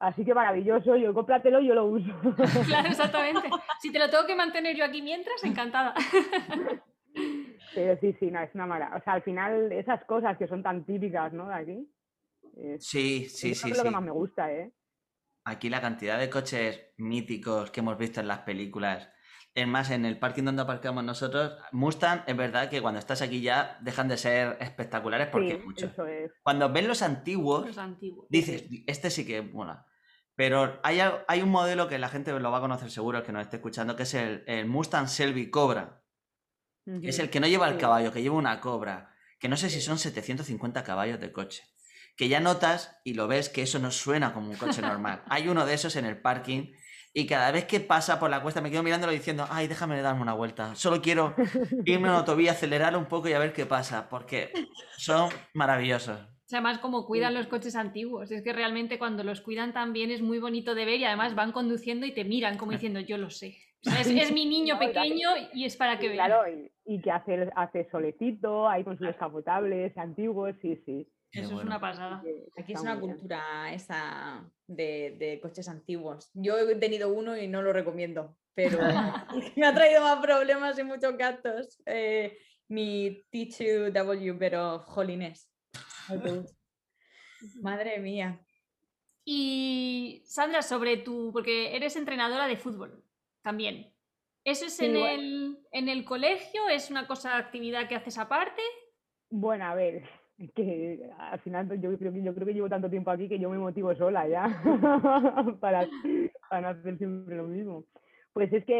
Así 0.00 0.24
que 0.24 0.34
maravilloso, 0.34 0.96
yo 0.96 1.14
cómpratelo 1.14 1.60
y 1.60 1.68
yo 1.68 1.74
lo 1.74 1.84
uso. 1.84 2.10
Claro, 2.66 2.88
exactamente. 2.90 3.48
Si 3.80 3.92
te 3.92 3.98
lo 4.00 4.10
tengo 4.10 4.26
que 4.26 4.34
mantener 4.34 4.74
yo 4.76 4.84
aquí 4.84 5.00
mientras, 5.00 5.44
encantada. 5.44 5.94
Pero 7.74 7.98
sí, 8.00 8.14
sí, 8.18 8.30
no, 8.30 8.40
es 8.40 8.54
una 8.54 8.66
maravilla. 8.66 8.98
O 8.98 9.02
sea, 9.04 9.12
al 9.14 9.22
final, 9.22 9.70
esas 9.72 10.04
cosas 10.04 10.36
que 10.38 10.48
son 10.48 10.62
tan 10.62 10.84
típicas, 10.84 11.32
¿no? 11.32 11.48
De 11.48 11.54
aquí. 11.54 11.88
es- 12.56 12.86
Sí, 12.86 13.26
sí, 13.28 13.54
sí, 13.54 13.70
es 13.70 13.76
lo 13.76 13.82
sí. 13.82 13.82
que 13.84 13.90
más 13.90 14.02
me 14.02 14.10
gusta, 14.10 14.50
¿eh? 14.52 14.72
Aquí 15.44 15.68
la 15.70 15.80
cantidad 15.80 16.18
de 16.18 16.28
coches 16.28 16.92
míticos 16.96 17.70
que 17.70 17.80
hemos 17.80 17.96
visto 17.96 18.20
en 18.20 18.28
las 18.28 18.40
películas. 18.40 19.08
Es 19.56 19.66
más, 19.66 19.90
en 19.90 20.04
el 20.04 20.18
parking 20.18 20.44
donde 20.44 20.60
aparcamos 20.62 21.02
nosotros, 21.02 21.56
Mustang, 21.72 22.22
es 22.26 22.36
verdad 22.36 22.68
que 22.68 22.82
cuando 22.82 23.00
estás 23.00 23.22
aquí 23.22 23.40
ya 23.40 23.78
dejan 23.80 24.06
de 24.06 24.18
ser 24.18 24.58
espectaculares 24.60 25.28
porque 25.28 25.48
sí, 25.48 25.54
hay 25.54 25.62
muchos. 25.62 25.92
eso 25.92 26.06
es. 26.06 26.30
Cuando 26.42 26.70
ves 26.70 26.86
los 26.86 27.00
antiguos, 27.00 27.66
Los 27.66 27.78
antiguos. 27.78 28.26
dices, 28.28 28.64
este 28.86 29.08
sí 29.10 29.26
que 29.26 29.40
mola. 29.40 29.86
Pero 30.34 30.78
hay, 30.82 31.00
hay 31.00 31.40
un 31.40 31.48
modelo 31.48 31.88
que 31.88 31.98
la 31.98 32.10
gente 32.10 32.38
lo 32.38 32.50
va 32.50 32.58
a 32.58 32.60
conocer 32.60 32.90
seguro, 32.90 33.16
el 33.18 33.24
que 33.24 33.32
nos 33.32 33.40
esté 33.42 33.56
escuchando, 33.56 33.96
que 33.96 34.02
es 34.02 34.12
el, 34.12 34.44
el 34.46 34.66
Mustang 34.66 35.06
Shelby 35.06 35.48
Cobra. 35.50 36.02
Es 36.84 37.18
el 37.18 37.30
que 37.30 37.40
no 37.40 37.48
lleva 37.48 37.66
el 37.68 37.78
caballo, 37.78 38.12
que 38.12 38.22
lleva 38.22 38.36
una 38.36 38.60
cobra. 38.60 39.10
Que 39.40 39.48
no 39.48 39.56
sé 39.56 39.70
si 39.70 39.80
son 39.80 39.98
750 39.98 40.84
caballos 40.84 41.18
de 41.18 41.32
coche. 41.32 41.64
Que 42.16 42.28
ya 42.28 42.40
notas 42.40 43.00
y 43.04 43.14
lo 43.14 43.26
ves 43.26 43.48
que 43.48 43.62
eso 43.62 43.78
no 43.78 43.90
suena 43.90 44.34
como 44.34 44.50
un 44.50 44.56
coche 44.56 44.82
normal. 44.82 45.22
Hay 45.28 45.48
uno 45.48 45.64
de 45.66 45.72
esos 45.74 45.96
en 45.96 46.04
el 46.04 46.20
parking 46.20 46.72
y 47.18 47.26
cada 47.26 47.50
vez 47.50 47.64
que 47.64 47.80
pasa 47.80 48.20
por 48.20 48.28
la 48.28 48.42
cuesta 48.42 48.60
me 48.60 48.70
quedo 48.70 48.82
mirándolo 48.82 49.10
diciendo, 49.10 49.46
ay, 49.48 49.68
déjame 49.68 50.02
darme 50.02 50.20
una 50.20 50.34
vuelta. 50.34 50.74
Solo 50.74 51.00
quiero 51.00 51.34
irme 51.86 52.08
a 52.08 52.10
una 52.10 52.18
autovía, 52.18 52.52
acelerar 52.52 52.94
un 52.94 53.06
poco 53.06 53.26
y 53.26 53.32
a 53.32 53.38
ver 53.38 53.54
qué 53.54 53.64
pasa, 53.64 54.10
porque 54.10 54.52
son 54.98 55.30
maravillosos. 55.54 56.20
O 56.20 56.48
sea, 56.48 56.58
además 56.58 56.78
como 56.78 57.06
cuidan 57.06 57.32
los 57.32 57.46
coches 57.46 57.74
antiguos. 57.74 58.30
Es 58.30 58.42
que 58.42 58.52
realmente 58.52 58.98
cuando 58.98 59.24
los 59.24 59.40
cuidan 59.40 59.72
tan 59.72 59.94
bien 59.94 60.10
es 60.10 60.20
muy 60.20 60.40
bonito 60.40 60.74
de 60.74 60.84
ver 60.84 61.00
y 61.00 61.04
además 61.06 61.34
van 61.34 61.52
conduciendo 61.52 62.04
y 62.04 62.12
te 62.12 62.24
miran 62.24 62.58
como 62.58 62.72
diciendo, 62.72 63.00
yo 63.00 63.16
lo 63.16 63.30
sé. 63.30 63.56
O 63.86 63.88
sea, 63.88 63.98
es, 64.02 64.08
es 64.08 64.30
mi 64.30 64.44
niño 64.46 64.78
pequeño 64.78 65.30
y 65.54 65.64
es 65.64 65.74
para 65.74 65.98
que 65.98 66.10
vean. 66.10 66.26
Claro, 66.26 66.42
y, 66.52 66.70
y 66.84 67.00
que 67.00 67.12
hace, 67.12 67.48
hace 67.56 67.88
solecito, 67.90 68.68
ahí 68.68 68.84
con 68.84 68.98
sus 68.98 69.06
descapotables 69.06 69.96
antiguos, 69.96 70.54
sí, 70.60 70.82
sí. 70.84 71.08
Eso 71.32 71.58
es 71.58 71.64
una 71.64 71.80
pasada. 71.80 72.22
Aquí 72.56 72.72
es 72.72 72.80
una 72.80 72.96
bien. 72.96 73.10
cultura 73.12 73.72
esa 73.72 74.50
de, 74.66 75.16
de 75.18 75.40
coches 75.40 75.68
antiguos. 75.68 76.30
Yo 76.34 76.58
he 76.58 76.76
tenido 76.76 77.12
uno 77.12 77.36
y 77.36 77.46
no 77.48 77.62
lo 77.62 77.72
recomiendo, 77.72 78.36
pero 78.54 78.78
me 79.56 79.66
ha 79.66 79.74
traído 79.74 80.00
más 80.02 80.20
problemas 80.20 80.78
y 80.78 80.84
muchos 80.84 81.16
gastos. 81.16 81.80
eh, 81.86 82.38
mi 82.68 83.22
T2W, 83.30 84.36
pero 84.38 84.80
jolines. 84.80 85.50
Madre 87.62 87.98
mía. 87.98 88.40
Y 89.24 90.22
Sandra, 90.24 90.62
sobre 90.62 90.96
tu, 90.98 91.30
porque 91.32 91.76
eres 91.76 91.96
entrenadora 91.96 92.46
de 92.48 92.56
fútbol 92.56 93.04
también. 93.42 93.92
¿Eso 94.44 94.66
es 94.66 94.74
Sí, 94.76 94.86
en, 94.86 94.92
bueno. 94.94 95.08
el, 95.22 95.58
en 95.72 95.88
el 95.88 96.04
colegio? 96.04 96.68
¿Es 96.68 96.90
una 96.90 97.06
cosa, 97.06 97.36
actividad 97.36 97.88
que 97.88 97.96
haces 97.96 98.18
aparte? 98.18 98.62
Bueno, 99.30 99.64
a 99.64 99.74
ver, 99.74 100.08
que 100.54 101.08
al 101.18 101.38
final 101.40 101.80
yo 101.80 101.96
creo 101.96 102.12
que 102.12 102.22
yo 102.22 102.34
creo 102.34 102.46
que 102.46 102.54
llevo 102.54 102.68
tanto 102.68 102.90
tiempo 102.90 103.10
aquí 103.10 103.28
que 103.28 103.38
yo 103.38 103.48
me 103.48 103.58
motivo 103.58 103.94
sola 103.94 104.28
ya 104.28 104.44
para, 105.60 105.88
para 106.50 106.70
hacer 106.70 106.98
siempre 106.98 107.36
lo 107.36 107.44
mismo. 107.44 107.84
Pues 108.32 108.52
es 108.52 108.64
que 108.66 108.74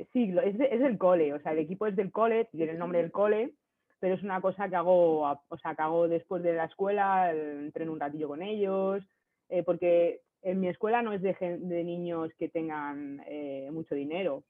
eh, 0.00 0.06
sí, 0.12 0.34
es, 0.42 0.56
de- 0.56 0.68
es 0.74 0.80
del 0.80 0.96
cole, 0.96 1.34
o 1.34 1.40
sea, 1.40 1.52
el 1.52 1.58
equipo 1.58 1.86
es 1.86 1.94
del 1.96 2.10
cole, 2.10 2.46
tiene 2.46 2.72
el 2.72 2.78
nombre 2.78 3.02
del 3.02 3.10
cole, 3.12 3.52
pero 3.98 4.14
es 4.14 4.22
una 4.22 4.40
cosa 4.40 4.70
que 4.70 4.76
hago, 4.76 5.20
o 5.20 5.58
sea, 5.60 5.74
que 5.74 5.82
hago 5.82 6.08
después 6.08 6.42
de 6.42 6.54
la 6.54 6.64
escuela, 6.64 7.30
entreno 7.30 7.92
un 7.92 8.00
ratillo 8.00 8.28
con 8.28 8.40
ellos, 8.42 9.04
eh, 9.50 9.62
porque 9.62 10.22
en 10.40 10.60
mi 10.60 10.68
escuela 10.68 11.02
no 11.02 11.12
es 11.12 11.20
de, 11.20 11.36
de 11.60 11.84
niños 11.84 12.32
que 12.38 12.48
tengan 12.48 13.20
eh, 13.26 13.68
mucho 13.70 13.94
dinero, 13.94 14.44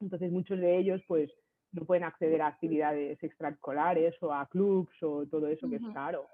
entonces 0.00 0.32
muchos 0.32 0.58
de 0.58 0.78
ellos 0.78 1.02
pues 1.06 1.30
no 1.72 1.84
pueden 1.84 2.04
acceder 2.04 2.40
a 2.42 2.46
actividades 2.48 3.22
extraescolares 3.22 4.14
o 4.22 4.32
a 4.32 4.46
clubs 4.46 4.92
o 5.02 5.26
todo 5.26 5.48
eso 5.48 5.68
que 5.68 5.76
es 5.76 5.82
caro. 5.94 6.26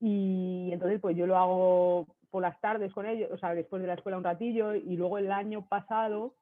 Y 0.00 0.70
entonces 0.72 1.00
pues 1.00 1.16
yo 1.16 1.26
lo 1.26 1.36
hago 1.36 2.06
por 2.30 2.42
las 2.42 2.60
tardes 2.60 2.92
con 2.92 3.06
ellos, 3.06 3.30
o 3.32 3.38
sea, 3.38 3.54
después 3.54 3.80
de 3.82 3.88
la 3.88 3.94
escuela 3.94 4.18
un 4.18 4.24
ratillo 4.24 4.74
y 4.74 4.96
luego 4.96 5.18
el 5.18 5.32
año 5.32 5.66
pasado 5.66 6.34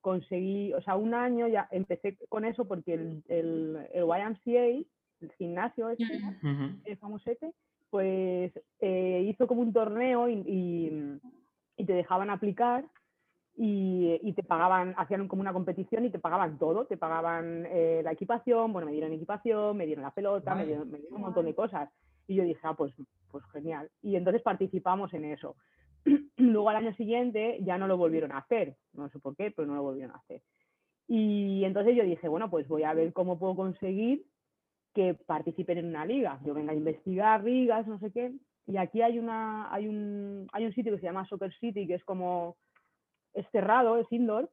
conseguí, 0.00 0.72
o 0.72 0.80
sea, 0.82 0.96
un 0.96 1.14
año 1.14 1.48
ya 1.48 1.68
empecé 1.70 2.16
con 2.28 2.44
eso 2.44 2.66
porque 2.66 2.94
el, 2.94 3.22
el, 3.28 3.86
el 3.92 4.04
YMCA, 4.04 4.84
el 5.20 5.32
gimnasio 5.36 5.90
este, 5.90 6.04
Ujú. 6.04 6.80
el 6.84 6.96
famosete, 6.98 7.52
pues 7.90 8.52
eh, 8.80 9.24
hizo 9.28 9.46
como 9.46 9.62
un 9.62 9.72
torneo 9.72 10.28
y, 10.28 10.34
y- 10.46 11.20
y 11.78 11.84
te 11.84 11.92
dejaban 11.92 12.30
aplicar 12.30 12.84
y, 13.56 14.20
y 14.22 14.32
te 14.34 14.42
pagaban, 14.42 14.94
hacían 14.98 15.28
como 15.28 15.40
una 15.40 15.52
competición 15.52 16.04
y 16.04 16.10
te 16.10 16.18
pagaban 16.18 16.58
todo, 16.58 16.84
te 16.84 16.98
pagaban 16.98 17.64
eh, 17.66 18.02
la 18.04 18.12
equipación, 18.12 18.72
bueno, 18.72 18.86
me 18.86 18.92
dieron 18.92 19.12
equipación, 19.12 19.76
me 19.76 19.86
dieron 19.86 20.02
la 20.02 20.10
pelota, 20.10 20.54
me 20.54 20.66
dieron, 20.66 20.90
me 20.90 20.98
dieron 20.98 21.16
un 21.16 21.22
montón 21.22 21.46
de 21.46 21.54
cosas. 21.54 21.90
Y 22.28 22.34
yo 22.34 22.44
dije, 22.44 22.60
ah, 22.64 22.74
pues, 22.74 22.92
pues 23.30 23.44
genial. 23.52 23.88
Y 24.02 24.16
entonces 24.16 24.42
participamos 24.42 25.14
en 25.14 25.24
eso. 25.24 25.56
Luego 26.36 26.68
al 26.68 26.76
año 26.76 26.94
siguiente 26.94 27.58
ya 27.62 27.78
no 27.78 27.86
lo 27.86 27.96
volvieron 27.96 28.32
a 28.32 28.38
hacer, 28.38 28.76
no 28.92 29.08
sé 29.08 29.18
por 29.18 29.34
qué, 29.36 29.50
pero 29.50 29.66
no 29.66 29.74
lo 29.74 29.82
volvieron 29.82 30.14
a 30.14 30.18
hacer. 30.18 30.42
Y 31.08 31.64
entonces 31.64 31.96
yo 31.96 32.02
dije, 32.02 32.28
bueno, 32.28 32.50
pues 32.50 32.68
voy 32.68 32.82
a 32.82 32.92
ver 32.92 33.12
cómo 33.12 33.38
puedo 33.38 33.56
conseguir 33.56 34.26
que 34.92 35.14
participen 35.14 35.78
en 35.78 35.86
una 35.86 36.04
liga. 36.04 36.40
Yo 36.44 36.52
venga 36.52 36.72
a 36.72 36.76
investigar 36.76 37.42
ligas, 37.44 37.86
no 37.86 37.98
sé 38.00 38.10
qué. 38.12 38.32
Y 38.66 38.76
aquí 38.76 39.00
hay, 39.00 39.18
una, 39.18 39.72
hay, 39.72 39.86
un, 39.86 40.48
hay 40.52 40.66
un 40.66 40.72
sitio 40.72 40.92
que 40.92 40.98
se 40.98 41.06
llama 41.06 41.26
Soccer 41.26 41.52
City, 41.54 41.86
que 41.86 41.94
es 41.94 42.04
como, 42.04 42.56
es 43.36 43.46
cerrado, 43.50 43.98
es 43.98 44.10
indoor, 44.10 44.50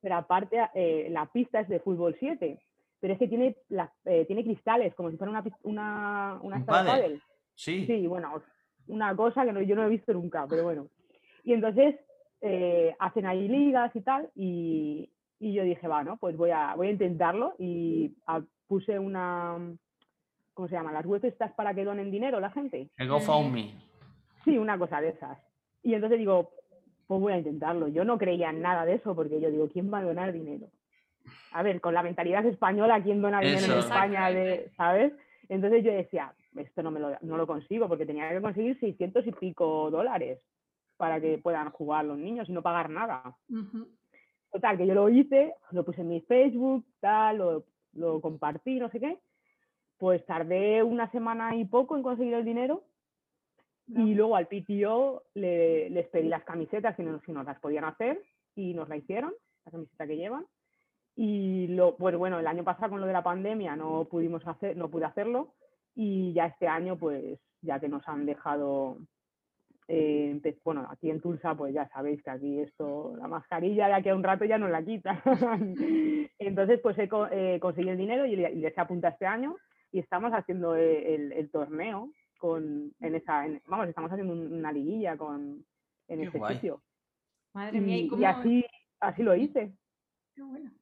pero 0.00 0.16
aparte 0.16 0.58
eh, 0.74 1.08
la 1.10 1.26
pista 1.26 1.60
es 1.60 1.68
de 1.68 1.80
fútbol 1.80 2.16
7. 2.18 2.58
Pero 3.00 3.14
es 3.14 3.18
que 3.18 3.26
tiene, 3.28 3.56
las- 3.68 3.90
eh, 4.04 4.24
tiene 4.26 4.44
cristales, 4.44 4.94
como 4.94 5.10
si 5.10 5.16
fuera 5.16 5.30
una, 5.30 5.42
una, 5.64 6.38
una 6.42 6.56
Un. 6.58 7.20
Sí. 7.54 7.86
Sí, 7.86 8.06
bueno, 8.06 8.42
una 8.88 9.14
cosa 9.16 9.44
que 9.44 9.52
no- 9.52 9.60
yo 9.62 9.74
no 9.74 9.84
he 9.84 9.88
visto 9.88 10.12
nunca, 10.12 10.46
pero 10.48 10.62
bueno. 10.64 10.86
Y 11.44 11.52
entonces 11.52 11.96
eh, 12.40 12.94
hacen 12.98 13.26
ahí 13.26 13.48
ligas 13.48 13.94
y 13.96 14.00
tal, 14.02 14.30
y, 14.36 15.10
y 15.40 15.52
yo 15.52 15.62
dije, 15.64 15.86
va, 15.88 16.02
¿no? 16.04 16.16
Pues 16.16 16.36
voy 16.36 16.50
a, 16.50 16.74
voy 16.76 16.88
a 16.88 16.92
intentarlo 16.92 17.54
y 17.58 18.14
puse 18.68 18.98
una, 18.98 19.58
¿cómo 20.54 20.68
se 20.68 20.74
llama? 20.74 20.92
Las 20.92 21.04
webs 21.06 21.24
estas 21.24 21.52
para 21.52 21.74
que 21.74 21.84
donen 21.84 22.10
dinero 22.10 22.38
la 22.40 22.50
gente. 22.50 22.88
El 22.96 23.08
GoFundMe. 23.08 23.74
Sí, 24.44 24.58
una 24.58 24.78
cosa 24.78 25.00
de 25.00 25.10
esas. 25.10 25.38
Y 25.82 25.94
entonces 25.94 26.18
digo, 26.18 26.50
pues 27.06 27.20
voy 27.20 27.32
a 27.32 27.38
intentarlo. 27.38 27.88
Yo 27.88 28.04
no 28.04 28.18
creía 28.18 28.50
en 28.50 28.62
nada 28.62 28.84
de 28.84 28.94
eso 28.94 29.14
porque 29.14 29.40
yo 29.40 29.50
digo, 29.50 29.68
¿quién 29.68 29.92
va 29.92 29.98
a 29.98 30.04
donar 30.04 30.32
dinero? 30.32 30.68
A 31.52 31.62
ver, 31.62 31.80
con 31.80 31.94
la 31.94 32.02
mentalidad 32.02 32.44
española, 32.46 33.02
¿quién 33.02 33.22
dona 33.22 33.40
dinero 33.40 33.72
en. 33.72 33.78
España? 33.78 34.30
De. 34.30 34.70
¿Sabes? 34.76 35.12
Entonces 35.48 35.84
yo 35.84 35.92
decía, 35.92 36.32
esto 36.56 36.82
no, 36.82 36.90
me 36.90 37.00
lo, 37.00 37.16
no 37.20 37.36
lo 37.36 37.46
consigo 37.46 37.88
porque 37.88 38.06
tenía 38.06 38.30
que 38.30 38.40
conseguir 38.40 38.78
600 38.78 39.26
y 39.26 39.32
pico 39.32 39.90
dólares 39.90 40.40
para 40.96 41.20
que 41.20 41.38
puedan 41.38 41.70
jugar 41.70 42.04
los 42.04 42.18
niños 42.18 42.48
y 42.48 42.52
no 42.52 42.62
pagar 42.62 42.88
nada. 42.88 43.36
Total, 44.50 44.76
que 44.76 44.86
yo 44.86 44.94
lo 44.94 45.08
hice, 45.08 45.54
lo 45.70 45.84
puse 45.84 46.02
en 46.02 46.08
mi 46.08 46.20
Facebook, 46.20 46.84
tal, 47.00 47.38
lo, 47.38 47.64
lo 47.94 48.20
compartí, 48.20 48.78
no 48.78 48.88
sé 48.90 49.00
qué. 49.00 49.18
Pues 49.98 50.24
tardé 50.26 50.82
una 50.82 51.10
semana 51.10 51.56
y 51.56 51.64
poco 51.64 51.96
en 51.96 52.02
conseguir 52.02 52.34
el 52.34 52.44
dinero 52.44 52.84
y 53.94 54.14
luego 54.14 54.36
al 54.36 54.46
PTO 54.48 55.22
le- 55.34 55.90
les 55.90 56.08
pedí 56.08 56.28
las 56.28 56.44
camisetas 56.44 56.96
si, 56.96 57.02
no- 57.02 57.20
si 57.26 57.32
nos 57.32 57.44
las 57.44 57.58
podían 57.60 57.84
hacer 57.84 58.20
y 58.54 58.74
nos 58.74 58.88
la 58.88 58.96
hicieron, 58.96 59.32
la 59.64 59.72
camiseta 59.72 60.06
que 60.06 60.16
llevan. 60.16 60.46
Y 61.14 61.66
lo, 61.68 61.96
pues 61.96 62.16
bueno, 62.16 62.38
el 62.40 62.46
año 62.46 62.64
pasado 62.64 62.90
con 62.90 63.00
lo 63.00 63.06
de 63.06 63.12
la 63.12 63.22
pandemia 63.22 63.76
no 63.76 64.06
pudimos 64.10 64.46
hacer, 64.46 64.76
no 64.76 64.88
pude 64.88 65.04
hacerlo 65.04 65.52
y 65.94 66.32
ya 66.32 66.46
este 66.46 66.66
año 66.68 66.96
pues 66.96 67.38
ya 67.60 67.78
que 67.78 67.88
nos 67.88 68.06
han 68.08 68.24
dejado, 68.24 68.96
eh, 69.88 70.40
bueno, 70.64 70.86
aquí 70.90 71.10
en 71.10 71.20
Tulsa 71.20 71.54
pues 71.54 71.74
ya 71.74 71.86
sabéis 71.88 72.22
que 72.22 72.30
aquí 72.30 72.60
esto, 72.60 73.14
la 73.18 73.28
mascarilla 73.28 73.88
de 73.88 73.94
aquí 73.94 74.08
a 74.08 74.14
un 74.14 74.22
rato 74.22 74.44
ya 74.46 74.56
nos 74.58 74.70
la 74.70 74.82
quitan. 74.82 75.20
Entonces 76.38 76.80
pues 76.82 76.96
he 76.98 77.08
eh, 77.30 77.58
conseguí 77.60 77.88
el 77.90 77.98
dinero 77.98 78.24
y, 78.26 78.36
le- 78.36 78.52
y 78.52 78.60
les 78.60 78.76
apunta 78.78 79.08
este 79.08 79.26
año 79.26 79.56
y 79.92 79.98
estamos 79.98 80.32
haciendo 80.32 80.76
eh, 80.76 81.14
el, 81.14 81.32
el 81.32 81.50
torneo 81.50 82.10
con 82.42 82.92
en 82.98 83.14
esa 83.14 83.46
en- 83.46 83.62
vamos 83.66 83.88
estamos 83.88 84.10
haciendo 84.10 84.32
un- 84.32 84.52
una 84.52 84.72
liguilla 84.72 85.16
con 85.16 85.64
en 86.08 86.18
Qué 86.18 86.24
este 86.26 86.38
guay. 86.38 86.54
sitio 86.56 86.82
Madre 87.54 87.80
mía, 87.80 87.96
¿y 87.98 88.00
y, 88.00 88.08
cómo, 88.08 88.20
y 88.20 88.24
así 88.24 88.64
así 88.98 89.22
lo 89.22 89.36
hice 89.36 89.72
Qué 90.34 90.42
bueno. 90.42 90.72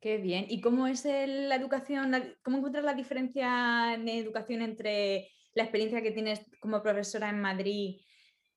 Qué 0.00 0.16
bien. 0.18 0.46
¿Y 0.48 0.60
cómo 0.62 0.86
es 0.86 1.04
el- 1.04 1.48
la 1.50 1.56
educación? 1.56 2.10
la- 2.12 2.24
¿Cómo 2.42 2.56
encuentras 2.56 2.84
la 2.84 2.94
diferencia 2.94 3.92
en 3.94 4.08
educación 4.08 4.62
entre 4.62 5.28
la 5.54 5.64
experiencia 5.64 6.00
que 6.02 6.12
tienes 6.12 6.46
como 6.60 6.82
profesora 6.82 7.28
en 7.28 7.40
Madrid 7.40 8.00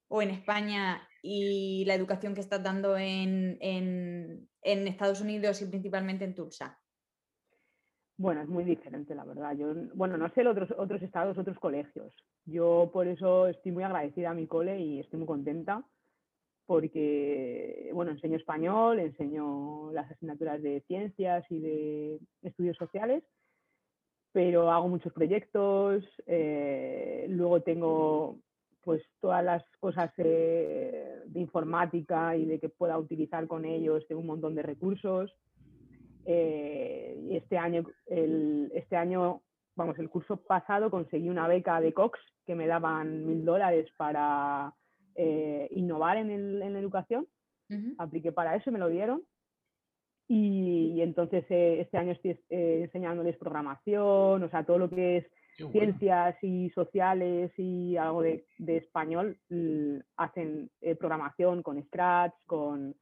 o 0.08 0.22
en 0.22 0.30
España 0.30 1.06
y 1.22 1.84
la 1.86 1.94
educación 1.96 2.34
que 2.36 2.42
estás 2.42 2.64
dando 2.64 2.96
en, 2.98 3.58
en- 3.60 4.48
en 4.62 4.88
Estados 4.88 5.20
Unidos 5.22 5.62
y 5.62 5.66
principalmente 5.66 6.24
en 6.26 6.36
Tulsa? 6.36 6.80
Bueno 8.18 8.42
es 8.42 8.48
muy 8.48 8.64
diferente 8.64 9.14
la 9.16 9.26
verdad 9.26 9.56
yo 9.56 9.74
bueno 9.94 10.18
no 10.18 10.30
sé 10.34 10.48
otros 10.48 10.74
otros 10.78 11.02
estados 11.02 11.38
otros 11.38 11.60
colegios 11.60 12.14
yo 12.46 12.90
por 12.94 13.08
eso 13.08 13.48
estoy 13.48 13.72
muy 13.72 13.84
agradecida 13.84 14.32
a 14.32 14.34
mi 14.34 14.48
cole 14.48 14.80
y 14.80 15.00
estoy 15.00 15.20
muy 15.20 15.28
contenta 15.28 15.84
porque 16.66 17.90
bueno 17.94 18.12
enseño 18.12 18.38
español 18.38 19.00
enseño 19.00 19.92
las 19.92 20.10
asignaturas 20.12 20.62
de 20.62 20.82
ciencias 20.88 21.46
y 21.50 21.60
de 21.60 22.20
estudios 22.42 22.78
sociales 22.78 23.24
pero 24.36 24.70
hago 24.70 24.90
muchos 24.90 25.14
proyectos, 25.14 26.04
eh, 26.28 27.26
luego 27.30 27.62
tengo 27.62 28.38
pues 28.84 29.02
todas 29.22 29.42
las 29.42 29.64
cosas 29.80 30.12
eh, 30.18 31.22
de 31.26 31.40
informática 31.40 32.36
y 32.36 32.44
de 32.44 32.60
que 32.60 32.68
pueda 32.68 32.98
utilizar 32.98 33.48
con 33.48 33.64
ellos, 33.64 34.06
tengo 34.10 34.20
un 34.20 34.28
montón 34.28 34.54
de 34.54 34.62
recursos. 34.62 35.34
Eh, 36.26 37.18
y 37.30 37.38
este 37.38 37.58
año, 37.58 37.86
el, 38.08 38.72
este 38.74 38.96
año, 38.96 39.42
vamos, 39.76 39.98
el 40.00 40.10
curso 40.10 40.38
pasado 40.38 40.90
conseguí 40.90 41.30
una 41.30 41.48
beca 41.48 41.80
de 41.82 41.94
Cox 41.94 42.20
que 42.46 42.56
me 42.56 42.68
daban 42.68 43.26
mil 43.26 43.46
dólares 43.46 43.90
para 43.98 44.74
eh, 45.16 45.68
innovar 45.72 46.18
en, 46.18 46.30
el- 46.32 46.62
en 46.62 46.74
la 46.74 46.80
educación 46.80 47.26
Ujú. 47.70 47.96
apliqué 47.98 48.32
para 48.32 48.56
eso, 48.56 48.72
me 48.72 48.80
lo 48.80 48.90
dieron. 48.90 49.24
Y, 50.28 50.94
y 50.96 51.02
entonces 51.02 51.46
eh, 51.50 51.82
este 51.82 51.98
año 51.98 52.12
estoy 52.14 52.32
eh, 52.50 52.82
enseñándoles 52.84 53.38
programación, 53.38 54.42
o 54.44 54.50
sea, 54.50 54.66
todo 54.66 54.80
lo 54.80 54.90
que 54.90 55.18
es 55.18 55.26
bueno. 55.60 55.72
ciencias 55.72 56.36
y 56.44 56.70
sociales 56.72 57.52
y 57.58 57.96
algo 57.96 58.24
de, 58.24 58.46
de 58.58 58.78
español, 58.78 59.38
hacen 60.18 60.72
eh, 60.82 60.96
programación 60.96 61.62
con 61.62 61.82
Scratch, 61.84 62.34
con 62.48 62.96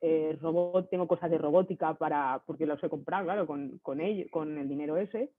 eh, 0.00 0.36
robot, 0.40 0.88
tengo 0.90 1.06
cosas 1.08 1.30
de 1.30 1.38
robótica 1.38 1.94
para, 1.94 2.42
porque 2.46 2.66
los 2.66 2.82
he 2.82 2.88
comprado, 2.88 3.24
claro, 3.24 3.46
con, 3.46 3.78
con, 3.82 4.00
ello, 4.00 4.26
con 4.30 4.58
el 4.58 4.68
dinero 4.68 4.96
ese. 4.96 5.32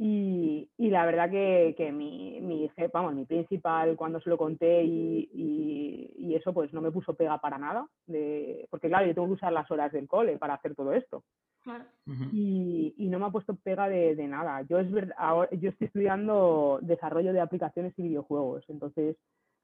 Y, 0.00 0.70
y 0.76 0.90
la 0.90 1.06
verdad 1.06 1.28
que, 1.30 1.74
que 1.76 1.90
mi, 1.90 2.40
mi 2.40 2.68
jefe, 2.68 2.88
vamos, 2.92 3.14
mi 3.14 3.24
principal, 3.24 3.96
cuando 3.96 4.20
se 4.20 4.30
lo 4.30 4.38
conté 4.38 4.84
y, 4.84 5.28
y- 5.32 6.14
y 6.18 6.34
eso, 6.36 6.52
pues 6.54 6.72
no 6.72 6.80
me 6.80 6.92
puso 6.92 7.14
pega 7.14 7.38
para 7.40 7.58
nada, 7.58 7.88
de, 8.06 8.66
porque 8.70 8.88
claro, 8.88 9.06
yo 9.06 9.14
tengo 9.14 9.26
que 9.28 9.34
usar 9.34 9.52
las 9.52 9.68
horas 9.70 9.90
del 9.92 10.06
cole 10.06 10.38
para 10.38 10.54
hacer 10.54 10.74
todo 10.76 10.92
esto 10.92 11.24
Claro. 11.62 11.84
Ujú. 12.06 12.24
y, 12.32 12.94
y 12.96 13.08
no 13.08 13.18
me 13.18 13.26
ha 13.26 13.30
puesto 13.30 13.56
pega 13.56 13.88
de, 13.88 14.14
de 14.14 14.28
nada. 14.28 14.62
Yo 14.62 14.78
es 14.78 14.90
verdad, 14.92 15.16
ahora, 15.18 15.50
yo 15.52 15.70
estoy 15.70 15.88
estudiando 15.88 16.78
desarrollo 16.82 17.32
de 17.32 17.40
aplicaciones 17.40 17.92
y 17.98 18.02
videojuegos, 18.02 18.64
entonces 18.68 19.16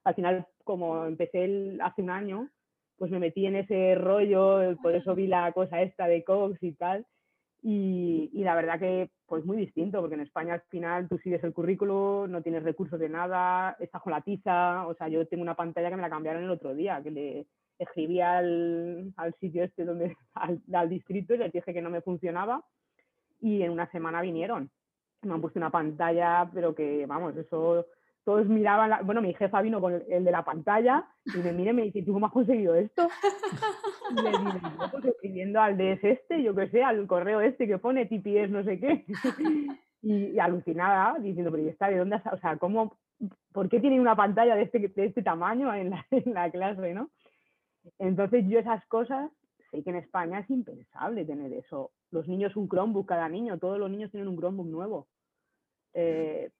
al 0.03 0.15
final 0.15 0.47
como 0.65 1.05
empecé 1.05 1.45
el- 1.45 1.79
hace 1.81 2.01
un 2.01 2.09
año, 2.09 2.49
pues 2.97 3.11
me 3.11 3.19
metí 3.19 3.45
en 3.45 3.57
ese 3.57 3.95
rollo, 3.95 4.77
por 4.81 4.95
eso 4.95 5.15
vi 5.15 5.27
la 5.27 5.51
cosa 5.51 5.81
esta 5.81 6.07
de 6.07 6.23
Cox 6.23 6.61
y 6.61 6.73
tal, 6.73 7.05
y, 7.61 8.29
y 8.33 8.43
la 8.43 8.55
verdad 8.55 8.79
que 8.79 9.09
pues 9.25 9.43
muy 9.43 9.57
distinto, 9.57 9.99
porque 9.99 10.15
en 10.15 10.21
España 10.21 10.53
al 10.53 10.61
final 10.69 11.09
tú 11.09 11.17
sigues 11.17 11.43
el 11.43 11.53
currículo, 11.53 12.27
no 12.27 12.41
tienes 12.41 12.63
recursos 12.63 12.99
de 12.99 13.09
nada, 13.09 13.75
estás 13.79 14.01
con 14.01 14.11
la 14.11 14.21
tiza, 14.21 14.85
o 14.87 14.93
sea, 14.93 15.07
yo 15.07 15.25
tengo 15.27 15.41
una 15.41 15.55
pantalla 15.55 15.89
que 15.89 15.95
me 15.95 16.01
la 16.01 16.09
cambiaron 16.09 16.43
el 16.43 16.51
otro 16.51 16.75
día, 16.75 17.01
que 17.01 17.11
le 17.11 17.47
escribí 17.79 18.21
al, 18.21 19.13
al 19.17 19.33
sitio 19.39 19.63
este 19.63 19.83
donde, 19.83 20.15
al, 20.35 20.61
al 20.73 20.89
distrito 20.89 21.33
y 21.33 21.39
les 21.39 21.51
dije 21.51 21.73
que 21.73 21.81
no 21.81 21.89
me 21.89 22.01
funcionaba 22.01 22.63
y 23.41 23.61
en 23.61 23.71
una 23.71 23.89
semana 23.91 24.21
vinieron. 24.21 24.69
me 25.23 25.33
han 25.33 25.41
puesto 25.41 25.59
una 25.59 25.71
pantalla, 25.71 26.49
pero 26.53 26.73
que, 26.75 27.05
vamos, 27.05 27.35
eso, 27.35 27.87
todos 28.25 28.47
miraban, 28.47 28.89
la- 28.89 29.01
bueno, 29.03 29.21
mi 29.21 29.33
jefa 29.35 29.61
vino 29.61 29.79
con 29.79 29.93
el, 30.09 30.23
de 30.25 30.31
la 30.31 30.43
pantalla 30.43 31.05
y 31.25 31.37
me 31.37 31.53
mira 31.53 31.71
y 31.71 31.73
me 31.75 31.83
dice, 31.83 32.01
¿tú 32.01 32.11
cómo 32.13 32.25
has 32.25 32.31
conseguido 32.33 32.75
esto? 32.75 33.07
Y 34.11 34.15
le 34.15 34.29
digo, 34.31 34.51
"Yo, 34.79 34.91
pues 34.91 35.05
escribiendo 35.05 35.61
al 35.61 35.77
DS 35.77 36.03
este, 36.03 36.43
yo 36.43 36.53
qué 36.55 36.67
sé, 36.69 36.83
al 36.83 37.05
correo 37.07 37.39
este 37.41 37.67
que 37.67 37.77
pone 37.77 38.05
TPS 38.07 38.49
no 38.51 38.63
sé 38.63 38.79
qué. 38.79 39.05
Y, 40.01 40.37
alucinada, 40.37 41.17
diciendo, 41.19 41.49
pero 41.49 41.63
¿y 41.63 41.69
esta 41.69 41.87
de 41.89 41.97
dónde 41.97 42.21
o 42.31 42.37
sea, 42.37 42.57
cómo, 42.57 42.97
por 43.51 43.69
qué 43.69 43.79
tiene 43.79 43.99
una 43.99 44.15
pantalla 44.15 44.55
de 44.55 44.63
este, 44.63 44.79
de 44.79 45.05
este 45.05 45.23
tamaño 45.23 45.73
en 45.73 45.89
la, 45.91 46.05
en 46.11 46.33
la 46.33 46.51
clase, 46.51 46.93
¿no? 46.93 47.09
Entonces 47.99 48.45
yo 48.47 48.59
esas 48.59 48.85
cosas, 48.87 49.31
sé 49.71 49.83
que 49.83 49.89
en 49.89 49.95
España 49.97 50.39
es 50.39 50.49
impensable 50.49 51.25
tener 51.25 51.51
eso. 51.53 51.91
Los 52.11 52.27
niños 52.27 52.55
un 52.55 52.67
Chromebook, 52.69 53.07
cada 53.07 53.27
niño, 53.29 53.57
todos 53.57 53.79
los 53.79 53.89
niños 53.89 54.11
tienen 54.11 54.27
un 54.29 54.37
Chromebook 54.37 54.67
nuevo. 54.67 55.07
Eh, 55.93 56.51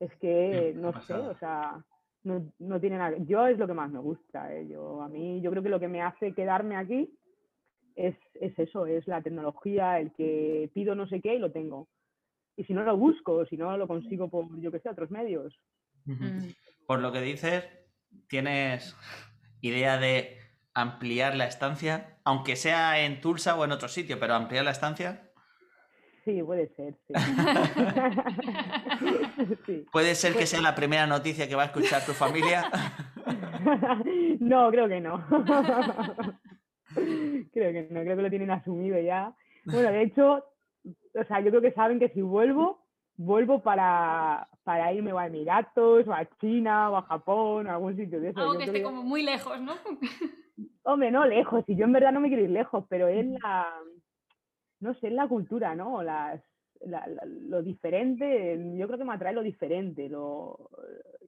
es 0.00 0.14
que, 0.16 0.72
no 0.76 1.00
sé, 1.02 1.14
o 1.14 1.36
sea, 1.38 1.84
no, 2.24 2.52
no 2.58 2.80
tiene 2.80 2.98
nada. 2.98 3.16
Yo 3.18 3.46
es 3.46 3.58
lo 3.58 3.66
que 3.66 3.74
más 3.74 3.90
me 3.90 3.98
gusta. 3.98 4.54
eh, 4.54 4.66
Yo, 4.68 5.02
a 5.02 5.08
mí, 5.08 5.40
yo 5.40 5.50
creo 5.50 5.62
que 5.62 5.68
lo 5.68 5.80
que 5.80 5.88
me 5.88 6.02
hace 6.02 6.34
quedarme 6.34 6.76
aquí 6.76 7.10
es, 7.96 8.14
es 8.34 8.58
eso, 8.58 8.86
es 8.86 9.06
la 9.08 9.22
tecnología, 9.22 9.98
el 9.98 10.12
que 10.12 10.70
pido 10.72 10.94
no 10.94 11.08
sé 11.08 11.20
qué 11.20 11.34
y 11.34 11.38
lo 11.38 11.50
tengo. 11.50 11.88
Y 12.56 12.64
si 12.64 12.74
no 12.74 12.82
lo 12.82 12.96
busco, 12.96 13.44
si 13.46 13.56
no 13.56 13.76
lo 13.76 13.86
consigo 13.86 14.28
por, 14.28 14.46
yo 14.60 14.70
que 14.70 14.80
sé, 14.80 14.88
otros 14.88 15.10
medios. 15.10 15.54
Mm. 16.04 16.48
Por 16.86 17.00
lo 17.00 17.12
que 17.12 17.20
dices, 17.20 17.68
tienes 18.28 18.96
idea 19.60 19.98
de 19.98 20.38
ampliar 20.74 21.36
la 21.36 21.46
estancia, 21.46 22.18
aunque 22.24 22.56
sea 22.56 23.04
en 23.04 23.20
Tulsa 23.20 23.56
o 23.56 23.64
en 23.64 23.72
otro 23.72 23.88
sitio, 23.88 24.18
pero 24.20 24.34
ampliar 24.34 24.64
la 24.64 24.70
estancia. 24.70 25.27
Sí, 26.28 26.42
puede 26.42 26.68
ser, 26.76 26.94
sí. 27.06 27.14
Sí. 29.66 29.86
Puede 29.90 30.14
ser 30.14 30.34
que 30.34 30.44
sea 30.44 30.60
la 30.60 30.74
primera 30.74 31.06
noticia 31.06 31.48
que 31.48 31.54
va 31.54 31.62
a 31.62 31.66
escuchar 31.66 32.04
tu 32.04 32.12
familia. 32.12 32.70
No, 34.40 34.70
creo 34.70 34.88
que 34.88 35.00
no. 35.00 35.22
Creo 36.94 37.72
que 37.72 37.88
no, 37.90 38.00
creo 38.00 38.16
que 38.16 38.22
lo 38.22 38.30
tienen 38.30 38.50
asumido 38.50 38.98
ya. 38.98 39.34
Bueno, 39.66 39.90
de 39.90 40.02
hecho, 40.02 40.42
o 41.14 41.24
sea, 41.26 41.40
yo 41.40 41.50
creo 41.50 41.60
que 41.60 41.72
saben 41.72 41.98
que 41.98 42.08
si 42.10 42.22
vuelvo, 42.22 42.82
vuelvo 43.16 43.62
para, 43.62 44.48
para 44.64 44.92
irme 44.94 45.12
o 45.12 45.18
a 45.18 45.26
Emiratos, 45.26 46.06
o 46.08 46.12
a 46.14 46.24
China, 46.40 46.90
o 46.90 46.96
a 46.96 47.02
Japón, 47.02 47.66
o 47.66 47.70
a 47.70 47.74
algún 47.74 47.94
sitio 47.96 48.20
de 48.20 48.30
eso. 48.30 48.40
Algo 48.40 48.54
Yo 48.54 48.58
que 48.60 48.64
creo 48.64 48.76
esté 48.76 48.78
que- 48.78 48.84
como 48.84 49.02
muy 49.02 49.22
lejos, 49.22 49.60
¿no? 49.60 49.74
Hombre, 50.84 51.10
no, 51.10 51.26
lejos, 51.26 51.62
y 51.66 51.76
yo 51.76 51.84
en 51.84 51.92
verdad 51.92 52.12
no 52.12 52.20
me 52.20 52.28
quiero 52.28 52.44
ir 52.44 52.50
lejos, 52.50 52.84
pero 52.88 53.08
es 53.08 53.26
la, 53.26 53.66
no 54.80 54.94
sé, 54.94 55.08
es 55.08 55.12
la 55.14 55.28
cultura, 55.28 55.74
¿no? 55.74 56.02
Las, 56.02 56.42
la- 56.80 57.06
la- 57.06 57.24
lo 57.26 57.62
diferente, 57.62 58.56
yo 58.76 58.86
creo 58.86 58.98
que 58.98 59.04
me 59.04 59.14
atrae 59.14 59.32
lo 59.34 59.42
diferente, 59.42 60.08
lo, 60.08 60.70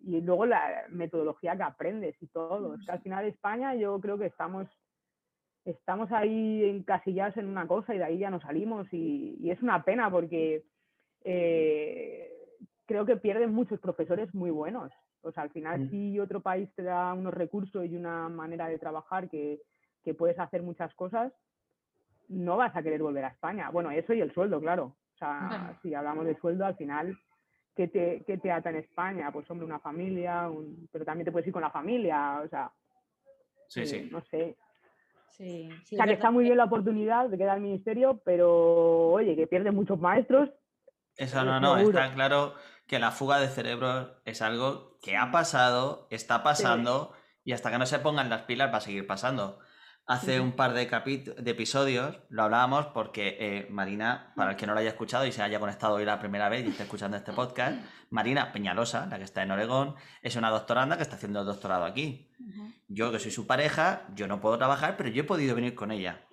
y 0.03 0.21
luego 0.21 0.47
la 0.47 0.85
metodología 0.91 1.57
que 1.57 1.63
aprendes 1.65 2.17
y 2.23 2.27
todo. 2.29 2.75
Es 2.75 2.85
que 2.87 2.93
al 2.93 3.01
final 3.03 3.25
España 3.27 3.75
yo 3.75 4.01
creo 4.01 4.17
que 4.19 4.27
estamos, 4.27 4.69
estamos 5.65 6.11
ahí 6.13 6.65
encasillados 6.65 7.37
en 7.37 7.47
una 7.49 7.67
cosa 7.67 7.95
y 7.95 7.99
de 7.99 8.05
ahí 8.05 8.19
ya 8.19 8.31
no 8.31 8.41
salimos 8.41 8.87
y, 8.93 9.37
y 9.41 9.51
es 9.51 9.61
una 9.63 9.83
pena 9.85 10.11
porque 10.11 10.65
eh, 11.25 12.31
creo 12.87 13.05
que 13.07 13.17
pierden 13.17 13.53
muchos 13.53 13.81
profesores 13.81 14.33
muy 14.35 14.51
buenos. 14.51 14.93
O 15.23 15.33
sea, 15.33 15.43
al 15.43 15.51
final 15.51 15.81
Mm. 15.81 15.91
si 15.91 16.19
otro 16.21 16.41
país 16.41 16.73
te 16.75 16.83
da 16.83 17.13
unos 17.13 17.35
recursos 17.35 17.85
y 17.87 17.95
una 17.97 18.29
manera 18.29 18.69
de 18.69 18.79
trabajar 18.79 19.29
que, 19.29 19.61
que 20.03 20.15
puedes 20.15 20.39
hacer 20.39 20.63
muchas 20.63 20.95
cosas, 20.95 21.33
no 22.31 22.57
vas 22.57 22.75
a 22.75 22.83
querer 22.83 23.03
volver 23.03 23.25
a 23.25 23.29
España. 23.29 23.71
Bueno, 23.71 23.91
eso 23.91 24.13
y 24.15 24.21
el 24.21 24.33
sueldo, 24.33 24.61
claro. 24.61 24.97
O 25.15 25.17
sea, 25.19 25.77
si 25.83 25.95
hablamos 25.95 26.25
de 26.25 26.39
sueldo, 26.39 26.65
al 26.65 26.77
final, 26.77 27.17
¿qué 27.77 27.89
te, 27.89 28.25
qué 28.27 28.39
te 28.39 28.51
ata 28.51 28.71
en 28.71 28.77
España? 28.77 29.31
Pues 29.33 29.51
hombre, 29.51 29.67
una 29.67 29.79
familia, 29.81 30.49
un- 30.49 30.89
pero 30.91 31.05
también 31.05 31.27
te 31.27 31.33
puedes 31.33 31.47
ir 31.47 31.53
con 31.53 31.63
la 31.63 31.71
familia, 31.71 32.41
o 32.45 32.49
sea, 32.49 32.73
Sí, 33.69 33.83
eh, 33.83 33.87
sí. 33.87 34.09
no 34.11 34.23
sé. 34.23 34.57
Sí, 35.29 35.71
sí, 35.85 35.95
O 35.95 35.99
sea, 35.99 36.07
que 36.07 36.15
está 36.15 36.31
muy 36.31 36.45
bien 36.45 36.57
la 36.57 36.65
oportunidad 36.65 37.29
de 37.29 37.39
quedar 37.39 37.55
al 37.57 37.61
ministerio, 37.63 38.21
pero 38.25 39.11
oye, 39.13 39.37
que 39.37 39.47
pierden 39.47 39.75
muchos 39.75 39.99
maestros. 39.99 40.51
Eso 41.17 41.41
Sí, 41.41 41.47
no, 41.47 41.61
no, 41.61 41.77
seguro. 41.77 41.99
está 41.99 42.15
claro 42.15 42.55
que 42.87 42.99
la 42.99 43.11
fuga 43.11 43.39
de 43.41 43.49
cerebros 43.49 44.13
es 44.25 44.43
algo 44.43 44.99
que 45.03 45.17
ha 45.17 45.31
pasado, 45.31 46.09
está 46.11 46.43
pasando 46.43 47.13
y 47.45 47.53
hasta 47.53 47.71
que 47.71 47.79
no 47.79 47.87
se 47.87 47.99
pongan 48.01 48.29
las 48.31 48.43
pilas 48.43 48.73
va 48.73 48.79
a 48.79 48.83
seguir 48.83 49.07
pasando. 49.07 49.61
Hace 50.11 50.41
un 50.41 50.51
par 50.53 50.73
de, 50.75 50.87
de 51.39 51.51
episodios 51.53 52.19
lo 52.31 52.43
hablábamos 52.43 52.87
porque 52.87 53.37
eh, 53.39 53.69
Marina, 53.71 54.33
para 54.35 54.51
el 54.51 54.57
que 54.57 54.67
no 54.67 54.75
lo 54.75 54.81
haya 54.81 54.89
escuchado 54.91 55.25
y 55.25 55.31
se 55.31 55.41
haya 55.41 55.61
conectado 55.61 55.95
hoy 55.95 56.05
la 56.05 56.19
primera 56.19 56.49
vez 56.49 56.67
y 56.67 56.71
esté 56.71 56.83
escuchando 56.83 57.17
este 57.17 57.33
podcast, 57.33 57.77
Marina 58.11 58.51
Peñalosa, 58.51 59.07
la 59.07 59.19
que 59.19 59.23
está 59.25 59.45
en 59.45 59.53
Oregón, 59.53 59.95
es 60.21 60.35
una 60.35 60.51
doctoranda 60.51 60.97
que 60.97 61.05
está 61.05 61.15
haciendo 61.15 61.39
el 61.41 61.47
doctorado 61.47 61.85
aquí. 61.85 62.29
Yo, 62.89 63.13
que 63.13 63.21
soy 63.21 63.31
su 63.31 63.47
pareja, 63.47 64.03
yo 64.17 64.27
no 64.27 64.41
puedo 64.41 64.59
trabajar, 64.59 64.97
pero 64.97 65.11
yo 65.11 65.23
he 65.23 65.27
podido 65.27 65.55
venir 65.55 65.77
con 65.77 65.93
ella. 65.93 66.27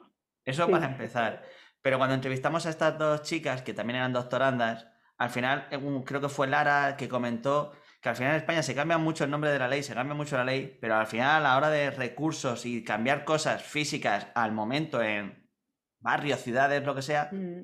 Eso 0.44 0.66
Sí. 0.66 0.72
para 0.72 0.88
empezar. 0.88 1.44
Pero 1.84 2.00
cuando 2.00 2.16
entrevistamos 2.16 2.66
a 2.66 2.72
estas 2.72 2.98
dos 2.98 3.22
chicas, 3.22 3.62
que 3.62 3.76
también 3.76 3.98
eran 3.98 4.12
doctorandas, 4.12 4.88
al 5.20 5.30
final, 5.30 5.68
eh, 5.70 5.80
creo 6.04 6.20
que 6.20 6.30
fue 6.30 6.48
Lara 6.48 6.98
que 6.98 7.08
comentó 7.08 7.74
que 8.02 8.10
al 8.10 8.16
final 8.16 8.32
en 8.34 8.38
España 8.38 8.64
se 8.64 8.76
cambia 8.76 8.98
mucho 8.98 9.24
el 9.24 9.32
nombre 9.32 9.52
de 9.52 9.60
la 9.60 9.68
ley, 9.68 9.82
se 9.84 9.93
cambia 9.93 10.14
mucho 10.16 10.38
la 10.38 10.43
ley, 10.45 10.78
pero 10.80 10.95
al 10.95 11.08
final 11.08 11.38
a 11.38 11.39
la 11.39 11.58
hora 11.58 11.70
de 11.70 11.89
recursos 11.91 12.66
y 12.66 12.84
cambiar 12.84 13.26
cosas 13.26 13.64
físicas 13.64 14.28
al 14.36 14.52
momento 14.52 15.02
en 15.02 15.50
barrios, 16.00 16.41
ciudades, 16.41 16.84
lo 16.86 16.93
que 16.95 17.02
sea, 17.02 17.30
Mm, 17.32 17.64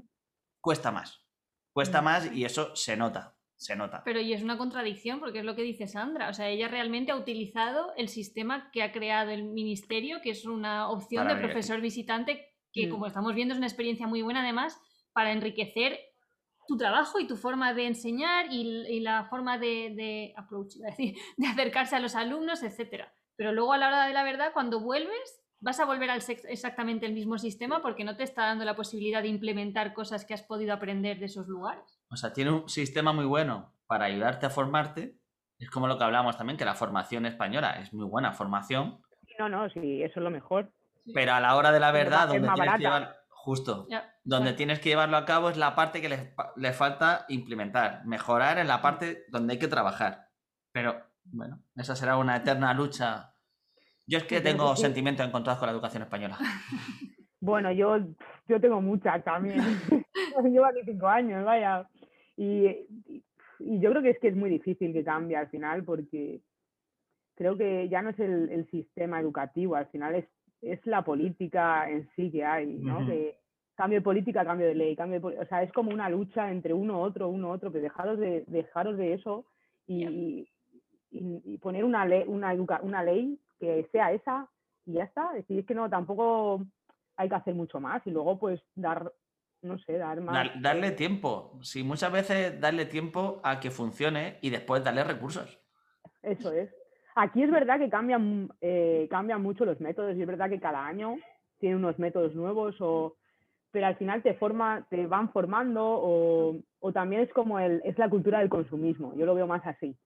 cuesta 0.59 0.91
más. 0.91 1.25
Cuesta 1.71 2.01
Mm. 2.01 2.05
más 2.05 2.31
y 2.33 2.45
eso 2.45 2.75
se 2.75 2.97
nota, 2.97 3.37
se 3.55 3.75
nota. 3.75 4.01
Pero 4.03 4.19
y 4.21 4.33
es 4.33 4.41
una 4.41 4.57
contradicción 4.57 5.19
porque 5.19 5.39
es 5.39 5.45
lo 5.45 5.55
que 5.55 5.61
dice 5.61 5.87
Sandra. 5.87 6.29
O 6.29 6.33
sea, 6.33 6.49
ella 6.49 6.67
realmente 6.67 7.11
ha 7.11 7.15
utilizado 7.15 7.93
el 7.95 8.09
sistema 8.09 8.71
que 8.71 8.81
ha 8.83 8.91
creado 8.91 9.29
el 9.31 9.43
ministerio, 9.43 10.19
que 10.21 10.31
es 10.31 10.45
una 10.45 10.89
opción 10.89 11.25
Para 11.25 11.35
de 11.35 11.41
profesor 11.43 11.79
visitante, 11.79 12.49
que 12.71 12.87
Mm. 12.87 12.89
como 12.89 13.05
estamos 13.05 13.35
viendo 13.35 13.53
es 13.53 13.59
una 13.59 13.67
experiencia 13.67 14.07
muy 14.07 14.23
buena 14.23 14.41
además 14.41 14.79
para 15.13 15.31
enriquecer 15.31 15.99
tu 16.67 16.77
trabajo 16.77 17.19
y 17.19 17.27
tu 17.27 17.35
forma 17.35 17.73
de 17.73 17.87
enseñar 17.87 18.47
y, 18.51 18.85
y 18.87 18.99
la 18.99 19.25
forma 19.25 19.57
de, 19.57 19.93
de 19.95 20.33
approach, 20.37 20.75
decir, 20.75 21.15
de 21.37 21.47
acercarse 21.47 21.95
a 21.95 21.99
los 21.99 22.15
alumnos, 22.15 22.63
etcétera. 22.63 23.13
Pero 23.35 23.51
luego 23.51 23.73
a 23.73 23.77
la 23.77 23.87
hora 23.87 24.07
de 24.07 24.13
la 24.13 24.23
verdad, 24.23 24.51
cuando 24.53 24.79
vuelves, 24.79 25.41
vas 25.59 25.79
a 25.79 25.85
volver 25.85 26.09
al 26.09 26.21
exactamente 26.49 27.05
el 27.05 27.13
mismo 27.13 27.37
sistema 27.37 27.81
porque 27.81 28.03
no 28.03 28.15
te 28.15 28.23
está 28.23 28.45
dando 28.45 28.65
la 28.65 28.75
posibilidad 28.75 29.21
de 29.21 29.29
implementar 29.29 29.93
cosas 29.93 30.25
que 30.25 30.33
has 30.33 30.43
podido 30.43 30.73
aprender 30.73 31.19
de 31.19 31.25
esos 31.25 31.47
lugares. 31.47 31.99
O 32.09 32.15
sea, 32.15 32.33
tiene 32.33 32.51
un 32.51 32.69
sistema 32.69 33.13
muy 33.13 33.25
bueno 33.25 33.73
para 33.87 34.05
ayudarte 34.05 34.45
a 34.45 34.49
formarte. 34.49 35.17
Es 35.57 35.69
como 35.69 35.87
lo 35.87 35.97
que 35.97 36.03
hablamos 36.03 36.37
también, 36.37 36.57
que 36.57 36.65
la 36.65 36.75
formación 36.75 37.25
española 37.25 37.79
es 37.79 37.93
muy 37.93 38.05
buena 38.05 38.33
formación, 38.33 39.01
no, 39.39 39.49
no, 39.49 39.69
sí, 39.69 40.03
eso 40.03 40.19
es 40.19 40.23
lo 40.23 40.29
mejor. 40.29 40.71
pero 41.13 41.33
a 41.33 41.39
la 41.39 41.55
hora 41.55 41.71
de 41.71 41.79
la 41.79 41.91
verdad, 41.91 42.27
donde 42.27 42.49
tienes 42.53 42.73
que 42.73 42.79
llevar, 42.79 43.15
justo, 43.43 43.85
donde 44.23 44.53
tienes 44.53 44.79
que 44.79 44.87
llevarlo 44.89 45.17
a 45.17 45.25
cabo 45.25 45.49
es 45.49 45.57
la 45.57 45.75
parte 45.75 45.99
que 46.01 46.07
les 46.55 46.75
falta 46.77 47.25
implementar, 47.27 48.05
mejorar 48.05 48.57
en 48.57 48.67
la 48.69 48.81
parte 48.81 49.25
donde 49.29 49.53
hay 49.53 49.59
que 49.59 49.67
trabajar. 49.67 50.29
Pero 50.71 50.95
bueno, 51.25 51.61
esa 51.75 51.93
será 51.95 52.15
una 52.17 52.37
eterna 52.37 52.73
lucha. 52.73 53.33
Yo 54.07 54.17
es 54.17 54.23
que 54.23 54.39
tengo 54.39 54.75
sentimientos 54.77 55.25
encontrados 55.27 55.59
con 55.59 55.67
la 55.67 55.73
educación 55.73 56.03
española. 56.03 56.37
Bueno, 57.45 57.73
yo, 57.73 57.97
yo 58.47 58.61
tengo 58.61 58.79
muchas 58.81 59.21
también. 59.25 59.59
Llevo 60.45 60.65
aquí 60.65 60.79
cinco 60.85 61.07
años, 61.09 61.43
vaya. 61.43 61.85
Y, 62.37 62.67
y- 63.05 63.25
y 63.59 63.79
yo 63.81 63.89
creo 63.91 64.01
que 64.01 64.11
es 64.11 64.19
que 64.21 64.29
es 64.29 64.35
muy 64.37 64.49
difícil 64.49 64.93
que 64.93 65.03
cambie 65.03 65.35
al 65.35 65.49
final 65.49 65.83
porque 65.83 66.41
creo 67.35 67.57
que 67.57 67.89
ya 67.89 68.01
no 68.01 68.11
es 68.11 68.19
el, 68.19 68.49
el 68.49 68.65
sistema 68.69 69.19
educativo, 69.19 69.75
al 69.75 69.87
final 69.87 70.15
es, 70.15 70.25
es 70.63 70.85
la 70.85 71.03
política 71.03 71.89
en 71.89 72.09
sí 72.15 72.31
que 72.31 72.43
hay, 72.45 72.65
¿no? 72.67 72.99
Que 73.05 73.37
cambio 73.75 73.99
de 73.99 74.03
política, 74.03 74.45
cambio 74.45 74.67
de 74.67 74.75
ley, 74.75 74.95
cambio 74.95 75.19
de 75.19 75.39
o 75.39 75.45
sea, 75.47 75.63
es 75.63 75.71
como 75.73 75.91
una 75.91 76.09
lucha 76.09 76.51
entre 76.51 76.73
uno, 76.73 77.01
otro, 77.01 77.27
uno, 77.29 77.49
otro, 77.51 77.71
pero 77.71 77.83
dejaros 77.83 78.19
de, 78.19 78.43
dejaros 78.47 78.97
de 78.97 79.13
eso 79.13 79.45
y, 79.87 80.47
y- 81.11 81.41
y 81.45 81.57
poner 81.57 81.83
una 81.83 82.05
ley, 82.05 82.23
una, 82.27 82.53
educa- 82.53 82.79
una 82.81 83.03
ley 83.03 83.39
que 83.59 83.87
sea 83.91 84.11
esa 84.11 84.47
y 84.85 84.93
ya 84.93 85.03
está. 85.03 85.29
Es 85.31 85.43
decir, 85.47 85.59
es 85.59 85.65
que 85.65 85.75
no, 85.75 85.89
tampoco 85.89 86.63
hay 87.17 87.29
que 87.29 87.35
hacer 87.35 87.55
mucho 87.55 87.79
más 87.79 88.05
y 88.07 88.11
luego 88.11 88.37
pues 88.39 88.61
dar, 88.75 89.11
no 89.61 89.77
sé, 89.79 89.97
dar 89.97 90.21
más. 90.21 90.33
Dar- 90.35 90.61
darle 90.61 90.91
tiempo. 90.91 91.57
Sí, 91.61 91.83
muchas 91.83 92.11
veces 92.11 92.59
darle 92.59 92.85
tiempo 92.85 93.41
a 93.43 93.59
que 93.59 93.71
funcione 93.71 94.37
y 94.41 94.49
después 94.49 94.83
darle 94.83 95.03
recursos. 95.03 95.59
Eso 96.21 96.51
es. 96.51 96.69
Aquí 97.15 97.43
es 97.43 97.51
verdad 97.51 97.79
que 97.79 97.89
cambian, 97.89 98.49
eh, 98.61 99.07
cambian 99.09 99.41
mucho 99.41 99.65
los 99.65 99.79
métodos 99.79 100.15
y 100.15 100.21
es 100.21 100.27
verdad 100.27 100.49
que 100.49 100.59
cada 100.59 100.85
año 100.85 101.15
tiene 101.59 101.75
unos 101.75 101.97
métodos 101.99 102.33
nuevos 102.35 102.75
o 102.79 103.15
pero 103.71 103.87
al 103.87 103.95
final 103.95 104.21
te 104.21 104.35
forma, 104.35 104.85
te 104.87 105.07
van 105.07 105.31
formando 105.31 105.83
o, 105.83 106.55
o 106.79 106.91
también 106.93 107.23
es 107.23 107.33
como 107.33 107.59
el, 107.59 107.81
es 107.83 107.97
la 107.97 108.07
cultura 108.07 108.37
del 108.37 108.47
consumismo, 108.47 109.15
yo 109.15 109.25
lo 109.25 109.33
veo 109.33 109.47
más 109.47 109.65
así. 109.65 109.97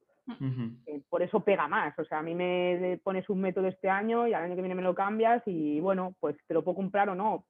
Eh, 0.86 1.02
por 1.10 1.22
eso 1.22 1.42
pega 1.42 1.68
más. 1.68 1.98
O 2.00 2.06
sea, 2.06 2.20
a 2.20 2.22
mí 2.22 2.34
me 2.34 3.00
pones 3.04 3.30
un 3.30 3.42
método 3.42 3.68
este 3.68 3.90
año 3.90 4.26
y 4.26 4.34
al 4.34 4.44
año 4.44 4.56
que 4.56 4.62
viene 4.62 4.76
me 4.76 4.82
lo 4.82 4.96
cambias 4.96 5.42
y 5.46 5.80
bueno, 5.82 6.16
pues 6.20 6.38
te 6.48 6.54
lo 6.54 6.64
puedo 6.64 6.76
comprar 6.76 7.10
o 7.10 7.16
no, 7.16 7.46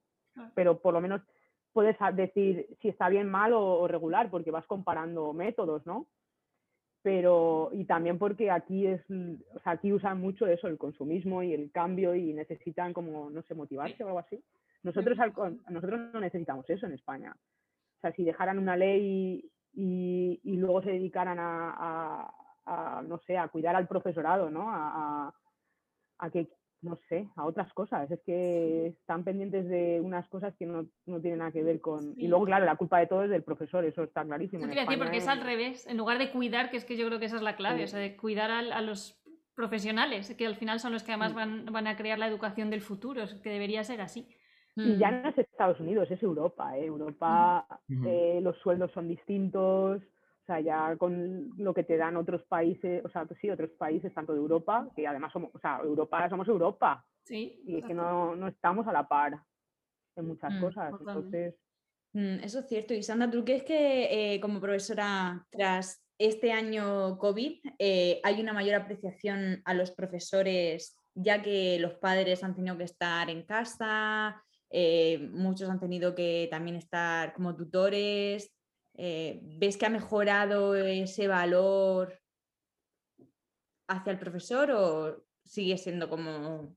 pero 0.54 0.80
por 0.80 0.92
lo 0.92 1.00
menos 1.00 1.22
puedes 1.72 1.96
decir 2.14 2.66
si 2.80 2.88
está 2.88 3.08
bien, 3.08 3.28
mal 3.28 3.52
o, 3.52 3.80
o 3.80 3.88
regular, 3.88 4.28
porque 4.28 4.50
vas 4.50 4.66
comparando 4.66 5.32
métodos, 5.32 5.86
¿no? 5.86 6.06
Pero, 7.02 7.70
y 7.72 7.84
también 7.84 8.18
porque 8.18 8.50
aquí 8.50 8.86
es, 8.86 9.00
o 9.10 9.60
sea, 9.60 9.72
aquí 9.72 9.92
usan 9.92 10.20
mucho 10.20 10.46
eso, 10.46 10.66
el 10.66 10.78
consumismo 10.78 11.42
y 11.42 11.54
el 11.54 11.70
cambio 11.70 12.14
y 12.14 12.32
necesitan 12.32 12.92
como, 12.92 13.30
no 13.30 13.42
sé, 13.42 13.54
motivarse 13.54 14.02
o 14.02 14.08
algo 14.08 14.18
así. 14.18 14.42
Nosotros, 14.82 15.18
al 15.20 15.32
con- 15.32 15.62
nosotros 15.68 16.12
no 16.12 16.20
necesitamos 16.20 16.68
eso 16.68 16.86
en 16.86 16.92
España. 16.92 17.34
O 17.36 18.00
sea, 18.00 18.12
si 18.12 18.24
dejaran 18.24 18.58
una 18.58 18.76
ley 18.76 19.48
y, 19.74 20.40
y 20.42 20.56
luego 20.56 20.82
se 20.82 20.90
dedicaran 20.90 21.38
a, 21.38 21.70
a- 21.78 22.34
a, 22.98 23.02
no 23.02 23.18
sé, 23.26 23.38
a 23.38 23.48
cuidar 23.48 23.76
al 23.76 23.88
profesorado, 23.88 24.50
¿no? 24.50 24.68
A- 24.70 25.34
a 26.18 26.30
que, 26.30 26.48
no 26.82 26.98
sé, 27.08 27.28
a 27.36 27.44
otras 27.44 27.72
cosas. 27.72 28.10
Es 28.10 28.20
que 28.20 28.88
están 28.88 29.24
pendientes 29.24 29.68
de 29.68 30.00
unas 30.02 30.28
cosas 30.28 30.54
que 30.56 30.64
no, 30.66 30.86
no 31.06 31.20
tienen 31.20 31.40
nada 31.40 31.50
que 31.52 31.62
ver 31.64 31.80
con... 31.80 32.14
Sí. 32.14 32.24
Y 32.24 32.28
luego, 32.28 32.44
claro, 32.44 32.64
la 32.64 32.76
culpa 32.76 32.98
de 33.00 33.06
todo 33.08 33.24
es 33.24 33.30
del 33.30 33.42
profesor, 33.42 33.84
eso 33.84 34.04
está 34.04 34.24
clarísimo. 34.24 34.66
Te 34.68 34.78
a 34.78 34.82
decir, 34.84 34.98
porque 34.98 35.16
es 35.16 35.24
es- 35.24 35.28
al 35.28 35.40
revés. 35.42 35.86
En 35.86 35.96
lugar 35.96 36.18
de 36.18 36.30
cuidar, 36.30 36.70
que 36.70 36.76
es 36.76 36.84
que 36.84 36.96
yo 36.96 37.06
creo 37.06 37.18
que 37.18 37.26
esa 37.26 37.36
es 37.36 37.42
la 37.42 37.56
clave, 37.56 37.78
Sí. 37.78 37.84
o 37.84 37.88
sea, 37.88 38.00
de 38.00 38.16
cuidar 38.16 38.50
al- 38.50 38.72
a, 38.72 38.80
los 38.80 39.20
profesionales, 39.56 40.32
que 40.38 40.46
al 40.46 40.54
final 40.54 40.78
son 40.78 40.92
los 40.92 41.02
que 41.02 41.10
además 41.12 41.32
Mm. 41.32 41.36
van, 41.36 41.66
van 41.72 41.86
a 41.88 41.96
crear 41.96 42.18
la 42.18 42.28
educación 42.28 42.70
del 42.70 42.80
futuro, 42.80 43.22
es 43.24 43.34
que 43.34 43.50
debería 43.50 43.82
ser 43.82 44.00
así. 44.00 44.28
Y 44.76 44.96
ya 44.98 45.10
Mm. 45.10 45.22
no 45.22 45.28
es 45.30 45.38
Estados 45.38 45.80
Unidos, 45.80 46.08
es 46.12 46.22
Europa. 46.22 46.78
¿eh? 46.78 46.84
Europa, 46.86 47.66
Ujú. 47.90 48.06
eh, 48.08 48.38
los 48.40 48.56
sueldos 48.58 48.92
son 48.92 49.08
distintos, 49.08 50.00
o 50.48 50.52
sea, 50.54 50.60
ya 50.60 50.96
con 50.96 51.50
lo 51.58 51.74
que 51.74 51.84
te 51.84 51.98
dan 51.98 52.16
otros 52.16 52.42
países, 52.44 53.04
o 53.04 53.10
sea, 53.10 53.26
pues 53.26 53.38
sí, 53.38 53.50
otros 53.50 53.70
países, 53.72 54.14
tanto 54.14 54.32
de 54.32 54.38
Europa, 54.38 54.88
que 54.96 55.06
además 55.06 55.30
somos, 55.30 55.50
o 55.52 55.58
sea, 55.58 55.80
Europa, 55.82 56.26
somos 56.30 56.48
Europa, 56.48 57.04
Sí, 57.24 57.60
y 57.66 57.76
es 57.76 57.84
que 57.84 57.92
no, 57.92 58.34
no 58.34 58.48
estamos 58.48 58.86
a 58.86 58.92
la 58.92 59.06
par 59.06 59.38
en 60.16 60.26
muchas 60.26 60.54
Mm, 60.54 60.60
cosas. 60.60 60.94
Entonces, 60.98 61.54
Mm, 62.14 62.40
Eso 62.42 62.60
es 62.60 62.68
cierto. 62.68 62.94
Y 62.94 63.02
Sandra, 63.02 63.30
¿tú 63.30 63.44
crees 63.44 63.64
que 63.64 64.34
eh, 64.34 64.40
como 64.40 64.60
profesora, 64.60 65.46
tras 65.50 66.02
este 66.18 66.52
año 66.52 67.18
COVID, 67.18 67.60
eh, 67.78 68.20
hay 68.24 68.40
una 68.40 68.54
mayor 68.54 68.76
apreciación 68.76 69.60
a 69.66 69.74
los 69.74 69.90
profesores, 69.90 70.96
ya 71.14 71.42
que 71.42 71.78
los 71.78 71.94
padres 71.94 72.42
han 72.42 72.54
tenido 72.54 72.78
que 72.78 72.84
estar 72.84 73.28
en 73.28 73.42
casa, 73.44 74.42
eh, 74.70 75.28
muchos 75.32 75.68
han 75.68 75.80
tenido 75.80 76.14
que 76.14 76.48
también 76.50 76.76
estar 76.76 77.34
como 77.34 77.54
tutores? 77.54 78.57
Eh, 78.98 79.38
¿Ves 79.58 79.76
que 79.76 79.86
ha 79.86 79.90
mejorado 79.90 80.74
ese 80.74 81.28
valor 81.28 82.20
hacia 83.86 84.12
el 84.12 84.18
profesor 84.18 84.70
o 84.72 85.24
sigue 85.44 85.78
siendo 85.78 86.10
como... 86.10 86.74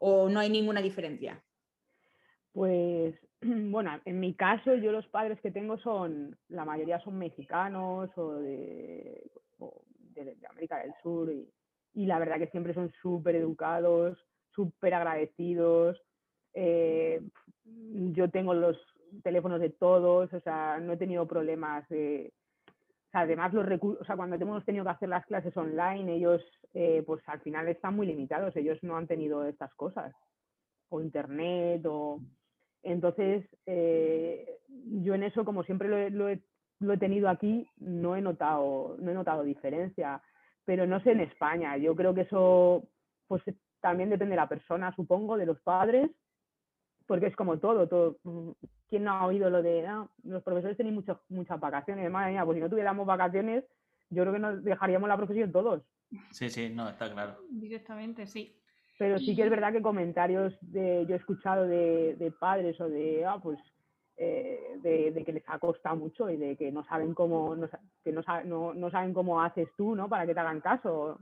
o 0.00 0.28
no 0.30 0.40
hay 0.40 0.48
ninguna 0.50 0.80
diferencia? 0.80 1.44
Pues 2.52 3.14
bueno, 3.42 4.00
en 4.06 4.18
mi 4.18 4.34
caso 4.34 4.74
yo 4.76 4.92
los 4.92 5.06
padres 5.08 5.40
que 5.42 5.50
tengo 5.50 5.78
son, 5.78 6.38
la 6.48 6.64
mayoría 6.64 7.00
son 7.00 7.18
mexicanos 7.18 8.10
o 8.16 8.34
de, 8.36 9.30
de- 10.14 10.36
América 10.48 10.78
del 10.78 10.94
Sur 11.02 11.30
y, 11.30 11.52
y 11.92 12.06
la 12.06 12.18
verdad 12.18 12.38
que 12.38 12.48
siempre 12.48 12.72
son 12.72 12.90
súper 13.02 13.36
educados, 13.36 14.18
súper 14.54 14.94
agradecidos. 14.94 16.00
eh, 16.54 17.20
yo 17.64 18.30
tengo 18.30 18.54
los 18.54 18.78
teléfonos 19.22 19.60
de 19.60 19.70
todos, 19.70 20.32
o 20.32 20.40
sea, 20.40 20.78
no 20.80 20.92
he 20.92 20.96
tenido 20.96 21.26
problemas 21.26 21.88
de... 21.88 22.32
O 22.68 23.10
sea, 23.10 23.20
además, 23.22 23.54
los 23.54 23.64
recursos, 23.64 24.02
o 24.02 24.04
sea, 24.04 24.16
cuando 24.16 24.36
hemos 24.36 24.64
tenido 24.64 24.84
que 24.84 24.90
hacer 24.90 25.08
las 25.08 25.24
clases 25.26 25.56
online, 25.56 26.14
ellos, 26.14 26.42
eh, 26.74 27.02
pues 27.06 27.22
al 27.26 27.40
final 27.40 27.66
están 27.68 27.96
muy 27.96 28.06
limitados, 28.06 28.54
ellos 28.56 28.78
no 28.82 28.96
han 28.96 29.06
tenido 29.06 29.44
estas 29.44 29.74
cosas, 29.74 30.14
o 30.90 31.00
internet, 31.00 31.84
o... 31.86 32.20
Entonces, 32.82 33.44
eh, 33.66 34.58
yo 35.02 35.14
en 35.14 35.22
eso, 35.24 35.44
como 35.44 35.64
siempre 35.64 35.88
lo 35.88 35.96
he, 35.96 36.10
lo 36.10 36.28
he- 36.92 36.98
tenido 36.98 37.28
aquí, 37.28 37.66
no 37.78 38.14
he 38.14 38.20
notado, 38.20 38.96
no 39.00 39.10
he 39.10 39.14
notado 39.14 39.42
diferencia. 39.42 40.22
Pero 40.64 40.86
no 40.86 41.00
sé 41.00 41.12
en 41.12 41.20
España. 41.20 41.76
Yo 41.76 41.96
creo 41.96 42.14
que 42.14 42.20
eso, 42.22 42.84
pues 43.26 43.42
también 43.80 44.10
depende 44.10 44.32
de 44.32 44.40
la 44.42 44.48
persona, 44.48 44.94
supongo, 44.94 45.36
de 45.36 45.46
los 45.46 45.60
padres, 45.62 46.10
porque 47.08 47.26
es 47.26 47.34
como 47.34 47.58
todo, 47.58 47.88
todo. 47.88 48.18
mm, 48.22 48.50
¿Quién 48.88 49.04
no 49.04 49.12
ha 49.12 49.26
oído 49.26 49.50
lo 49.50 49.62
de 49.62 49.84
"Ah, 49.86 50.06
los 50.24 50.42
profesores 50.44 50.76
tienen 50.76 50.94
muchas 50.94 51.16
muchas 51.28 51.58
vacaciones? 51.58 52.08
Madre 52.10 52.32
mía, 52.32 52.44
pues 52.44 52.56
si 52.56 52.60
no 52.62 52.70
tuviéramos 52.70 53.06
vacaciones, 53.06 53.64
yo 54.10 54.22
creo 54.22 54.32
que 54.34 54.38
nos 54.38 54.62
dejaríamos 54.62 55.08
la 55.08 55.16
profesión 55.16 55.50
todos. 55.50 55.82
Sí, 56.30 56.48
sí, 56.48 56.70
no, 56.70 56.88
está 56.88 57.10
claro. 57.12 57.38
Directamente, 57.50 58.26
sí. 58.26 58.54
Pero 58.98 59.18
sí 59.18 59.34
que 59.36 59.42
es 59.44 59.50
verdad 59.50 59.72
que 59.72 59.82
comentarios 59.82 60.56
de, 60.60 61.06
yo 61.06 61.14
he 61.14 61.18
escuchado 61.18 61.66
de, 61.66 62.16
de 62.16 62.30
padres 62.32 62.80
o 62.80 62.88
de, 62.88 63.24
ah, 63.24 63.38
pues, 63.42 63.58
eh, 64.16 64.78
de, 64.82 65.12
de 65.12 65.24
que 65.24 65.32
les 65.32 65.44
ha 65.48 65.58
costado 65.58 65.96
mucho 65.96 66.28
y 66.28 66.36
de 66.36 66.56
que 66.56 66.72
no 66.72 66.82
saben 66.84 67.14
cómo, 67.14 67.54
no, 67.54 67.68
que 68.02 68.12
no, 68.12 68.22
no, 68.44 68.74
no 68.74 68.90
saben 68.90 69.14
cómo 69.14 69.40
haces 69.40 69.68
tú, 69.76 69.94
¿no? 69.94 70.08
Para 70.08 70.26
que 70.26 70.34
te 70.34 70.40
hagan 70.40 70.60
caso. 70.60 71.18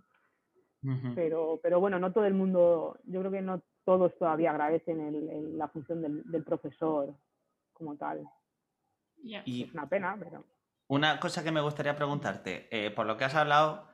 Pero, 1.14 1.58
pero 1.62 1.80
bueno, 1.80 1.98
no 1.98 2.12
todo 2.12 2.26
el 2.26 2.34
mundo, 2.34 2.96
yo 3.04 3.20
creo 3.20 3.32
que 3.32 3.42
no 3.42 3.60
todos 3.86 4.18
todavía 4.18 4.50
agradecen 4.50 5.00
el- 5.00 5.28
el- 5.30 5.56
la 5.58 5.68
función 5.68 6.02
del, 6.02 6.22
del 6.30 6.42
profesor 6.44 7.14
como 7.72 7.96
tal. 7.96 8.28
Y 9.22 9.62
Es 9.62 9.72
una 9.72 9.88
pena, 9.88 10.16
pero... 10.18 10.44
una 10.88 11.18
cosa 11.20 11.42
que 11.42 11.52
me 11.52 11.60
gustaría 11.62 11.94
preguntarte, 11.96 12.68
eh, 12.70 12.90
por 12.90 13.06
lo 13.06 13.16
que 13.16 13.24
has 13.24 13.34
hablado, 13.36 13.88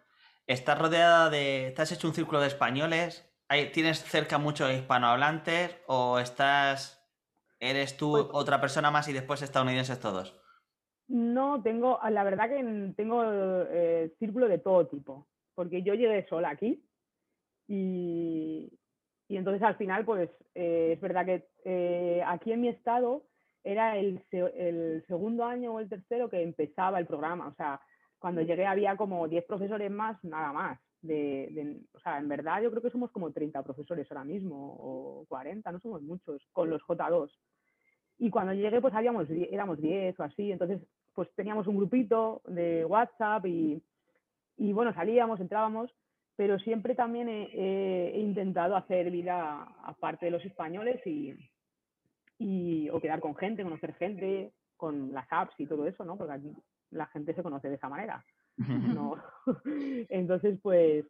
estás 0.46 0.78
rodeada 0.78 1.30
de, 1.30 1.68
estás 1.68 1.92
hecho 1.92 2.08
un 2.08 2.14
círculo 2.14 2.40
de 2.40 2.48
españoles, 2.48 3.28
¿tienes 3.74 4.02
cerca 4.02 4.38
muchos 4.38 4.72
hispanohablantes 4.72 5.76
o 5.86 6.18
estás, 6.18 6.98
eres 7.60 7.96
tú 7.98 8.12
Pues- 8.12 8.26
otra 8.32 8.60
persona 8.62 8.90
más 8.90 9.08
y 9.08 9.12
después 9.12 9.42
estadounidenses 9.42 10.00
todos? 10.00 10.40
No, 11.08 11.62
tengo, 11.62 11.98
la 12.10 12.24
verdad 12.24 12.48
que 12.48 12.58
en- 12.58 12.94
tengo 12.94 13.22
eh, 13.68 14.14
círculo 14.18 14.48
de 14.48 14.58
todo 14.58 14.86
tipo, 14.86 15.28
porque 15.54 15.82
yo 15.82 15.92
llegué 15.94 16.26
sola 16.28 16.48
aquí 16.50 16.82
y, 17.68 18.72
y 19.32 19.36
entonces 19.38 19.62
al 19.62 19.76
final, 19.76 20.04
pues 20.04 20.28
eh, 20.54 20.90
es 20.92 21.00
verdad 21.00 21.24
que 21.24 21.48
eh, 21.64 22.22
aquí 22.26 22.52
en 22.52 22.60
mi 22.60 22.68
estado 22.68 23.22
era 23.64 23.96
el, 23.96 24.22
se- 24.30 24.68
el 24.68 25.02
segundo 25.06 25.44
año 25.46 25.72
o 25.72 25.80
el 25.80 25.88
tercero 25.88 26.28
que 26.28 26.42
empezaba 26.42 26.98
el 26.98 27.06
programa, 27.06 27.48
o 27.48 27.54
sea, 27.54 27.80
cuando 28.18 28.42
llegué 28.42 28.66
había 28.66 28.94
como 28.96 29.26
10 29.28 29.44
profesores 29.46 29.90
más, 29.90 30.22
nada 30.22 30.52
más. 30.52 30.78
De, 31.00 31.48
de- 31.52 31.80
o 31.94 31.98
sea, 32.00 32.18
en 32.18 32.28
verdad 32.28 32.62
yo 32.62 32.70
creo 32.70 32.82
que 32.82 32.90
somos 32.90 33.10
como 33.10 33.32
30 33.32 33.62
profesores 33.62 34.06
ahora 34.12 34.24
mismo, 34.24 34.76
o 34.78 35.24
40, 35.28 35.72
no 35.72 35.80
somos 35.80 36.02
muchos, 36.02 36.46
con 36.52 36.68
los 36.68 36.82
J2. 36.82 37.30
Y 38.18 38.28
cuando 38.30 38.52
llegué, 38.52 38.80
pues 38.82 38.94
habíamos, 38.94 39.30
éramos 39.30 39.80
10 39.80 40.18
o 40.20 40.24
así, 40.24 40.52
entonces 40.52 40.80
pues 41.14 41.28
teníamos 41.34 41.66
un 41.66 41.78
grupito 41.78 42.42
de 42.46 42.84
WhatsApp 42.84 43.46
y, 43.46 43.82
y 44.58 44.72
bueno, 44.74 44.92
salíamos, 44.94 45.40
entrábamos, 45.40 45.90
pero 46.42 46.58
siempre 46.58 46.96
también 46.96 47.28
he, 47.28 48.18
intentado 48.18 48.74
hacer 48.74 49.12
vida 49.12 49.62
aparte 49.84 50.26
de 50.26 50.32
los 50.32 50.44
españoles 50.44 51.00
y, 51.06 51.36
y 52.36 52.90
o 52.90 53.00
quedar 53.00 53.20
con 53.20 53.36
gente, 53.36 53.62
conocer 53.62 53.94
gente, 53.94 54.50
con 54.76 55.12
las 55.12 55.24
apps 55.30 55.54
y 55.58 55.66
todo 55.66 55.86
eso, 55.86 56.04
¿no? 56.04 56.16
Porque 56.16 56.32
aquí 56.32 56.52
la 56.90 57.06
gente 57.06 57.32
se 57.32 57.44
conoce 57.44 57.68
de 57.68 57.76
esa 57.76 57.88
manera. 57.88 58.24
¿no? 58.56 59.14
Entonces, 60.08 60.58
pues, 60.60 61.04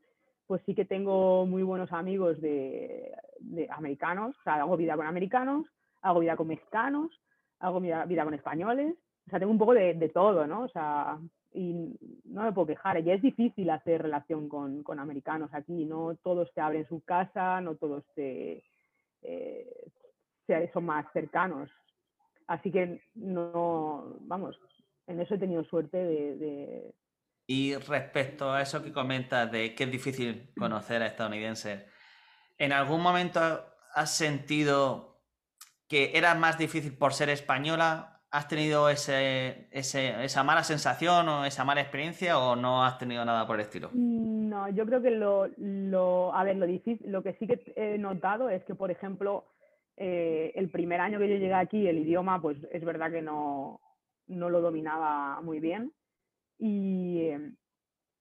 pues 0.47 0.61
sí 0.67 0.75
que 0.75 0.85
tengo 0.85 1.47
muy 1.47 1.63
buenos 1.63 1.91
amigos 1.93 2.39
de, 2.43 3.17
de 3.41 3.67
americanos, 3.71 4.37
o 4.39 4.43
sea, 4.43 4.57
hago 4.57 4.77
vida 4.77 4.97
con 4.97 5.07
americanos, 5.07 5.65
hago 6.03 6.21
vida 6.21 6.37
con 6.37 6.49
mexicanos, 6.49 7.11
hago 7.59 7.81
vida, 7.81 8.05
vida 8.05 8.25
con 8.25 8.35
españoles, 8.35 8.97
o 9.29 9.31
sea, 9.31 9.39
tengo 9.39 9.53
un 9.53 9.59
poco 9.59 9.73
de, 9.73 9.95
de 9.95 10.11
todo, 10.11 10.47
¿no? 10.47 10.65
O 10.65 10.69
sea, 10.69 11.19
y 11.55 11.97
no 12.25 12.43
me 12.45 12.53
puedo 12.53 12.69
quejar, 12.69 13.03
ya 13.03 13.15
es 13.15 13.23
difícil 13.23 13.69
hacer 13.71 14.03
relación 14.03 14.49
con, 14.49 14.83
con 14.83 14.99
americanos 14.99 15.51
aquí, 15.53 15.85
no 15.85 16.17
todos 16.23 16.53
te 16.55 16.61
abren 16.61 16.87
su 16.89 17.03
casa, 17.03 17.61
no 17.61 17.75
todos 17.77 18.05
te, 18.15 18.65
eh, 19.23 19.91
se- 20.47 20.71
son 20.73 20.87
más 20.87 21.07
cercanos. 21.13 21.71
Así 22.47 22.71
que 22.71 23.03
no, 23.15 24.17
vamos, 24.21 24.59
en 25.07 25.21
eso 25.21 25.35
he 25.35 25.39
tenido 25.39 25.65
suerte 25.65 25.97
de- 25.97 26.37
de, 26.37 26.95
Y 27.47 27.75
respecto 27.77 28.51
a 28.53 28.63
eso 28.63 28.83
que 28.83 28.93
comentas 28.93 29.51
de 29.51 29.75
que 29.75 29.85
es 29.85 29.91
difícil 29.91 30.53
conocer 30.57 31.03
a 31.03 31.07
estadounidenses, 31.07 31.85
¿en 32.59 32.73
algún 32.73 33.03
momento 33.03 33.41
has 33.95 34.11
sentido 34.17 35.21
que 35.89 36.13
era 36.17 36.35
más 36.35 36.57
difícil 36.57 36.97
por 36.97 37.13
ser 37.13 37.29
española? 37.29 38.12
¿Has 38.33 38.49
tenido 38.49 38.89
ese, 38.89 39.67
esa 39.71 40.43
mala 40.43 40.65
sensación 40.65 41.29
o 41.29 41.45
esa 41.45 41.67
mala 41.67 41.83
experiencia 41.83 42.39
o 42.39 42.57
no 42.57 42.83
has 42.83 42.97
tenido 42.97 43.23
nada 43.27 43.47
por 43.47 43.57
el 43.57 43.67
estilo? 43.67 43.91
No, 43.93 44.71
yo 44.71 44.87
creo 44.87 45.03
que 45.03 45.11
lo, 45.11 46.35
a 46.35 46.43
ver, 46.43 46.57
lo 46.57 46.65
difícil, 46.65 47.13
lo 47.13 47.23
que 47.23 47.35
sí 47.35 47.47
que 47.47 47.75
he 47.77 47.99
notado 47.99 48.49
es 48.49 48.65
que, 48.65 48.75
por 48.75 48.91
ejemplo, 48.91 49.45
eh, 49.99 50.51
el 50.55 50.71
primer 50.71 51.03
año 51.03 51.19
que 51.19 51.29
yo 51.29 51.35
llegué 51.35 51.53
aquí, 51.53 51.87
el 51.87 51.99
idioma, 51.99 52.41
pues 52.41 52.57
es 52.71 52.83
verdad 52.83 53.11
que 53.11 53.21
no, 53.21 53.83
no 54.29 54.49
lo 54.49 54.63
dominaba 54.63 55.43
muy 55.43 55.61
bien. 55.61 55.93
Y, 56.59 57.29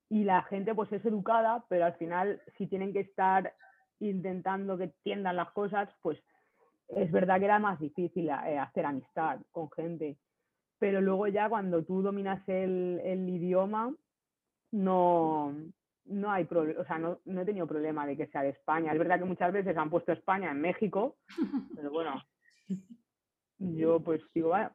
y 0.09 0.23
la 0.25 0.43
gente 0.43 0.75
pues 0.75 0.91
es 0.91 1.05
educada, 1.05 1.63
pero 1.69 1.85
al 1.85 1.93
final 1.93 2.41
si 2.57 2.67
tienen 2.67 2.91
que 2.91 2.99
estar 2.99 3.53
intentando 4.01 4.77
que 4.77 4.89
tiendan 5.03 5.37
las 5.37 5.51
cosas, 5.51 5.87
pues 6.01 6.21
es 6.95 7.11
verdad 7.11 7.39
que 7.39 7.45
era 7.45 7.59
más 7.59 7.79
difícil 7.79 8.29
eh, 8.29 8.57
hacer 8.57 8.85
amistad 8.85 9.39
con 9.51 9.69
gente, 9.71 10.17
pero 10.79 11.01
luego 11.01 11.27
ya 11.27 11.49
cuando 11.49 11.83
tú 11.83 12.01
dominas 12.01 12.47
el, 12.47 12.99
el 13.03 13.29
idioma, 13.29 13.93
no, 14.71 15.55
no 16.05 16.31
hay 16.31 16.45
problema, 16.45 16.81
o 16.81 16.85
sea, 16.85 16.97
no, 16.97 17.19
no, 17.25 17.41
he 17.41 17.45
tenido 17.45 17.67
problema 17.67 18.05
de 18.05 18.17
que 18.17 18.27
sea 18.27 18.43
de 18.43 18.49
España. 18.49 18.91
Es 18.91 18.99
verdad 18.99 19.19
que 19.19 19.25
muchas 19.25 19.51
veces 19.51 19.77
han 19.77 19.89
puesto 19.89 20.11
España 20.11 20.51
en 20.51 20.61
México, 20.61 21.17
pero 21.75 21.91
bueno, 21.91 22.21
yo 23.59 23.99
pues 23.99 24.21
digo, 24.33 24.49
bueno, 24.49 24.71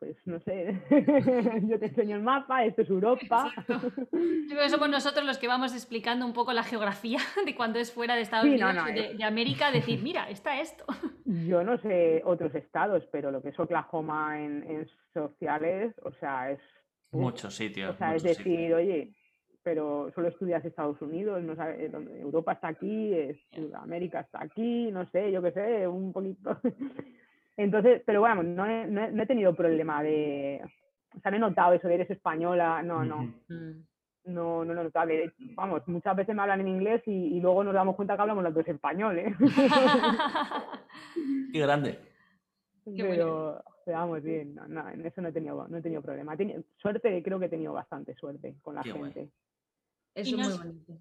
pues 0.00 0.16
no 0.24 0.40
sé, 0.40 0.82
yo 1.68 1.78
te 1.78 1.86
enseño 1.86 2.16
el 2.16 2.22
mapa, 2.22 2.64
esto 2.64 2.80
es 2.80 2.88
Europa. 2.88 3.52
Eso 3.68 4.68
somos 4.70 4.88
nosotros 4.88 5.26
los 5.26 5.36
que 5.36 5.46
vamos 5.46 5.74
explicando 5.74 6.24
un 6.24 6.32
poco 6.32 6.54
la 6.54 6.64
geografía 6.64 7.18
de 7.46 7.54
cuando 7.54 7.78
es 7.78 7.92
fuera 7.92 8.16
de 8.16 8.22
Estados 8.22 8.46
Unidos, 8.46 8.74
de, 8.86 9.14
de, 9.14 9.24
América, 9.24 9.70
decir, 9.70 10.02
mira, 10.02 10.30
está 10.30 10.58
esto. 10.58 10.86
Yo 11.26 11.62
no 11.62 11.76
sé 11.78 12.22
otros 12.24 12.54
estados, 12.54 13.06
pero 13.12 13.30
lo 13.30 13.42
que 13.42 13.50
es 13.50 13.60
Oklahoma 13.60 14.40
en, 14.40 14.64
en 14.68 14.88
sociales, 15.12 15.94
o 16.02 16.12
sea, 16.12 16.50
es... 16.50 16.60
Muchos 17.12 17.54
sitios. 17.54 17.94
O 17.94 17.98
sea, 17.98 18.14
es 18.14 18.22
decir, 18.22 18.72
oye, 18.72 19.12
pero 19.62 20.10
solo 20.14 20.28
estudias 20.28 20.64
Estados 20.64 21.00
Unidos, 21.02 21.42
no 21.42 21.54
sabes, 21.56 21.92
Europa 21.92 22.52
está 22.52 22.68
aquí, 22.68 23.12
América 23.74 24.20
está 24.20 24.42
aquí, 24.42 24.90
no 24.90 25.04
sé, 25.10 25.30
yo 25.30 25.42
qué 25.42 25.52
sé, 25.52 25.86
un 25.86 26.10
poquito. 26.10 26.58
Entonces, 27.62 28.02
pero 28.06 28.20
bueno, 28.20 28.42
no 28.42 28.66
he, 28.66 28.86
no 28.86 29.22
he, 29.22 29.26
tenido 29.26 29.54
problema 29.54 30.02
de, 30.02 30.62
o 31.14 31.20
sea, 31.20 31.30
no 31.30 31.36
he 31.36 31.40
notado 31.40 31.74
eso 31.74 31.88
de 31.88 31.94
eres 31.94 32.10
española, 32.10 32.82
no, 32.82 33.04
no. 33.04 33.34
Mm. 33.48 33.84
No, 34.24 34.64
no 34.64 34.74
lo 34.74 34.80
he 34.80 34.84
notado. 34.84 35.10
Vamos, 35.54 35.86
muchas 35.88 36.16
veces 36.16 36.34
me 36.34 36.42
hablan 36.42 36.60
en 36.60 36.68
inglés 36.68 37.02
y, 37.06 37.36
y 37.36 37.40
luego 37.40 37.64
nos 37.64 37.74
damos 37.74 37.96
cuenta 37.96 38.16
que 38.16 38.22
hablamos 38.22 38.44
los 38.44 38.54
dos 38.54 38.68
español, 38.68 39.18
¿eh? 39.18 39.34
Qué 41.52 41.58
grande. 41.58 41.98
Pero, 42.84 43.62
vamos, 43.86 44.22
bien, 44.22 44.54
no, 44.54 44.68
no, 44.68 44.88
en 44.88 45.04
eso 45.04 45.20
no 45.20 45.28
he 45.28 45.32
tenido, 45.32 45.66
no 45.68 45.76
he 45.76 45.82
tenido 45.82 46.02
problema. 46.02 46.36
suerte, 46.76 47.22
creo 47.22 47.38
que 47.38 47.46
he 47.46 47.50
tenido 47.50 47.72
bastante 47.72 48.14
suerte 48.14 48.56
con 48.62 48.74
la 48.74 48.82
gente. 48.82 49.30
Eso 50.14 50.36
es 50.36 50.48
muy 50.48 50.58
bonito. 50.58 50.92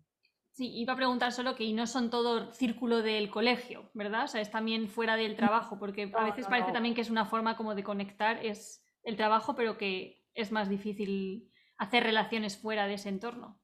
Sí, 0.60 0.74
iba 0.76 0.91
a 0.91 0.97
preguntar 0.97 1.32
solo 1.32 1.55
que 1.55 1.64
y 1.64 1.72
no 1.72 1.88
son 1.88 2.10
todo 2.10 2.51
círculo 2.51 3.01
del 3.01 3.30
colegio, 3.30 3.89
¿verdad? 3.93 4.26
O 4.26 4.28
sea, 4.28 4.41
es 4.41 4.51
también 4.51 4.89
fuera 4.89 5.16
del 5.16 5.38
trabajo, 5.38 5.80
porque 5.80 6.12
a 6.14 6.26
veces 6.26 6.47
parece 6.47 6.74
también 6.74 6.93
que 6.93 6.99
es 6.99 7.10
una 7.10 7.24
forma 7.24 7.55
como 7.55 7.76
de 7.76 7.84
conectar, 7.86 8.45
es 8.45 8.86
el 9.03 9.16
trabajo, 9.16 9.55
pero 9.55 9.78
que 9.78 10.22
es 10.34 10.51
más 10.51 10.68
difícil 10.68 11.49
hacer 11.78 12.03
relaciones 12.03 12.57
fuera 12.57 12.88
de 12.88 12.95
ese 12.95 13.07
entorno. 13.07 13.57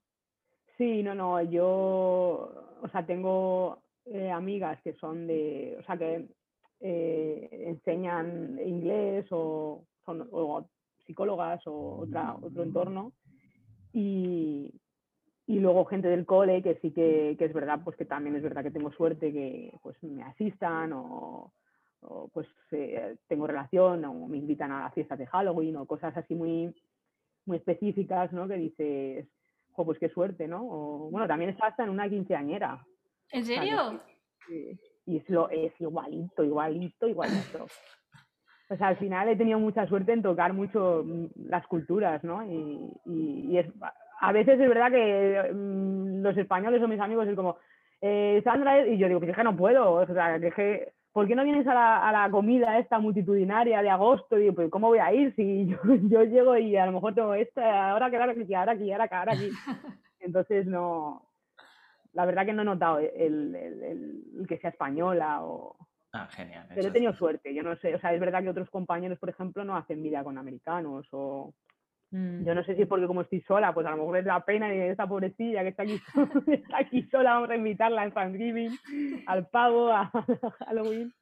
Sí, 0.77 1.03
no, 1.03 1.13
no, 1.13 1.41
yo, 1.41 2.77
o 2.81 2.87
sea, 2.93 3.05
tengo 3.05 3.83
eh, 4.05 4.31
amigas 4.31 4.79
que 4.81 4.93
son 4.93 5.27
de, 5.27 5.75
o 5.77 5.83
sea, 5.83 5.97
que 5.97 6.29
eh, 6.79 7.65
enseñan 7.67 8.57
inglés 8.65 9.25
o 9.31 9.85
son 10.05 10.29
o 10.31 10.65
psicólogas 11.05 11.61
o 11.67 11.97
otra, 12.03 12.37
otro 12.41 12.63
entorno 12.63 13.11
y, 13.91 14.71
y 15.47 15.59
luego 15.59 15.85
gente 15.85 16.07
del 16.07 16.25
cole 16.25 16.63
que 16.63 16.75
sí 16.75 16.91
que, 16.91 17.35
que, 17.37 17.45
es 17.45 17.53
verdad, 17.53 17.79
pues 17.83 17.95
que 17.95 18.05
también 18.05 18.35
es 18.35 18.43
verdad 18.43 18.63
que 18.63 18.71
tengo 18.71 18.91
suerte 18.91 19.31
que 19.31 19.77
pues 19.81 20.01
me 20.01 20.23
asistan 20.23 20.91
o, 20.93 21.51
pues 22.33 22.47
eh, 22.71 23.15
tengo 23.27 23.47
relación 23.47 24.05
o 24.05 24.27
me 24.27 24.37
invitan 24.37 24.71
a 24.71 24.81
las 24.81 24.93
fiestas 24.93 25.17
de 25.17 25.27
Halloween 25.27 25.77
o 25.77 25.85
cosas 25.85 26.15
así 26.17 26.35
muy, 26.35 26.73
muy 27.45 27.57
específicas, 27.57 28.31
¿no? 28.31 28.47
Que 28.47 28.55
dices, 28.55 29.27
jo, 29.71 29.85
pues 29.85 29.99
qué 29.99 30.09
suerte, 30.09 30.47
¿no? 30.47 30.63
O, 30.63 31.09
bueno, 31.09 31.27
también 31.27 31.51
está 31.51 31.67
hasta 31.67 31.83
en 31.83 31.89
una 31.89 32.09
quinceañera. 32.09 32.85
¿En 33.31 33.45
serio? 33.45 33.99
y 35.07 35.17
es, 35.17 35.29
lo, 35.29 35.49
es 35.49 35.73
igualito, 35.79 36.43
igualito, 36.43 37.07
igualito. 37.07 37.67
O 38.69 38.75
sea, 38.77 38.87
al 38.87 38.97
final 38.97 39.29
he 39.29 39.35
tenido 39.35 39.59
mucha 39.59 39.87
suerte 39.87 40.11
en 40.11 40.23
tocar 40.23 40.53
mucho 40.53 41.03
mm, 41.05 41.25
las 41.49 41.65
culturas, 41.67 42.23
¿no? 42.23 42.43
Y, 42.43 42.91
y, 43.05 43.51
y 43.51 43.57
es, 43.59 43.67
a 44.19 44.31
veces 44.31 44.59
es 44.59 44.69
verdad 44.69 44.91
que 44.91 45.51
mm, 45.53 46.21
los 46.21 46.37
españoles 46.37 46.81
o 46.81 46.87
mis 46.87 46.99
amigos 46.99 47.27
es 47.27 47.35
como, 47.35 47.57
eh, 48.01 48.41
Sandra, 48.43 48.85
y 48.85 48.97
yo 48.97 49.07
digo, 49.07 49.19
pues 49.19 49.31
es 49.31 49.37
que 49.37 49.43
no 49.43 49.55
puedo, 49.55 49.93
o 49.93 50.05
sea, 50.05 50.39
que, 50.39 50.93
¿por 51.11 51.27
qué 51.27 51.35
no 51.35 51.43
vienes 51.43 51.65
a 51.67 51.73
la, 51.73 52.07
a 52.07 52.11
la, 52.11 52.29
comida 52.29 52.77
esta 52.77 52.99
multitudinaria 52.99 53.81
de 53.81 53.89
agosto? 53.89 54.37
Y 54.37 54.41
digo, 54.41 54.55
pues 54.55 54.69
¿cómo 54.69 54.87
voy 54.87 54.99
a 54.99 55.13
ir 55.13 55.33
si 55.35 55.67
yo, 55.67 55.77
yo 56.09 56.23
llego 56.23 56.57
y 56.57 56.75
a 56.75 56.85
lo 56.85 56.93
mejor 56.93 57.15
tengo 57.15 57.33
esta, 57.33 57.91
ahora 57.91 58.09
que 58.09 58.17
ahora 58.17 58.31
aquí, 58.31 58.53
ahora 58.53 58.71
aquí, 58.73 58.91
ahora 58.91 59.03
acá, 59.05 59.19
ahora 59.19 59.33
aquí. 59.33 59.49
Entonces 60.19 60.65
no, 60.65 61.29
la 62.13 62.25
verdad 62.25 62.45
que 62.45 62.53
no 62.53 62.63
he 62.63 62.65
notado 62.65 62.99
el, 62.99 63.55
el, 63.55 63.83
el, 63.83 64.47
que 64.47 64.57
sea 64.57 64.71
española 64.71 65.43
o... 65.43 65.75
Ah, 66.13 66.27
genial. 66.31 66.65
Pero 66.73 66.87
he 66.87 66.91
tenido 66.91 67.13
suerte, 67.13 67.53
yo 67.53 67.61
no 67.61 67.75
sé, 67.75 67.93
o 67.93 67.99
sea, 67.99 68.13
es 68.13 68.19
verdad 68.21 68.41
que 68.41 68.49
otros 68.49 68.69
compañeros, 68.69 69.19
por 69.19 69.29
ejemplo, 69.29 69.65
no 69.65 69.75
hacen 69.75 70.01
vida 70.01 70.23
con 70.23 70.37
americanos 70.37 71.05
o 71.11 71.53
yo 72.11 72.55
no 72.55 72.63
sé 72.63 72.75
si 72.75 72.83
es 72.83 72.87
porque 72.87 73.07
como 73.07 73.21
estoy 73.21 73.41
sola, 73.41 73.73
pues 73.73 73.85
a 73.85 73.91
lo 73.91 73.97
mejor 73.97 74.17
es 74.17 74.25
la 74.25 74.43
pena 74.45 74.73
y 74.73 74.79
esta 74.79 75.07
pobrecilla 75.07 75.63
que 75.63 75.69
está 75.69 75.83
aquí, 75.83 75.99
está 76.47 76.77
aquí 76.79 77.03
sola, 77.09 77.33
vamos 77.33 77.49
a 77.49 77.55
invitarla 77.55 78.03
en 78.03 78.13
Thanksgiving, 78.13 78.79
al 79.25 79.47
pavo, 79.47 79.91
a 79.91 80.11
Halloween. 80.67 81.13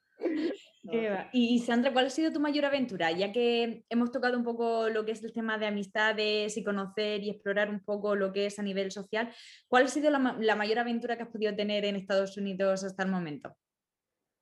Y 1.32 1.60
Sandra, 1.60 1.92
¿cuál 1.94 2.08
ha 2.08 2.10
sido 2.10 2.32
tu 2.32 2.40
mayor 2.40 2.66
aventura? 2.66 3.12
Ya 3.12 3.32
que 3.32 3.86
hemos 3.90 4.12
tocado 4.12 4.38
un 4.38 4.44
poco 4.44 4.90
lo 4.90 5.06
que 5.06 5.12
es 5.12 5.24
el 5.24 5.34
tema 5.34 5.58
de 5.58 5.66
amistades 5.66 6.58
y 6.58 6.64
conocer 6.64 7.24
y 7.24 7.30
explorar 7.30 7.70
un 7.70 7.80
poco 7.80 8.16
lo 8.16 8.32
que 8.32 8.46
es 8.46 8.60
a 8.60 8.64
nivel 8.64 8.92
social, 8.92 9.34
¿cuál 9.68 9.86
ha 9.86 9.88
sido 9.88 10.12
la, 10.12 10.38
la 10.40 10.56
mayor 10.56 10.80
aventura 10.80 11.18
que 11.18 11.24
has 11.24 11.30
podido 11.30 11.56
tener 11.56 11.86
en 11.86 11.96
Estados 11.96 12.38
Unidos 12.38 12.84
hasta 12.84 13.04
el 13.04 13.10
momento? 13.10 13.56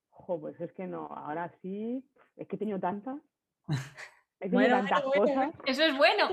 Jo, 0.10 0.40
pues 0.40 0.60
es 0.60 0.74
que 0.74 0.88
no, 0.88 1.08
ahora 1.08 1.52
sí, 1.62 2.04
es 2.36 2.48
que 2.48 2.56
he 2.56 2.60
tenido 2.60 2.80
tantas. 2.80 3.20
Bueno, 4.50 4.82
cosas. 5.16 5.54
Eso 5.66 5.84
es 5.84 5.98
bueno. 5.98 6.30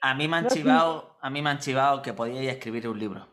A 0.00 0.14
mí 0.14 0.26
me 0.26 0.36
han 0.36 0.46
chivado, 0.48 1.16
a 1.20 1.30
mí 1.30 1.42
me 1.42 1.50
han 1.50 1.58
chivado 1.58 2.02
que 2.02 2.12
podíais 2.12 2.48
escribir 2.48 2.88
un 2.88 2.98
libro. 2.98 3.28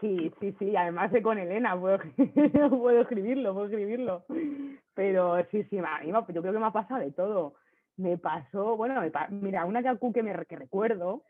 Sí, 0.00 0.32
sí, 0.38 0.54
sí, 0.58 0.76
además 0.76 1.10
de 1.10 1.22
con 1.22 1.38
Elena, 1.38 1.78
puedo, 1.78 1.98
puedo 2.70 3.00
escribirlo, 3.00 3.52
puedo 3.52 3.66
escribirlo. 3.66 4.24
Pero 4.94 5.44
sí, 5.50 5.64
sí, 5.64 5.78
yo 5.78 6.42
creo 6.42 6.52
que 6.52 6.58
me 6.58 6.66
ha 6.66 6.72
pasado 6.72 7.00
de 7.00 7.12
todo. 7.12 7.54
Me 7.96 8.16
pasó, 8.16 8.76
bueno, 8.76 9.00
mira, 9.30 9.64
una 9.64 9.82
que, 9.82 10.22
me, 10.22 10.46
que 10.46 10.56
recuerdo 10.56 11.24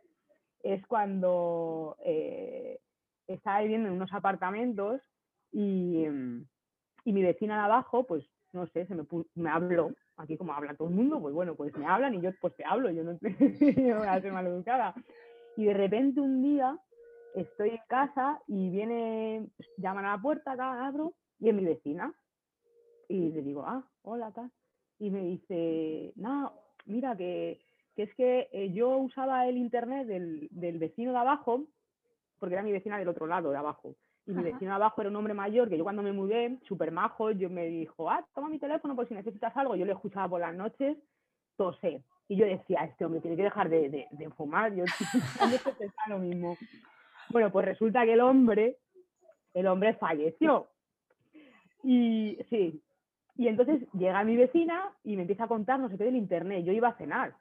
es 0.63 0.87
cuando 0.87 1.97
eh, 2.05 2.79
estaba 3.27 3.61
viviendo 3.61 3.89
en 3.89 3.95
unos 3.95 4.13
apartamentos 4.13 5.01
y, 5.51 6.05
y 7.05 7.13
mi 7.13 7.23
vecina 7.23 7.57
de 7.57 7.65
abajo, 7.65 8.05
pues 8.05 8.25
no 8.53 8.67
sé, 8.67 8.87
se 8.87 8.95
me, 8.95 9.05
me 9.35 9.51
habló 9.51 9.93
aquí 10.19 10.37
como 10.37 10.53
habla 10.53 10.75
todo 10.75 10.89
el 10.89 10.95
mundo, 10.95 11.21
pues 11.21 11.35
bueno, 11.35 11.55
pues 11.55 11.75
me 11.77 11.87
hablan 11.87 12.15
y 12.15 12.21
yo 12.21 12.31
pues 12.41 12.55
te 12.57 12.65
hablo, 12.65 12.91
yo 12.91 13.05
no, 13.05 13.19
voy 13.21 14.07
a 14.07 14.13
hacer 14.13 14.33
maleducada. 14.33 14.95
Y 15.57 15.65
de 15.65 15.75
repente 15.75 16.21
un 16.21 16.43
día 16.43 16.79
estoy 17.35 17.71
en 17.71 17.81
casa 17.89 18.41
y 18.47 18.71
viene, 18.71 19.49
llaman 19.77 20.05
a 20.05 20.17
la 20.17 20.23
puerta, 20.23 20.53
acá 20.53 20.87
abro, 20.87 21.15
y 21.39 21.49
es 21.49 21.55
mi 21.55 21.65
vecina. 21.65 22.13
Y 23.09 23.31
le 23.31 23.43
digo, 23.43 23.65
ah, 23.65 23.89
hola, 24.03 24.33
tal. 24.33 24.51
Y 24.99 25.11
me 25.11 25.23
dice, 25.23 26.13
no, 26.17 26.53
mira, 26.87 27.17
que, 27.17 27.61
que 27.95 28.03
es 28.03 28.15
que 28.15 28.49
eh, 28.53 28.73
yo 28.73 28.97
usaba 28.99 29.47
el 29.47 29.57
internet 29.57 30.07
del, 30.07 30.49
del 30.51 30.79
vecino 30.79 31.13
de 31.13 31.19
abajo, 31.19 31.65
porque 32.39 32.55
era 32.55 32.65
mi 32.65 32.73
vecina 32.73 32.99
del 32.99 33.09
otro 33.09 33.27
lado, 33.27 33.51
de 33.51 33.57
abajo. 33.57 33.95
Y 34.29 34.33
mi 34.33 34.43
vecino 34.43 34.75
abajo 34.75 35.01
era 35.01 35.09
un 35.09 35.17
hombre 35.17 35.33
mayor 35.33 35.71
que 35.71 35.79
yo 35.79 35.85
cuando 35.85 36.03
me 36.03 36.13
mudé, 36.13 36.59
súper 36.69 36.93
majo, 36.93 37.31
yo 37.31 37.49
me 37.49 37.65
dijo, 37.67 38.11
ah, 38.11 38.23
toma 38.35 38.51
mi 38.51 38.59
teléfono 38.59 38.95
por 38.95 39.09
si 39.09 39.15
necesitas 39.15 39.57
algo. 39.57 39.75
Yo 39.75 39.87
le 39.87 39.93
escuchaba 39.93 40.29
por 40.29 40.41
las 40.41 40.55
noches 40.55 40.99
toser. 41.57 42.03
Y 42.29 42.37
yo 42.37 42.45
decía, 42.45 42.85
este 42.85 43.07
hombre 43.07 43.23
tiene 43.23 43.39
que 43.39 43.45
dejar 43.45 43.71
de, 43.71 43.89
de, 43.89 44.07
de 44.11 44.31
fumar. 44.31 44.75
Yo 44.75 44.85
pensaba 45.79 46.09
lo 46.09 46.19
mismo. 46.19 46.59
Bueno, 47.31 47.51
pues 47.51 47.65
resulta 47.65 48.05
que 48.05 48.13
el 48.13 48.21
hombre, 48.21 48.77
el 49.55 49.67
hombre 49.67 49.95
falleció. 49.95 50.69
Y 51.83 52.39
sí. 52.51 52.83
Y 53.37 53.49
entonces 53.49 53.81
llega 53.95 54.25
mi 54.25 54.37
vecina 54.37 54.93
y 55.05 55.17
me 55.17 55.23
empieza 55.23 55.45
a 55.45 55.49
contar 55.49 55.81
no 55.81 55.89
sé 55.89 55.97
qué 55.97 56.05
del 56.05 56.17
internet. 56.17 56.67
Yo 56.67 56.73
iba 56.73 56.89
a 56.89 56.99
cenar. 56.99 57.35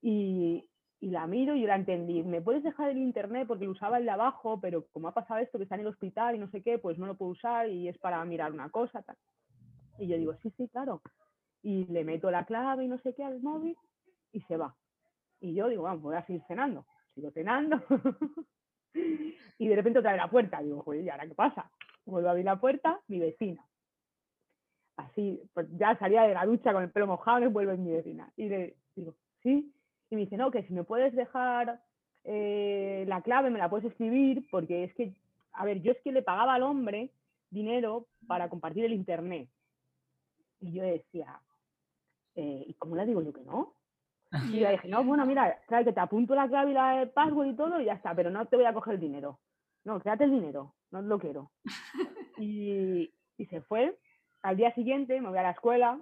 Y, 0.00 0.64
y 1.04 1.10
la 1.10 1.26
miro 1.26 1.54
y 1.54 1.66
la 1.66 1.76
entendí. 1.76 2.22
¿Me 2.22 2.40
puedes 2.40 2.62
dejar 2.62 2.88
el 2.88 2.96
internet? 2.96 3.46
Porque 3.46 3.66
lo 3.66 3.72
usaba 3.72 3.98
el 3.98 4.06
de 4.06 4.10
abajo, 4.10 4.58
pero 4.58 4.86
como 4.90 5.08
ha 5.08 5.12
pasado 5.12 5.38
esto, 5.38 5.58
que 5.58 5.64
está 5.64 5.74
en 5.74 5.82
el 5.82 5.88
hospital 5.88 6.34
y 6.34 6.38
no 6.38 6.48
sé 6.48 6.62
qué, 6.62 6.78
pues 6.78 6.98
no 6.98 7.04
lo 7.04 7.14
puedo 7.14 7.32
usar 7.32 7.68
y 7.68 7.88
es 7.88 7.98
para 7.98 8.24
mirar 8.24 8.52
una 8.52 8.70
cosa. 8.70 9.02
Tal. 9.02 9.14
Y 9.98 10.06
yo 10.06 10.16
digo, 10.16 10.34
sí, 10.36 10.50
sí, 10.56 10.66
claro. 10.68 11.02
Y 11.62 11.84
le 11.92 12.04
meto 12.04 12.30
la 12.30 12.46
clave 12.46 12.86
y 12.86 12.88
no 12.88 12.96
sé 13.00 13.14
qué 13.14 13.22
al 13.22 13.38
móvil 13.42 13.76
y 14.32 14.40
se 14.42 14.56
va. 14.56 14.74
Y 15.40 15.52
yo 15.52 15.68
digo, 15.68 15.82
vamos, 15.82 16.00
voy 16.00 16.16
a 16.16 16.24
seguir 16.24 16.42
cenando. 16.48 16.86
Sigo 17.14 17.30
cenando. 17.32 17.82
y 19.58 19.68
de 19.68 19.76
repente 19.76 19.98
otra 19.98 20.12
vez 20.12 20.22
la 20.22 20.30
puerta. 20.30 20.62
Digo, 20.62 20.80
joder, 20.84 21.04
¿y 21.04 21.10
ahora 21.10 21.26
qué 21.26 21.34
pasa? 21.34 21.70
Vuelvo 22.06 22.28
a 22.28 22.30
abrir 22.30 22.46
la 22.46 22.58
puerta, 22.58 22.98
mi 23.08 23.18
vecina. 23.18 23.62
Así, 24.96 25.42
pues 25.52 25.66
ya 25.76 25.98
salía 25.98 26.22
de 26.22 26.32
la 26.32 26.46
ducha 26.46 26.72
con 26.72 26.82
el 26.82 26.90
pelo 26.90 27.08
mojado 27.08 27.44
y 27.44 27.48
vuelve 27.48 27.76
mi 27.76 27.92
vecina. 27.92 28.32
Y 28.36 28.48
le 28.48 28.76
digo, 28.96 29.14
sí, 29.42 29.73
y 30.10 30.16
me 30.16 30.22
dice, 30.22 30.36
no, 30.36 30.50
que 30.50 30.62
si 30.64 30.72
me 30.72 30.84
puedes 30.84 31.14
dejar 31.14 31.80
eh, 32.24 33.04
la 33.08 33.22
clave, 33.22 33.50
me 33.50 33.58
la 33.58 33.68
puedes 33.68 33.86
escribir, 33.86 34.46
porque 34.50 34.84
es 34.84 34.94
que, 34.94 35.14
a 35.52 35.64
ver, 35.64 35.82
yo 35.82 35.92
es 35.92 36.00
que 36.02 36.12
le 36.12 36.22
pagaba 36.22 36.54
al 36.54 36.62
hombre 36.62 37.10
dinero 37.50 38.06
para 38.26 38.48
compartir 38.48 38.84
el 38.84 38.92
internet. 38.92 39.48
Y 40.60 40.72
yo 40.72 40.82
decía, 40.82 41.40
eh, 42.34 42.64
¿y 42.66 42.74
cómo 42.74 42.96
le 42.96 43.06
digo 43.06 43.22
yo 43.22 43.32
que 43.32 43.42
no? 43.42 43.74
Y 44.56 44.60
yo 44.60 44.68
dije, 44.68 44.88
no, 44.88 45.04
bueno, 45.04 45.24
mira, 45.26 45.60
trae 45.68 45.84
que 45.84 45.92
te 45.92 46.00
apunto 46.00 46.34
la 46.34 46.48
clave 46.48 46.72
y 46.72 46.74
la 46.74 47.02
el 47.02 47.10
password 47.10 47.46
y 47.48 47.56
todo 47.56 47.80
y 47.80 47.84
ya 47.84 47.92
está, 47.92 48.14
pero 48.14 48.30
no 48.30 48.46
te 48.46 48.56
voy 48.56 48.64
a 48.64 48.72
coger 48.72 48.94
el 48.94 49.00
dinero. 49.00 49.38
No, 49.84 50.00
quédate 50.00 50.24
el 50.24 50.32
dinero, 50.32 50.74
no 50.90 51.02
lo 51.02 51.18
quiero. 51.18 51.50
Y, 52.36 53.14
y 53.38 53.46
se 53.46 53.60
fue. 53.60 53.96
Al 54.42 54.56
día 54.56 54.74
siguiente 54.74 55.20
me 55.20 55.28
voy 55.28 55.38
a 55.38 55.44
la 55.44 55.52
escuela, 55.52 56.00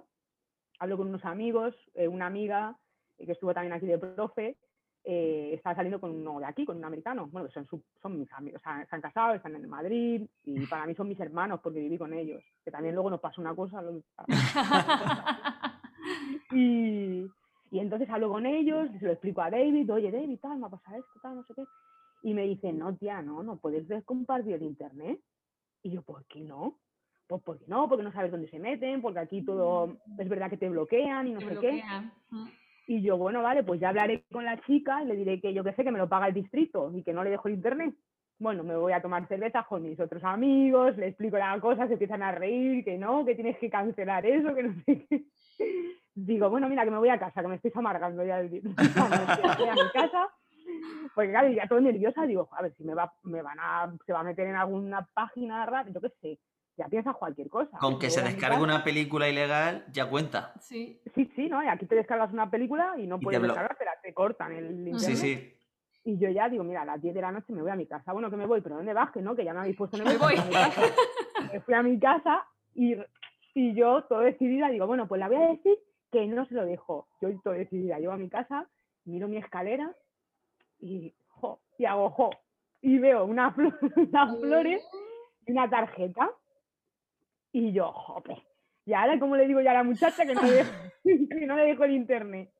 hablo 0.79 0.97
con 0.97 1.09
unos 1.09 1.23
amigos, 1.25 1.75
eh, 1.93 2.07
una 2.07 2.25
amiga 2.25 2.75
que 3.17 3.31
estuvo 3.31 3.53
también 3.53 3.73
aquí 3.73 3.85
de 3.85 3.97
profe, 3.97 4.57
eh, 5.05 5.51
estaba 5.53 5.75
saliendo 5.75 5.99
con 5.99 6.11
uno 6.11 6.39
de 6.39 6.45
aquí, 6.45 6.65
con 6.65 6.77
un 6.77 6.85
americano. 6.85 7.27
Bueno, 7.31 7.47
que 7.47 7.53
son, 7.53 7.65
su- 7.67 7.83
son 8.01 8.19
mis 8.19 8.31
amigos, 8.33 8.61
o 8.61 8.63
sea, 8.63 8.85
se 8.85 8.95
han 8.95 9.01
casado, 9.01 9.33
están 9.33 9.55
en 9.55 9.69
Madrid 9.69 10.25
y 10.45 10.55
para 10.67 10.85
mí 10.85 10.95
son 10.95 11.09
mis 11.09 11.19
hermanos 11.19 11.59
porque 11.61 11.79
viví 11.79 11.97
con 11.97 12.13
ellos. 12.13 12.41
Que 12.63 12.71
también 12.71 12.95
luego 12.95 13.09
nos 13.09 13.19
pasó 13.19 13.41
una 13.41 13.55
cosa. 13.55 13.81
lo- 13.81 14.01
y, 16.51 17.25
y 17.71 17.79
entonces 17.79 18.09
hablo 18.09 18.29
con 18.29 18.45
ellos, 18.45 18.89
se 18.99 19.05
lo 19.05 19.11
explico 19.11 19.41
a 19.41 19.49
David, 19.49 19.91
oye 19.91 20.11
David, 20.11 20.39
tal, 20.41 20.59
me 20.59 20.67
ha 20.67 20.69
pasado 20.69 20.97
esto, 20.97 21.19
tal, 21.21 21.35
no 21.35 21.43
sé 21.43 21.53
qué. 21.55 21.63
Y 22.23 22.33
me 22.33 22.43
dice, 22.43 22.71
no, 22.71 22.95
tía, 22.95 23.21
no, 23.21 23.43
no 23.43 23.57
puedes 23.57 23.85
compartir 24.05 24.53
el 24.55 24.63
internet. 24.63 25.19
Y 25.81 25.91
yo, 25.91 26.01
¿por 26.03 26.23
qué 26.25 26.39
no? 26.39 26.77
Pues 27.27 27.41
porque 27.43 27.65
no, 27.67 27.89
porque 27.89 28.03
no 28.03 28.13
sabes 28.13 28.31
dónde 28.31 28.49
se 28.49 28.59
meten, 28.59 29.01
porque 29.01 29.19
aquí 29.19 29.43
todo 29.43 29.97
es 30.17 30.29
verdad 30.29 30.49
que 30.49 30.57
te 30.57 30.69
bloquean 30.69 31.27
y 31.27 31.33
no 31.33 31.39
Te 31.39 31.45
sé 31.55 31.61
qué. 31.61 31.69
Y 32.87 33.01
yo, 33.01 33.17
bueno, 33.17 33.41
vale, 33.41 33.63
pues 33.63 33.79
ya 33.79 33.89
hablaré 33.89 34.25
con 34.31 34.43
la 34.43 34.59
chica 34.61 35.01
y 35.03 35.07
le 35.07 35.15
diré 35.15 35.39
que 35.39 35.53
yo 35.53 35.63
que 35.63 35.73
sé, 35.73 35.83
que 35.83 35.91
me 35.91 35.99
lo 35.99 36.09
paga 36.09 36.27
el 36.27 36.33
distrito 36.33 36.91
y 36.93 37.03
que 37.03 37.13
no 37.13 37.23
le 37.23 37.29
dejo 37.29 37.47
el 37.47 37.55
internet. 37.55 37.93
Bueno, 38.39 38.63
me 38.63 38.75
voy 38.75 38.91
a 38.91 39.01
tomar 39.01 39.27
cerveza 39.27 39.63
con 39.63 39.83
mis 39.83 39.99
otros 39.99 40.23
amigos, 40.23 40.97
le 40.97 41.07
explico 41.07 41.37
la 41.37 41.57
cosa, 41.61 41.87
se 41.87 41.93
empiezan 41.93 42.23
a 42.23 42.31
reír, 42.31 42.83
que 42.83 42.97
no, 42.97 43.23
que 43.23 43.35
tienes 43.35 43.57
que 43.57 43.69
cancelar 43.69 44.25
eso, 44.25 44.53
que 44.53 44.63
no 44.63 44.73
sé 44.85 45.05
qué. 45.07 45.23
Digo, 46.15 46.49
bueno, 46.49 46.67
mira, 46.67 46.83
que 46.83 46.91
me 46.91 46.97
voy 46.97 47.09
a 47.09 47.19
casa, 47.19 47.41
que 47.41 47.47
me 47.47 47.55
estoy 47.55 47.71
amargando 47.73 48.23
ya 48.25 48.39
el 48.39 48.49
día. 48.49 48.61
Me 48.65 49.55
voy 49.57 49.69
a 49.69 49.73
mi 49.73 49.91
casa, 49.93 50.27
porque 51.15 51.31
claro, 51.31 51.47
ya 51.49 51.67
todo 51.67 51.79
nerviosa, 51.79 52.25
digo, 52.25 52.49
a 52.51 52.61
ver 52.61 52.73
si 52.75 52.83
me, 52.83 52.93
va, 52.93 53.13
me 53.23 53.41
van 53.41 53.59
a, 53.59 53.93
se 54.05 54.13
va 54.13 54.19
a 54.19 54.23
meter 54.23 54.47
en 54.47 54.55
alguna 54.55 55.07
página 55.13 55.65
rara, 55.65 55.89
yo 55.89 56.01
qué 56.01 56.09
sé, 56.21 56.39
ya 56.77 56.87
piensas 56.87 57.15
cualquier 57.15 57.49
cosa. 57.49 57.77
Con 57.77 57.99
que 57.99 58.09
se 58.09 58.21
descargue 58.21 58.61
una 58.63 58.83
película 58.83 59.29
ilegal, 59.29 59.85
ya 59.91 60.09
cuenta. 60.09 60.53
Sí. 60.59 60.99
Sí, 61.15 61.31
sí, 61.35 61.47
¿no? 61.49 61.63
Y 61.63 61.67
aquí 61.67 61.85
te 61.85 61.95
descargas 61.95 62.31
una 62.33 62.49
película 62.49 62.93
y 62.97 63.05
no 63.07 63.17
te 63.19 63.23
puedes 63.25 63.39
blo- 63.39 63.47
descargártela, 63.47 63.91
te 64.01 64.13
cortan 64.13 64.53
el 64.53 64.71
internet. 64.87 64.99
Sí, 64.99 65.15
sí. 65.15 65.49
Y 66.05 66.17
yo 66.17 66.29
ya 66.29 66.49
digo, 66.49 66.63
mira, 66.63 66.81
a 66.81 66.85
las 66.85 67.01
10 67.01 67.13
de 67.15 67.21
la 67.21 67.31
noche 67.31 67.53
me 67.53 67.61
voy 67.61 67.71
a 67.71 67.75
mi 67.75 67.85
casa. 67.85 68.11
Bueno, 68.11 68.29
que 68.29 68.35
me 68.35 68.45
voy, 68.45 68.59
pero 68.61 68.75
¿dónde 68.75 68.93
vas? 68.93 69.11
Que 69.11 69.21
no, 69.21 69.35
que 69.35 69.45
ya 69.45 69.53
me 69.53 69.59
habéis 69.61 69.77
puesto 69.77 69.95
en 69.97 70.07
el 70.07 70.13
Me 70.13 70.17
voy. 70.17 70.35
a 70.37 70.43
mi 70.45 70.51
casa. 70.51 70.81
Me 71.53 71.59
fui 71.61 71.73
a 71.75 71.83
mi 71.83 71.99
casa 71.99 72.45
y, 72.75 72.95
y 73.53 73.73
yo, 73.73 74.03
todo 74.05 74.19
decidida, 74.19 74.69
digo, 74.69 74.85
bueno, 74.87 75.07
pues 75.07 75.19
la 75.19 75.27
voy 75.27 75.37
a 75.37 75.47
decir 75.47 75.77
que 76.11 76.25
no 76.27 76.45
se 76.45 76.55
lo 76.55 76.65
dejo. 76.65 77.07
Yo 77.21 77.29
todo 77.41 77.53
decidida, 77.53 77.99
llego 77.99 78.11
a 78.11 78.17
mi 78.17 78.29
casa, 78.29 78.67
miro 79.05 79.27
mi 79.27 79.37
escalera 79.37 79.93
y, 80.79 81.13
jo, 81.29 81.59
y 81.77 81.85
hago, 81.85 82.09
jo, 82.09 82.29
y 82.81 82.97
veo 82.99 83.23
una 83.25 83.51
flor, 83.53 83.77
unas 83.95 84.39
flores 84.39 84.81
y 85.45 85.51
una 85.53 85.69
tarjeta. 85.69 86.29
Y 87.53 87.71
yo, 87.71 87.91
jope. 87.91 88.43
Y 88.85 88.93
ahora, 88.93 89.17
¿cómo 89.17 89.37
le 89.37 89.47
digo 89.47 89.61
ya 89.61 89.71
a 89.71 89.75
la 89.75 89.83
muchacha 89.83 90.25
que 90.25 90.33
no 90.33 90.41
le 90.41 90.51
dejo, 90.51 90.71
que 91.03 91.45
no 91.47 91.55
le 91.55 91.65
dejo 91.65 91.83
el 91.85 91.91
internet? 91.91 92.51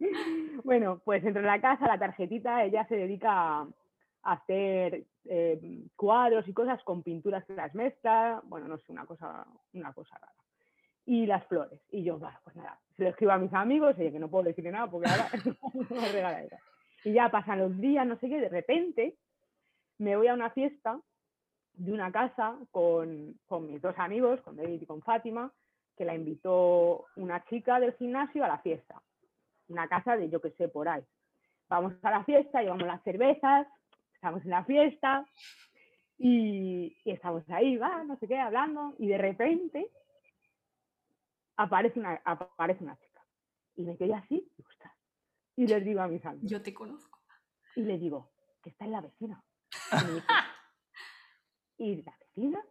Bueno, 0.64 1.02
pues 1.04 1.24
entro 1.26 1.42
en 1.42 1.48
la 1.48 1.60
casa, 1.60 1.88
la 1.88 2.00
tarjetita, 2.00 2.64
ella 2.64 2.86
se 2.88 2.96
dedica 2.96 3.62
a 3.62 3.68
hacer 4.24 5.04
eh, 5.26 5.86
cuadros 5.96 6.48
y 6.48 6.54
cosas 6.54 6.82
con 6.84 7.04
pinturas 7.04 7.44
que 7.44 7.54
las 7.54 7.74
mezcla, 7.76 8.42
bueno, 8.46 8.68
no 8.68 8.78
sé, 8.78 8.92
una 8.92 9.06
cosa, 9.06 9.46
una 9.74 9.92
cosa 9.92 10.18
rara. 10.18 10.34
Y 11.06 11.26
las 11.26 11.46
flores. 11.48 11.82
Y 11.90 12.04
yo, 12.04 12.18
bueno, 12.20 12.38
pues 12.44 12.56
nada, 12.56 12.80
se 12.96 13.04
lo 13.04 13.10
escribo 13.10 13.34
a 13.34 13.38
mis 13.38 13.54
amigos, 13.54 13.96
oye, 13.98 14.12
que 14.12 14.20
no 14.20 14.30
puedo 14.30 14.46
decirle 14.46 14.72
nada 14.72 14.90
porque 14.90 15.10
ahora 15.10 15.28
me 15.90 16.12
regala. 16.12 16.46
Y 17.04 17.12
ya 17.12 17.30
pasan 17.30 17.60
los 17.60 17.78
días, 17.80 18.08
no 18.08 18.16
sé 18.18 18.30
qué, 18.30 18.40
de 18.40 18.50
repente 18.50 19.18
me 19.98 20.16
voy 20.16 20.28
a 20.28 20.34
una 20.36 20.52
fiesta 20.52 21.02
de 21.74 21.92
una 21.92 22.12
casa 22.12 22.58
con, 22.72 23.40
con 23.46 23.68
mis 23.68 23.82
dos 23.82 23.98
amigos, 23.98 24.42
con 24.42 24.56
David 24.56 24.82
y 24.82 24.86
con 24.86 25.02
Fátima, 25.02 25.52
que 25.98 26.06
la 26.06 26.16
invitó 26.16 27.06
una 27.16 27.44
chica 27.46 27.80
del 27.80 27.94
gimnasio 27.94 28.44
a 28.44 28.48
la 28.48 28.60
fiesta. 28.60 29.02
Una 29.68 29.88
casa 29.88 30.18
de 30.18 30.30
yo 30.30 30.42
que 30.42 30.52
sé, 30.52 30.68
por 30.68 30.88
ahí. 30.88 31.04
Vamos 31.70 31.94
a 32.04 32.12
la 32.12 32.24
fiesta, 32.24 32.62
llevamos 32.62 32.86
las 32.86 33.02
cervezas, 33.04 33.68
estamos 34.14 34.44
en 34.44 34.52
la 34.52 34.64
fiesta 34.66 35.26
y, 36.18 36.96
y 37.04 37.12
estamos 37.12 37.44
ahí, 37.50 37.78
va, 37.78 38.04
no 38.04 38.18
sé 38.18 38.28
qué, 38.28 38.40
hablando, 38.40 38.94
y 39.00 39.08
de 39.08 39.18
repente 39.18 39.90
aparece 41.58 42.00
una, 42.00 42.22
aparece 42.24 42.84
una 42.84 42.98
chica. 42.98 43.22
Y 43.76 43.84
me 43.84 43.98
quedé 43.98 44.14
así, 44.14 44.48
y, 45.56 45.68
les 45.68 45.84
digo 45.84 46.02
a 46.02 46.08
mis 46.08 46.26
amigos, 46.26 46.50
Yo 46.50 46.62
te 46.62 46.74
conozco. 46.74 47.20
y 47.76 47.82
le 47.82 47.98
digo, 47.98 48.32
que 48.62 48.70
está 48.70 48.86
en 48.86 48.92
la 48.92 49.02
vecina. 49.02 49.44
Y, 49.92 50.06
me 50.06 50.14
dice, 50.14 50.28
¿y 51.78 52.02
la 52.04 52.14
vecina? 52.20 52.62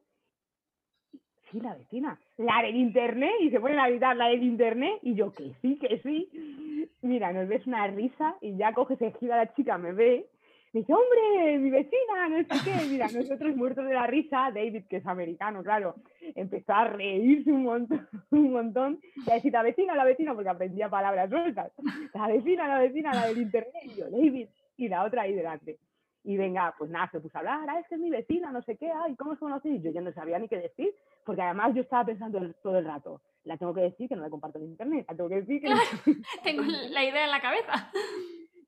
Sí, 1.51 1.61
la 1.61 1.75
vecina. 1.75 2.19
La 2.39 2.63
del 2.63 2.77
internet. 2.77 3.33
Y 3.41 3.51
se 3.51 3.61
ponen 3.61 3.79
a 3.79 3.89
gritar 3.89 4.17
la 4.17 4.29
del 4.29 4.43
internet. 4.43 4.99
Y 5.03 5.15
yo, 5.15 5.33
que 5.33 5.53
sí, 5.61 5.79
que 5.79 6.01
sí. 6.03 6.89
Mira, 7.03 7.33
nos 7.33 7.49
ves 7.49 7.67
una 7.67 7.87
risa 7.89 8.37
y 8.41 8.57
ya 8.57 8.73
coge, 8.73 8.97
se 8.97 9.13
gira 9.13 9.37
la 9.37 9.53
chica, 9.55 9.77
me 9.77 9.93
ve. 9.93 10.29
Me 10.73 10.81
dice, 10.81 10.95
hombre, 10.95 11.59
mi 11.59 11.69
vecina, 11.69 12.29
no 12.31 12.39
sé 12.39 12.65
qué. 12.65 12.89
Mira, 12.89 13.07
nosotros 13.09 13.55
muertos 13.55 13.85
de 13.85 13.93
la 13.93 14.07
risa, 14.07 14.51
David, 14.55 14.85
que 14.89 14.97
es 14.97 15.07
americano, 15.07 15.63
claro, 15.63 15.97
empezó 16.35 16.73
a 16.73 16.85
reírse 16.85 17.53
un 17.53 17.65
montón, 17.65 18.09
un 18.31 18.53
montón. 18.53 19.01
Y 19.27 19.31
a 19.31 19.35
decir, 19.35 19.53
la 19.53 19.63
vecina, 19.63 19.95
la 19.95 20.05
vecina, 20.05 20.33
porque 20.33 20.49
aprendía 20.49 20.89
palabras 20.89 21.29
sueltas. 21.29 21.73
La 22.15 22.29
vecina, 22.29 22.69
la 22.69 22.79
vecina, 22.79 23.13
la 23.13 23.27
del 23.27 23.43
internet. 23.43 23.83
Y 23.85 24.01
yo, 24.01 24.09
David, 24.09 24.49
y 24.79 24.89
la 24.89 25.05
otra 25.05 25.23
ahí 25.23 25.35
delante. 25.35 25.79
Y 26.25 26.37
venga, 26.37 26.73
pues 26.79 26.89
nada, 26.91 27.09
se 27.11 27.21
puso 27.21 27.37
a 27.37 27.41
hablar, 27.41 27.69
ah, 27.69 27.81
es 27.81 27.89
que 27.89 27.97
es 27.97 28.01
mi 28.01 28.11
vecina, 28.11 28.53
no 28.53 28.63
sé 28.63 28.77
qué, 28.77 28.91
ay, 28.91 29.17
¿cómo 29.17 29.37
conocéis? 29.37 29.81
Y 29.81 29.83
yo 29.83 29.91
ya 29.91 30.01
no 30.01 30.13
sabía 30.13 30.39
ni 30.39 30.49
qué 30.49 30.57
decir, 30.59 30.95
porque 31.25 31.43
además 31.43 31.75
yo 31.75 31.83
estaba 31.83 32.05
pensando 32.05 32.39
todo 32.63 32.79
el 32.79 32.85
rato, 32.85 33.21
la 33.45 33.57
tengo 33.57 33.75
que 33.75 33.81
decir 33.81 34.09
que 34.09 34.15
no 34.15 34.23
le 34.23 34.31
comparto 34.31 34.59
en 34.59 34.67
internet, 34.67 35.05
la 35.09 35.17
tengo 35.17 35.29
que 35.29 35.41
decir 35.43 35.61
que 35.61 35.69
no- 35.71 35.77
Tengo 36.45 36.63
la 36.63 37.05
idea 37.05 37.25
en 37.25 37.31
la 37.31 37.41
cabeza. 37.41 37.91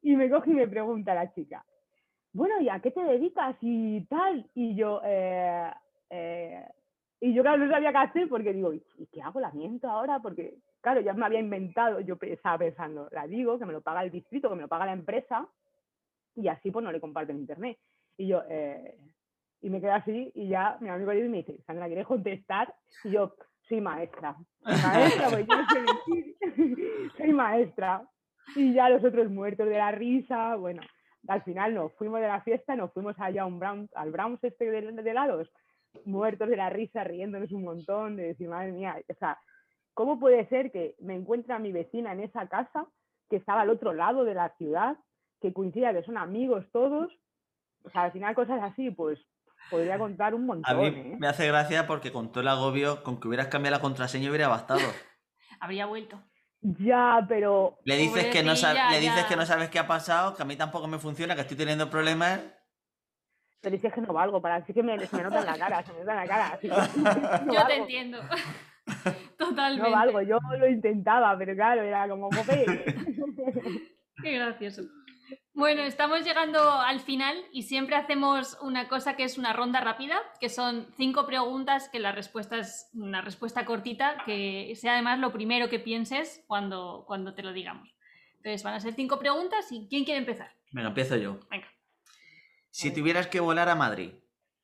Y 0.02 0.16
me 0.16 0.28
coge 0.28 0.50
y 0.50 0.55
me 0.55 0.66
pregunta 0.68 1.14
la 1.14 1.32
chica, 1.32 1.64
bueno, 2.32 2.61
¿y 2.61 2.68
a 2.68 2.80
qué 2.80 2.90
te 2.90 3.02
dedicas 3.05 3.57
y 3.61 4.05
tal? 4.07 4.50
Y 4.55 4.74
yo, 4.74 5.00
eh, 5.05 5.70
eh, 6.11 6.64
y 7.20 7.32
yo 7.32 7.42
claro, 7.42 7.59
no 7.64 7.70
sabía 7.70 7.92
qué 7.92 7.98
hacer 7.98 8.28
porque 8.28 8.52
digo, 8.52 8.72
¿y 8.74 8.82
qué 9.12 9.22
hago? 9.22 9.38
¿La 9.38 9.52
miento 9.52 9.88
ahora? 9.88 10.18
Porque, 10.18 10.57
claro, 10.80 11.00
ya 11.00 11.12
me 11.12 11.24
había 11.24 11.38
inventado, 11.38 12.00
yo 12.00 12.18
estaba 12.22 12.59
pensando, 12.59 13.09
la 13.12 13.28
digo, 13.28 13.57
que 13.61 13.64
me 13.64 13.72
lo 13.72 13.80
paga 13.80 14.02
el 14.02 14.11
distrito, 14.11 14.48
que 14.48 14.57
me 14.57 14.62
lo 14.62 14.68
paga 14.68 14.86
la 14.86 14.92
empresa, 14.92 15.46
y 16.37 16.49
así 16.49 16.70
pues 16.70 16.85
no 16.85 16.93
le 16.93 17.01
comparto 17.01 17.32
en 17.32 17.39
internet. 17.39 17.78
Y 18.16 18.28
yo, 18.28 18.43
eh, 18.49 18.99
y 19.61 19.70
me 19.70 19.80
quedo 19.80 19.95
así, 19.95 20.30
y 20.35 20.49
ya 20.49 20.76
mi 20.80 20.89
amigo 20.89 21.12
me 21.12 21.39
dice, 21.39 21.59
Sandra, 21.66 21.87
¿quieres 21.87 22.07
contestar? 22.07 22.74
Y 23.05 23.11
yo, 23.11 23.35
soy 23.68 23.80
maestra, 23.80 24.37
maestra, 24.62 25.30
porque 25.30 25.47
yo 25.47 25.57
no 25.57 25.66
sé 25.68 25.80
mentir, 25.80 27.11
soy 27.16 27.32
maestra. 27.32 28.07
Y 28.57 28.74
ya 28.74 28.91
los 28.91 29.03
otros 29.03 29.30
muertos 29.30 29.66
de 29.66 29.78
la 29.78 29.91
risa, 29.91 30.57
bueno, 30.57 30.82
al 31.28 31.43
final 31.43 31.74
nos 31.74 31.93
fuimos 31.95 32.20
de 32.20 32.26
la 32.26 32.43
fiesta, 32.43 32.76
nos 32.76 32.93
fuimos 32.93 33.18
allá 33.18 33.47
un 33.47 33.59
Brown, 33.59 33.89
al 33.95 34.11
Browns 34.11 34.45
este 34.45 34.70
de, 34.70 34.93
de 34.93 35.11
helados, 35.11 35.51
muertos 36.05 36.49
de 36.49 36.57
la 36.57 36.68
risa, 36.68 37.05
riéndonos 37.05 37.51
un 37.53 37.64
montón, 37.64 38.16
de 38.16 38.24
decir, 38.24 38.49
madre 38.49 38.72
mía, 38.72 39.01
o 39.09 39.14
sea, 39.14 39.39
¿cómo 39.95 40.20
puede 40.20 40.47
ser 40.49 40.70
que 40.70 40.95
me 41.01 41.14
encuentre 41.14 41.55
a 41.55 41.59
mi 41.59 41.72
vecina 41.72 42.12
en 42.12 42.20
esa 42.20 42.47
casa, 42.49 42.87
que 43.30 43.37
estaba 43.37 43.62
al 43.62 43.70
otro 43.70 43.95
lado 43.95 44.24
de 44.24 44.35
la 44.35 44.51
ciudad, 44.57 44.99
que 45.45 45.53
coincida 45.53 45.92
que 45.92 46.03
son 46.03 46.16
amigos 46.16 46.64
todos? 46.72 47.12
O 47.84 47.90
sea, 47.90 48.05
al 48.05 48.12
final 48.12 48.34
cosas 48.34 48.61
así, 48.62 48.90
pues 48.90 49.18
podría 49.70 49.99
contar 49.99 50.34
un 50.34 50.47
montón, 50.47 50.70
A 50.74 50.78
mí 50.78 50.86
¿eh? 50.86 51.16
me 51.18 51.26
hace 51.28 51.47
gracia 51.47 51.86
porque 51.86 52.11
con 52.12 52.30
todo 52.32 52.40
el 52.40 52.49
agobio, 52.49 53.03
con 53.03 53.20
que 53.20 53.28
hubieras 53.28 53.49
cambiado 53.49 53.76
la 53.76 53.82
contraseña 53.82 54.30
hubiera 54.30 54.49
bastado. 54.49 54.80
Habría 55.61 55.84
vuelto. 55.86 56.18
Ya, 56.62 57.22
pero 57.28 57.78
Le 57.84 57.97
dices, 57.99 58.26
que 58.32 58.42
no, 58.42 58.53
sab- 58.53 58.68
Pobrecilla, 58.72 58.90
le 58.92 59.01
dices 59.01 59.22
ya. 59.24 59.28
que 59.28 59.36
no 59.36 59.45
sabes 59.45 59.68
qué 59.68 59.78
ha 59.78 59.86
pasado, 59.86 60.34
que 60.34 60.40
a 60.42 60.47
mí 60.47 60.57
tampoco 60.57 60.86
me 60.88 60.99
funciona, 60.99 61.34
que 61.34 61.42
estoy 61.42 61.59
teniendo 61.59 61.90
problemas. 61.90 62.40
pero 63.61 63.76
dices 63.76 63.92
que 63.92 64.01
no 64.01 64.14
valgo, 64.14 64.40
para 64.40 64.57
así 64.57 64.72
que 64.72 64.82
me, 64.82 64.99
se 65.07 65.14
me 65.14 65.24
nota 65.24 65.40
en 65.40 65.47
la 65.47 65.59
cara, 65.59 65.82
se 65.84 65.92
me 65.92 65.99
nota 66.01 66.12
en 66.12 66.16
la 66.16 66.26
cara. 66.26 66.47
así 66.55 66.68
que 66.70 66.74
no 67.47 67.53
Yo 67.53 67.66
te 67.66 67.76
entiendo. 67.76 68.18
Totalmente. 69.38 69.90
No 69.90 69.95
valgo, 69.97 70.22
yo 70.22 70.38
lo 70.59 70.66
intentaba, 70.68 71.36
pero 71.36 71.55
claro, 71.55 71.82
era 71.82 72.09
como. 72.09 72.30
Qué 74.22 74.32
gracioso. 74.32 74.82
Bueno, 75.53 75.82
estamos 75.82 76.24
llegando 76.24 76.61
al 76.72 77.01
final 77.01 77.37
y 77.53 77.62
siempre 77.62 77.97
hacemos 77.97 78.59
una 78.61 78.89
cosa 78.89 79.16
que 79.16 79.24
es 79.24 79.39
una 79.39 79.53
ronda 79.53 79.80
rápida, 79.80 80.16
que 80.41 80.49
son 80.49 80.89
cinco 80.97 81.26
preguntas 81.26 81.89
que 81.89 82.01
la 82.01 82.12
respuesta 82.12 82.59
es 82.59 82.91
una 82.95 83.20
respuesta 83.20 83.64
cortita, 83.64 84.22
que 84.26 84.74
sea 84.76 84.95
además 84.95 85.18
lo 85.18 85.32
primero 85.32 85.68
que 85.68 85.78
pienses 85.78 86.43
cuando, 86.47 87.05
cuando 87.07 87.35
te 87.35 87.43
lo 87.43 87.53
digamos. 87.53 87.95
Entonces 88.37 88.62
van 88.62 88.74
a 88.74 88.80
ser 88.80 88.95
cinco 88.95 89.18
preguntas 89.18 89.70
y 89.70 89.87
¿quién 89.89 90.05
quiere 90.05 90.18
empezar? 90.18 90.53
Venga, 90.72 90.89
empiezo 90.89 91.16
yo. 91.16 91.39
Venga. 91.51 91.68
Si 92.70 92.93
tuvieras 92.93 93.28
que 93.28 93.41
volar 93.41 93.68
a 93.68 93.76
Madrid, 93.76 94.14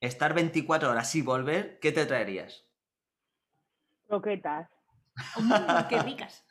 estar 0.01 0.35
24 0.35 0.91
horas 0.91 1.15
y 1.15 1.23
volver, 1.23 1.79
¿qué 1.81 1.93
te 1.93 2.05
traerías? 2.07 2.67
Croquetas. 4.09 4.69
Mm, 5.37 5.89
¡Qué 5.89 5.99
ricas! 6.03 6.45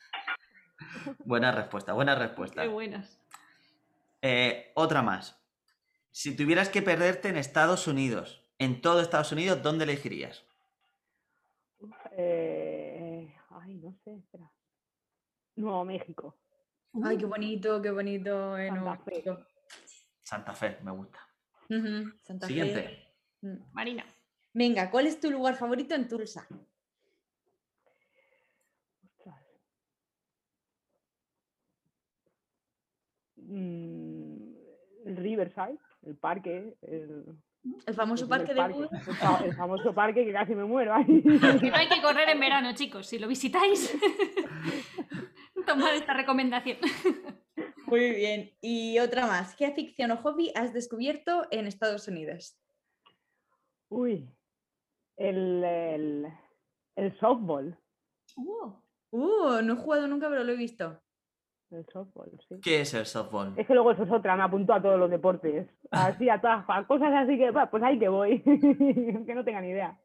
Buena 1.24 1.52
respuesta, 1.52 1.92
buena 1.92 2.14
respuesta. 2.14 2.62
¡Qué 2.62 2.68
buenas! 2.68 3.19
Eh, 4.22 4.72
otra 4.74 5.02
más. 5.02 5.40
Si 6.10 6.36
tuvieras 6.36 6.68
que 6.68 6.82
perderte 6.82 7.28
en 7.28 7.36
Estados 7.36 7.86
Unidos, 7.86 8.44
en 8.58 8.80
todo 8.82 9.00
Estados 9.00 9.32
Unidos, 9.32 9.62
¿dónde 9.62 9.84
elegirías? 9.84 10.44
Eh, 12.16 13.34
ay, 13.50 13.74
no 13.76 13.94
sé, 14.04 14.14
espera. 14.16 14.50
Nuevo 15.56 15.84
México. 15.84 16.36
Ay, 17.04 17.16
qué 17.16 17.26
bonito, 17.26 17.80
qué 17.80 17.90
bonito. 17.90 18.58
eh, 18.58 18.68
Santa 18.68 18.80
Nuevo 18.80 19.04
Fe. 19.04 19.10
México. 19.10 19.46
Santa 20.22 20.52
Fe, 20.54 20.78
me 20.82 20.90
gusta. 20.90 21.18
Santa 22.22 22.46
Fe. 22.46 22.52
Siguiente. 22.52 23.14
Mm. 23.42 23.72
Marina. 23.72 24.04
Venga, 24.52 24.90
¿cuál 24.90 25.06
es 25.06 25.20
tu 25.20 25.30
lugar 25.30 25.54
favorito 25.56 25.94
en 25.94 26.08
Tulsa? 26.08 26.46
Ostras. 29.04 29.44
Mm, 33.36 33.99
Riverside, 35.16 35.78
el 36.02 36.16
parque, 36.16 36.76
el, 36.82 37.24
El 37.86 37.94
famoso 37.94 38.28
parque 38.28 38.54
de 38.54 38.60
parque, 38.60 38.78
el 38.80 39.14
fa- 39.16 39.44
el 39.44 39.54
famoso 39.54 39.94
parque 39.94 40.24
que 40.24 40.32
casi 40.32 40.54
me 40.54 40.64
muero 40.64 40.94
ahí. 40.94 41.22
Que 41.60 41.70
no 41.70 41.76
hay 41.76 41.88
que 41.88 42.00
correr 42.02 42.28
en 42.30 42.40
verano, 42.40 42.72
chicos. 42.74 43.06
Si 43.06 43.18
lo 43.18 43.28
visitáis, 43.28 43.92
tomad 45.66 45.94
esta 45.94 46.14
recomendación. 46.14 46.78
Muy 47.86 48.10
bien. 48.12 48.50
Y 48.60 48.98
otra 48.98 49.26
más. 49.26 49.54
¿Qué 49.56 49.66
afición 49.66 50.10
o 50.12 50.16
hobby 50.18 50.52
has 50.54 50.72
descubierto 50.72 51.46
en 51.50 51.66
Estados 51.66 52.06
Unidos? 52.08 52.56
Uy, 53.88 54.28
el, 55.16 55.64
el, 55.64 56.26
el 56.96 57.18
softball. 57.18 57.76
Uh, 58.36 58.72
Uh, 59.12 59.60
no 59.64 59.72
he 59.72 59.76
jugado 59.76 60.06
nunca, 60.06 60.28
pero 60.30 60.44
lo 60.44 60.52
he 60.52 60.56
visto. 60.56 61.02
El 61.70 61.86
softball, 61.92 62.30
sí. 62.48 62.56
¿Qué 62.62 62.80
es 62.80 62.92
el 62.94 63.06
softball? 63.06 63.54
Es 63.56 63.66
que 63.66 63.74
luego 63.74 63.92
eso 63.92 64.02
es 64.02 64.10
otra, 64.10 64.34
me 64.36 64.42
apunto 64.42 64.72
a 64.72 64.82
todos 64.82 64.98
los 64.98 65.08
deportes. 65.10 65.68
Así, 65.90 66.28
a 66.28 66.40
todas 66.40 66.64
a 66.68 66.84
cosas 66.84 67.12
así 67.14 67.38
que, 67.38 67.52
pues 67.70 67.82
ahí 67.84 67.98
que 67.98 68.08
voy. 68.08 68.42
que 69.26 69.32
no 69.34 69.44
tenga 69.44 69.60
ni 69.60 69.68
idea. 69.68 69.96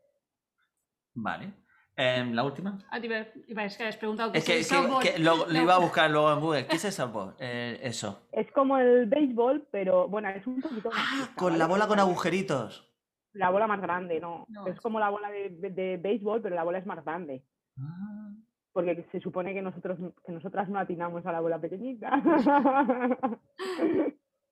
Vale. 1.15 1.53
Em, 1.97 2.33
¿La 2.33 2.43
última? 2.43 2.77
a 2.91 2.99
ti, 2.99 3.07
Ver, 3.07 3.31
iba- 3.47 3.63
es 3.63 3.77
que 3.77 3.83
habéis 3.83 3.95
preguntado 3.95 4.31
qué 4.33 4.39
Es 4.39 4.43
es 4.43 4.47
que, 4.49 4.53
el 4.57 4.59
que- 4.59 4.65
softball. 4.87 5.01
que 5.03 5.17
lo, 5.19 5.37
lo 5.47 5.53
No. 5.53 5.61
iba 5.61 5.75
a 5.75 5.79
buscar 5.79 6.11
luego 6.11 6.31
en 6.33 6.39
Google. 6.41 6.67
¿Qué 6.67 6.75
es 6.75 6.85
el 6.85 6.91
softball? 6.91 7.35
Eh, 7.39 7.79
eso. 7.83 8.27
Es 8.33 8.51
como 8.51 8.77
el 8.77 9.05
béisbol, 9.07 9.67
pero 9.71 10.07
bueno, 10.09 10.29
es 10.29 10.45
un 10.45 10.59
poquito 10.61 10.89
más. 10.89 10.99
Ah, 10.99 11.29
con 11.37 11.47
¿vale? 11.53 11.57
la 11.59 11.67
bola 11.67 11.87
con 11.87 11.99
agujeritos. 11.99 12.91
La 13.33 13.49
bola 13.49 13.65
más 13.65 13.81
grande, 13.81 14.19
no. 14.19 14.45
No, 14.49 14.67
es 14.67 14.75
es- 14.75 14.81
como 14.81 14.99
la 14.99 15.09
bola 15.09 15.29
de, 15.31 15.49
de- 15.49 15.69
de 15.69 15.97
béisbol, 15.97 16.41
pero 16.41 16.53
la 16.55 16.63
bola 16.63 16.77
es 16.79 16.85
más 16.85 17.03
grande. 17.03 17.43
Ah. 17.79 18.29
Porque 18.75 19.05
se 19.09 19.21
supone 19.21 19.53
que 19.53 19.61
nosotros 19.61 19.97
que 20.25 20.33
nosotras 20.33 20.67
no 20.67 20.77
atinamos 20.79 21.25
a 21.25 21.31
la 21.31 21.39
bola 21.39 21.57
pequeñita. 21.61 22.09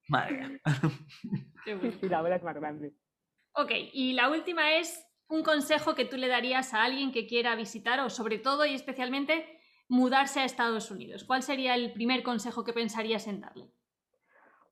Madre 0.08 0.48
mía. 0.48 0.62
Qué 1.66 1.74
sí, 1.74 1.78
bueno. 1.78 1.98
sí, 2.00 2.08
la 2.08 2.22
bola 2.22 2.38
es 2.38 2.44
más 2.44 2.56
grande. 2.56 2.94
Ok, 3.54 3.72
y 3.92 4.14
la 4.14 4.30
última 4.30 4.76
es 4.76 5.06
un 5.28 5.44
consejo 5.44 5.94
que 5.94 6.06
tú 6.06 6.16
le 6.16 6.30
darías 6.30 6.74
a 6.74 6.86
alguien 6.86 7.12
que 7.12 7.28
quiera 7.28 7.54
visitar 7.58 8.00
o 8.00 8.10
sobre 8.10 8.38
todo 8.40 8.66
y 8.66 8.74
especialmente 8.74 9.46
mudarse 9.90 10.40
a 10.40 10.46
Estados 10.46 10.90
Unidos. 10.90 11.26
¿Cuál 11.26 11.44
sería 11.44 11.76
el 11.76 11.92
primer 11.92 12.24
consejo 12.24 12.64
que 12.64 12.72
pensarías 12.72 13.28
en 13.28 13.42
darle? 13.42 13.74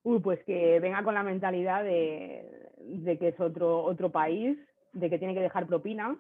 Uy, 0.03 0.21
pues 0.21 0.41
que 0.45 0.79
venga 0.79 1.03
con 1.03 1.13
la 1.13 1.23
mentalidad 1.23 1.83
de, 1.83 2.69
de 2.79 3.19
que 3.19 3.27
es 3.27 3.39
otro, 3.41 3.83
otro 3.83 4.13
país, 4.13 4.57
de 4.93 5.09
que 5.09 5.19
tiene 5.19 5.33
que 5.33 5.41
dejar 5.41 5.67
propina, 5.67 6.17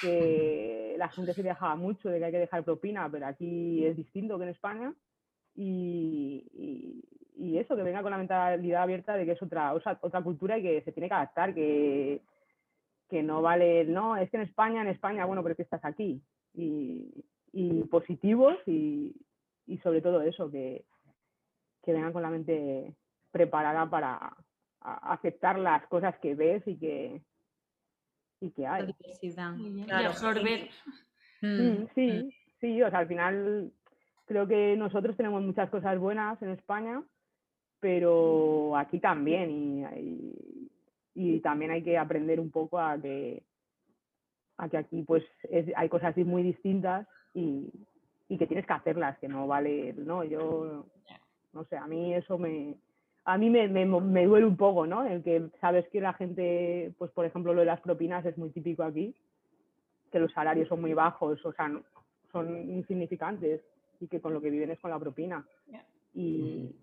que 0.00 0.94
la 0.98 1.08
gente 1.10 1.34
se 1.34 1.42
quejaba 1.42 1.76
mucho 1.76 2.08
de 2.08 2.18
que 2.18 2.24
hay 2.24 2.32
que 2.32 2.38
dejar 2.38 2.64
propina, 2.64 3.08
pero 3.10 3.26
aquí 3.26 3.84
es 3.84 3.96
distinto 3.96 4.38
que 4.38 4.44
en 4.44 4.50
España. 4.50 4.94
Y, 5.54 6.44
y- 6.54 7.04
y 7.36 7.58
eso, 7.58 7.74
que 7.76 7.82
venga 7.82 8.02
con 8.02 8.10
la 8.10 8.18
mentalidad 8.18 8.82
abierta 8.82 9.14
de 9.14 9.24
que 9.24 9.32
es 9.32 9.42
otra, 9.42 9.72
otra, 9.74 10.22
cultura 10.22 10.58
y 10.58 10.62
que 10.62 10.82
se 10.82 10.92
tiene 10.92 11.08
que 11.08 11.14
adaptar, 11.14 11.54
que, 11.54 12.20
que 13.08 13.22
no 13.22 13.40
vale, 13.42 13.84
no, 13.84 14.16
es 14.16 14.30
que 14.30 14.36
en 14.36 14.42
España, 14.44 14.82
en 14.82 14.88
España, 14.88 15.24
bueno, 15.24 15.42
pero 15.42 15.52
es 15.52 15.56
que 15.56 15.62
estás 15.62 15.84
aquí. 15.84 16.22
Y, 16.54 17.24
y 17.52 17.82
positivos 17.84 18.56
y, 18.66 19.14
y 19.66 19.78
sobre 19.78 20.00
todo 20.02 20.20
eso, 20.22 20.50
que, 20.50 20.84
que 21.82 21.92
vengan 21.92 22.12
con 22.12 22.22
la 22.22 22.30
mente 22.30 22.94
preparada 23.30 23.88
para 23.88 24.16
a- 24.80 25.12
aceptar 25.12 25.58
las 25.58 25.86
cosas 25.88 26.18
que 26.18 26.34
ves 26.34 26.62
y 26.66 26.76
que, 26.78 27.22
y 28.40 28.50
que 28.50 28.62
La 28.62 28.74
hay. 28.74 28.86
diversidad. 28.86 29.54
Bien. 29.54 29.78
Y 29.80 29.84
Claro. 29.84 30.08
absorber. 30.10 30.68
Mm, 31.42 31.46
Mm, 31.46 31.82
mm. 31.82 31.88
sí, 31.94 32.34
sí, 32.60 32.82
o 32.82 32.90
sea, 32.90 33.00
al 33.00 33.08
final 33.08 33.72
creo 34.26 34.46
que 34.46 34.76
nosotros 34.76 35.16
tenemos 35.16 35.42
muchas 35.42 35.68
cosas 35.70 35.98
buenas 35.98 36.40
en 36.42 36.50
España, 36.50 37.02
pero 37.80 38.76
aquí 38.76 38.98
también 39.00 39.50
y, 39.50 39.84
y- 40.00 40.70
y 41.14 41.40
también 41.40 41.70
hay 41.72 41.82
que 41.82 41.98
aprender 41.98 42.38
un 42.40 42.50
poco 42.50 42.78
a 42.78 42.96
que, 43.00 43.42
a 44.58 44.68
que 44.68 44.76
aquí 44.76 45.02
pues 45.02 45.24
es- 45.44 45.72
hay 45.76 45.88
cosas 45.88 46.10
así 46.12 46.24
muy 46.24 46.42
distintas 46.42 47.06
y, 47.34 47.68
y 48.28 48.38
que 48.38 48.46
tienes 48.46 48.66
que 48.66 48.72
hacerlas, 48.72 49.18
que 49.18 49.28
no 49.28 49.46
vale, 49.46 49.92
no, 49.94 50.22
yo, 50.24 50.86
no 51.52 51.64
sé, 51.64 51.76
a 51.76 51.86
mí 51.86 52.14
eso 52.14 52.38
me, 52.38 52.76
a 53.24 53.38
mí 53.38 53.50
me, 53.50 53.68
me, 53.68 53.84
me 53.86 54.26
duele 54.26 54.46
un 54.46 54.56
poco, 54.56 54.86
¿no? 54.86 55.04
El 55.06 55.22
que 55.22 55.48
sabes 55.60 55.86
que 55.88 56.00
la 56.00 56.12
gente, 56.14 56.92
pues 56.98 57.10
por 57.12 57.24
ejemplo 57.26 57.52
lo 57.54 57.60
de 57.60 57.66
las 57.66 57.80
propinas 57.80 58.24
es 58.26 58.36
muy 58.38 58.50
típico 58.50 58.82
aquí, 58.82 59.14
que 60.10 60.18
los 60.18 60.32
salarios 60.32 60.68
son 60.68 60.80
muy 60.80 60.94
bajos, 60.94 61.44
o 61.44 61.52
sea, 61.52 61.68
no- 61.68 61.82
son 62.32 62.70
insignificantes 62.70 63.60
y 64.00 64.06
que 64.08 64.20
con 64.20 64.32
lo 64.32 64.40
que 64.40 64.50
viven 64.50 64.70
es 64.70 64.78
con 64.80 64.90
la 64.90 64.98
propina. 64.98 65.44
Y, 66.14 66.74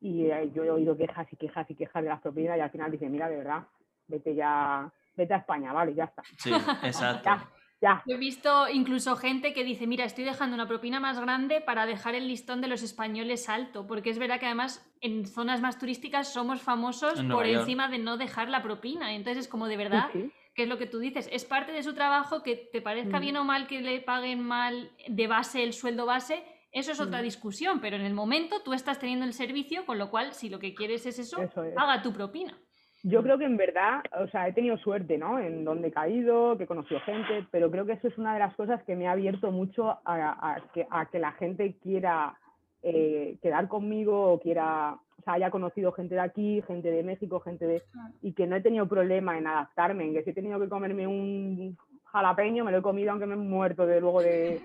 y 0.00 0.26
eh, 0.26 0.50
yo 0.54 0.64
he 0.64 0.70
oído 0.70 0.96
quejas 0.96 1.26
y 1.32 1.36
quejas 1.36 1.70
y 1.70 1.74
quejas 1.74 2.02
de 2.02 2.08
las 2.10 2.20
propinas 2.20 2.56
y 2.58 2.60
al 2.60 2.70
final 2.70 2.90
dicen, 2.90 3.10
mira, 3.12 3.28
de 3.28 3.36
verdad, 3.36 3.62
vete 4.08 4.34
ya, 4.34 4.90
vete 5.16 5.34
a 5.34 5.38
España, 5.38 5.72
vale, 5.72 5.94
ya 5.94 6.04
está. 6.04 6.22
Sí, 6.38 6.50
exacto. 6.82 7.22
Ya, 7.24 7.48
ya. 7.80 8.02
He 8.06 8.16
visto 8.16 8.68
incluso 8.68 9.16
gente 9.16 9.52
que 9.52 9.64
dice, 9.64 9.86
mira, 9.86 10.04
estoy 10.04 10.24
dejando 10.24 10.54
una 10.54 10.66
propina 10.66 10.98
más 10.98 11.20
grande 11.20 11.60
para 11.60 11.84
dejar 11.84 12.14
el 12.14 12.26
listón 12.28 12.60
de 12.60 12.68
los 12.68 12.82
españoles 12.82 13.48
alto, 13.48 13.86
porque 13.86 14.10
es 14.10 14.18
verdad 14.18 14.40
que 14.40 14.46
además 14.46 14.90
en 15.00 15.26
zonas 15.26 15.60
más 15.60 15.78
turísticas 15.78 16.32
somos 16.32 16.62
famosos 16.62 17.20
En 17.20 17.28
por 17.28 17.46
encima 17.46 17.88
de 17.88 17.98
no 17.98 18.16
dejar 18.16 18.48
la 18.48 18.62
propina. 18.62 19.14
Entonces 19.14 19.44
es 19.44 19.48
como 19.48 19.66
de 19.68 19.76
Sí, 19.90 20.00
verdad, 20.00 20.10
sí. 20.12 20.32
que 20.54 20.62
es 20.64 20.68
lo 20.68 20.78
que 20.78 20.86
tú 20.86 20.98
dices, 21.00 21.28
es 21.32 21.44
parte 21.44 21.72
de 21.72 21.82
su 21.82 21.94
trabajo 21.94 22.42
que 22.42 22.56
te 22.72 22.80
parezca 22.80 23.18
Mm. 23.18 23.20
bien 23.20 23.36
o 23.36 23.44
mal 23.44 23.66
que 23.66 23.80
le 23.82 24.00
paguen 24.00 24.42
mal 24.42 24.92
de 25.06 25.26
base 25.26 25.62
el 25.62 25.72
sueldo 25.72 26.06
base. 26.06 26.44
Eso 26.72 26.92
es 26.92 27.00
otra 27.00 27.20
Mm. 27.20 27.22
discusión, 27.22 27.80
pero 27.80 27.96
en 27.96 28.02
el 28.02 28.14
momento 28.14 28.62
tú 28.62 28.72
estás 28.72 28.98
teniendo 28.98 29.24
el 29.24 29.32
servicio, 29.34 29.86
con 29.86 29.98
lo 29.98 30.10
cual 30.10 30.32
si 30.34 30.48
lo 30.50 30.58
que 30.58 30.74
quieres 30.74 31.06
es 31.06 31.18
eso, 31.18 31.36
Eso 31.42 31.62
es. 31.64 31.74
paga 31.74 32.02
tu 32.02 32.12
propina. 32.12 32.58
Yo 33.04 33.22
creo 33.22 33.38
que 33.38 33.44
en 33.44 33.56
verdad, 33.56 34.02
o 34.20 34.26
sea, 34.28 34.48
he 34.48 34.52
tenido 34.52 34.76
suerte, 34.78 35.18
¿no? 35.18 35.38
En 35.38 35.64
donde 35.64 35.88
he 35.88 35.92
caído, 35.92 36.56
que 36.56 36.64
he 36.64 36.66
conocido 36.66 37.00
gente, 37.00 37.46
pero 37.50 37.70
creo 37.70 37.86
que 37.86 37.92
eso 37.92 38.08
es 38.08 38.18
una 38.18 38.34
de 38.34 38.40
las 38.40 38.54
cosas 38.56 38.82
que 38.82 38.96
me 38.96 39.06
ha 39.06 39.12
abierto 39.12 39.52
mucho 39.52 39.90
a, 39.90 40.00
a 40.04 40.60
que, 40.74 40.86
a 40.90 41.06
que 41.06 41.20
la 41.20 41.32
gente 41.32 41.76
quiera 41.80 42.36
eh, 42.82 43.38
quedar 43.42 43.68
conmigo 43.68 44.32
o 44.32 44.40
quiera, 44.40 44.98
o 45.18 45.22
sea, 45.22 45.34
haya 45.34 45.50
conocido 45.50 45.92
gente 45.92 46.14
de 46.16 46.20
aquí, 46.20 46.62
gente 46.66 46.90
de 46.90 47.02
México, 47.02 47.40
gente 47.40 47.66
de... 47.66 47.82
Y 48.22 48.32
que 48.32 48.46
no 48.46 48.56
he 48.56 48.60
tenido 48.60 48.88
problema 48.88 49.38
en 49.38 49.46
adaptarme, 49.46 50.04
en 50.04 50.14
que 50.14 50.24
si 50.24 50.30
he 50.30 50.34
tenido 50.34 50.60
que 50.60 50.68
comerme 50.68 51.06
un 51.06 51.76
jalapeño, 52.04 52.64
me 52.64 52.72
lo 52.72 52.78
he 52.78 52.82
comido 52.82 53.10
aunque 53.10 53.26
me 53.26 53.34
he 53.34 53.36
muerto 53.36 53.86
de 53.86 54.00
luego 54.00 54.22
de, 54.22 54.60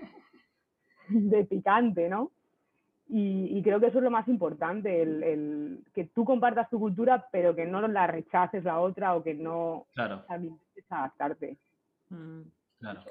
de 1.08 1.44
picante, 1.44 2.08
¿no? 2.08 2.30
Y, 3.06 3.58
y 3.58 3.62
creo 3.62 3.78
que 3.80 3.88
eso 3.88 3.98
es 3.98 4.04
lo 4.04 4.10
más 4.10 4.26
importante, 4.28 5.02
el, 5.02 5.22
el 5.22 5.84
que 5.94 6.04
tú 6.04 6.24
compartas 6.24 6.70
tu 6.70 6.78
cultura, 6.80 7.28
pero 7.30 7.54
que 7.54 7.66
no 7.66 7.86
la 7.86 8.06
rechaces 8.06 8.64
la 8.64 8.80
otra 8.80 9.14
o 9.14 9.22
que 9.22 9.34
no 9.34 9.86
Claro, 9.94 10.24
adaptarte. 10.88 11.58
Mm. 12.08 12.40
claro. 12.80 13.02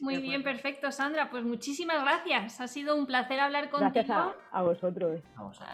Muy 0.00 0.16
De 0.16 0.22
bien, 0.22 0.42
perfecto, 0.42 0.90
Sandra. 0.90 1.28
Pues 1.30 1.44
muchísimas 1.44 2.02
gracias. 2.02 2.60
Ha 2.62 2.68
sido 2.68 2.96
un 2.96 3.06
placer 3.06 3.40
hablar 3.40 3.68
contigo. 3.68 3.90
Gracias 3.92 4.10
a, 4.10 4.34
a 4.50 4.62
vosotros. 4.62 5.20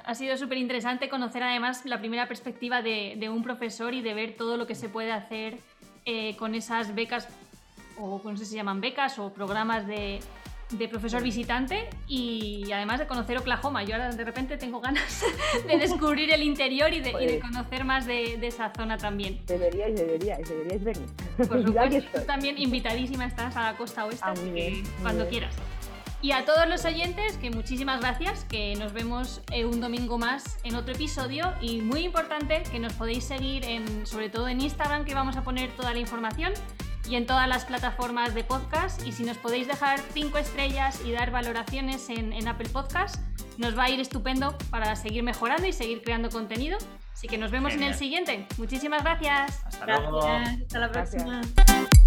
Ha 0.05 0.15
sido 0.15 0.37
súper 0.37 0.59
interesante 0.59 1.09
conocer 1.09 1.43
además 1.45 1.85
la 1.87 2.01
primera 2.01 2.27
perspectiva 2.27 2.83
de, 2.83 3.15
de 3.19 3.29
un 3.29 3.45
profesor 3.45 3.95
y 3.95 4.03
de 4.03 4.15
ver 4.15 4.37
todo 4.37 4.57
lo 4.57 4.67
que 4.67 4.75
se 4.75 4.89
puede 4.89 5.13
hacer 5.13 5.59
eh, 6.05 6.37
con 6.37 6.57
esas 6.57 6.97
becas, 6.97 7.29
o 7.97 8.21
no 8.25 8.37
sé 8.37 8.45
si 8.45 8.51
se 8.53 8.57
llaman 8.57 8.81
becas 8.81 9.21
o 9.21 9.33
programas 9.33 9.87
de, 9.87 10.19
de 10.73 10.89
profesor 10.89 11.23
visitante 11.23 11.89
y 12.09 12.71
además 12.73 12.99
de 12.99 13.07
conocer 13.07 13.39
Oklahoma. 13.39 13.83
Yo 13.85 13.95
ahora 13.95 14.11
de 14.11 14.25
repente 14.25 14.57
tengo 14.57 14.81
ganas 14.81 15.23
de 15.67 15.77
descubrir 15.79 16.33
el 16.33 16.43
interior 16.43 16.93
y 16.93 17.01
de, 17.01 17.11
y 17.21 17.27
de 17.27 17.41
conocer 17.41 17.85
más 17.85 18.07
de, 18.07 18.37
de 18.39 18.47
esa 18.47 18.73
zona 18.75 18.97
también. 18.99 19.41
Deberíais, 19.47 19.95
deberíais, 19.95 20.49
deberíais 20.49 20.83
venir. 20.85 21.09
Por 21.37 21.49
que 21.61 21.67
supuesto, 21.67 22.21
tú 22.21 22.27
también 22.27 22.59
invitadísima 22.59 23.27
estás 23.27 23.57
a 23.57 23.73
la 23.73 23.77
costa 23.77 24.05
oeste, 24.07 24.23
Ah, 24.25 24.33
así 24.33 24.45
que 24.45 24.51
bien, 24.53 24.73
muy 24.83 24.91
cuando 25.03 25.25
bien. 25.25 25.31
quieras. 25.31 25.55
Y 26.21 26.31
a 26.31 26.45
todos 26.45 26.69
los 26.69 26.85
oyentes, 26.85 27.37
que 27.39 27.51
muchísimas 27.51 28.01
gracias, 28.01 28.45
que 28.45 28.77
nos 28.77 28.93
vemos 28.93 29.41
eh, 29.51 29.65
un 29.65 29.81
domingo 29.81 30.19
más 30.19 30.57
en 30.63 30.77
otro 30.77 30.95
episodio 30.95 31.53
y 31.61 31.81
muy 31.81 32.05
importante 32.05 32.63
que 32.71 32.79
nos 32.79 32.93
podéis 32.93 33.25
seguir 33.25 33.65
en, 33.65 34.07
sobre 34.07 34.29
todo 34.31 34.47
en 34.49 34.61
Instagram, 34.61 35.05
que 35.05 35.15
vamos 35.15 35.37
a 35.37 35.43
poner 35.43 35.71
toda 35.73 35.93
la 35.93 35.99
información, 35.99 36.53
y 37.09 37.17
en 37.17 37.27
todas 37.27 37.49
las 37.49 37.65
plataformas 37.65 38.35
de 38.35 38.45
podcast. 38.45 39.05
Y 39.07 39.13
si 39.13 39.25
nos 39.25 39.37
podéis 39.37 39.67
dejar 39.67 40.01
5 40.13 40.39
estrellas 40.39 41.01
y 41.05 41.13
dar 41.13 41.31
valoraciones 41.31 42.09
en, 42.11 42.33
en 42.33 42.49
Apple 42.49 42.69
Podcast, 42.69 43.17
nos 43.59 43.77
va 43.77 43.85
a 43.85 43.91
ir 43.91 44.01
estupendo 44.01 44.57
para 44.71 44.95
seguir 44.97 45.23
mejorando 45.23 45.67
y 45.67 45.73
seguir 45.73 46.03
creando 46.03 46.31
contenido. 46.31 46.79
Así 47.13 47.29
que 47.29 47.39
nos 47.39 47.51
vemos 47.51 47.73
en 47.73 47.79
el 47.83 47.95
Genial. 47.95 47.99
siguiente. 47.99 48.47
Muchísimas 48.57 49.03
gracias. 49.03 49.63
Hasta 49.67 49.87
luego. 49.87 50.23
Gracias. 50.23 50.61
Hasta 50.63 50.79
la 50.79 50.89
Gracias. 50.89 51.23
próxima. 51.25 52.02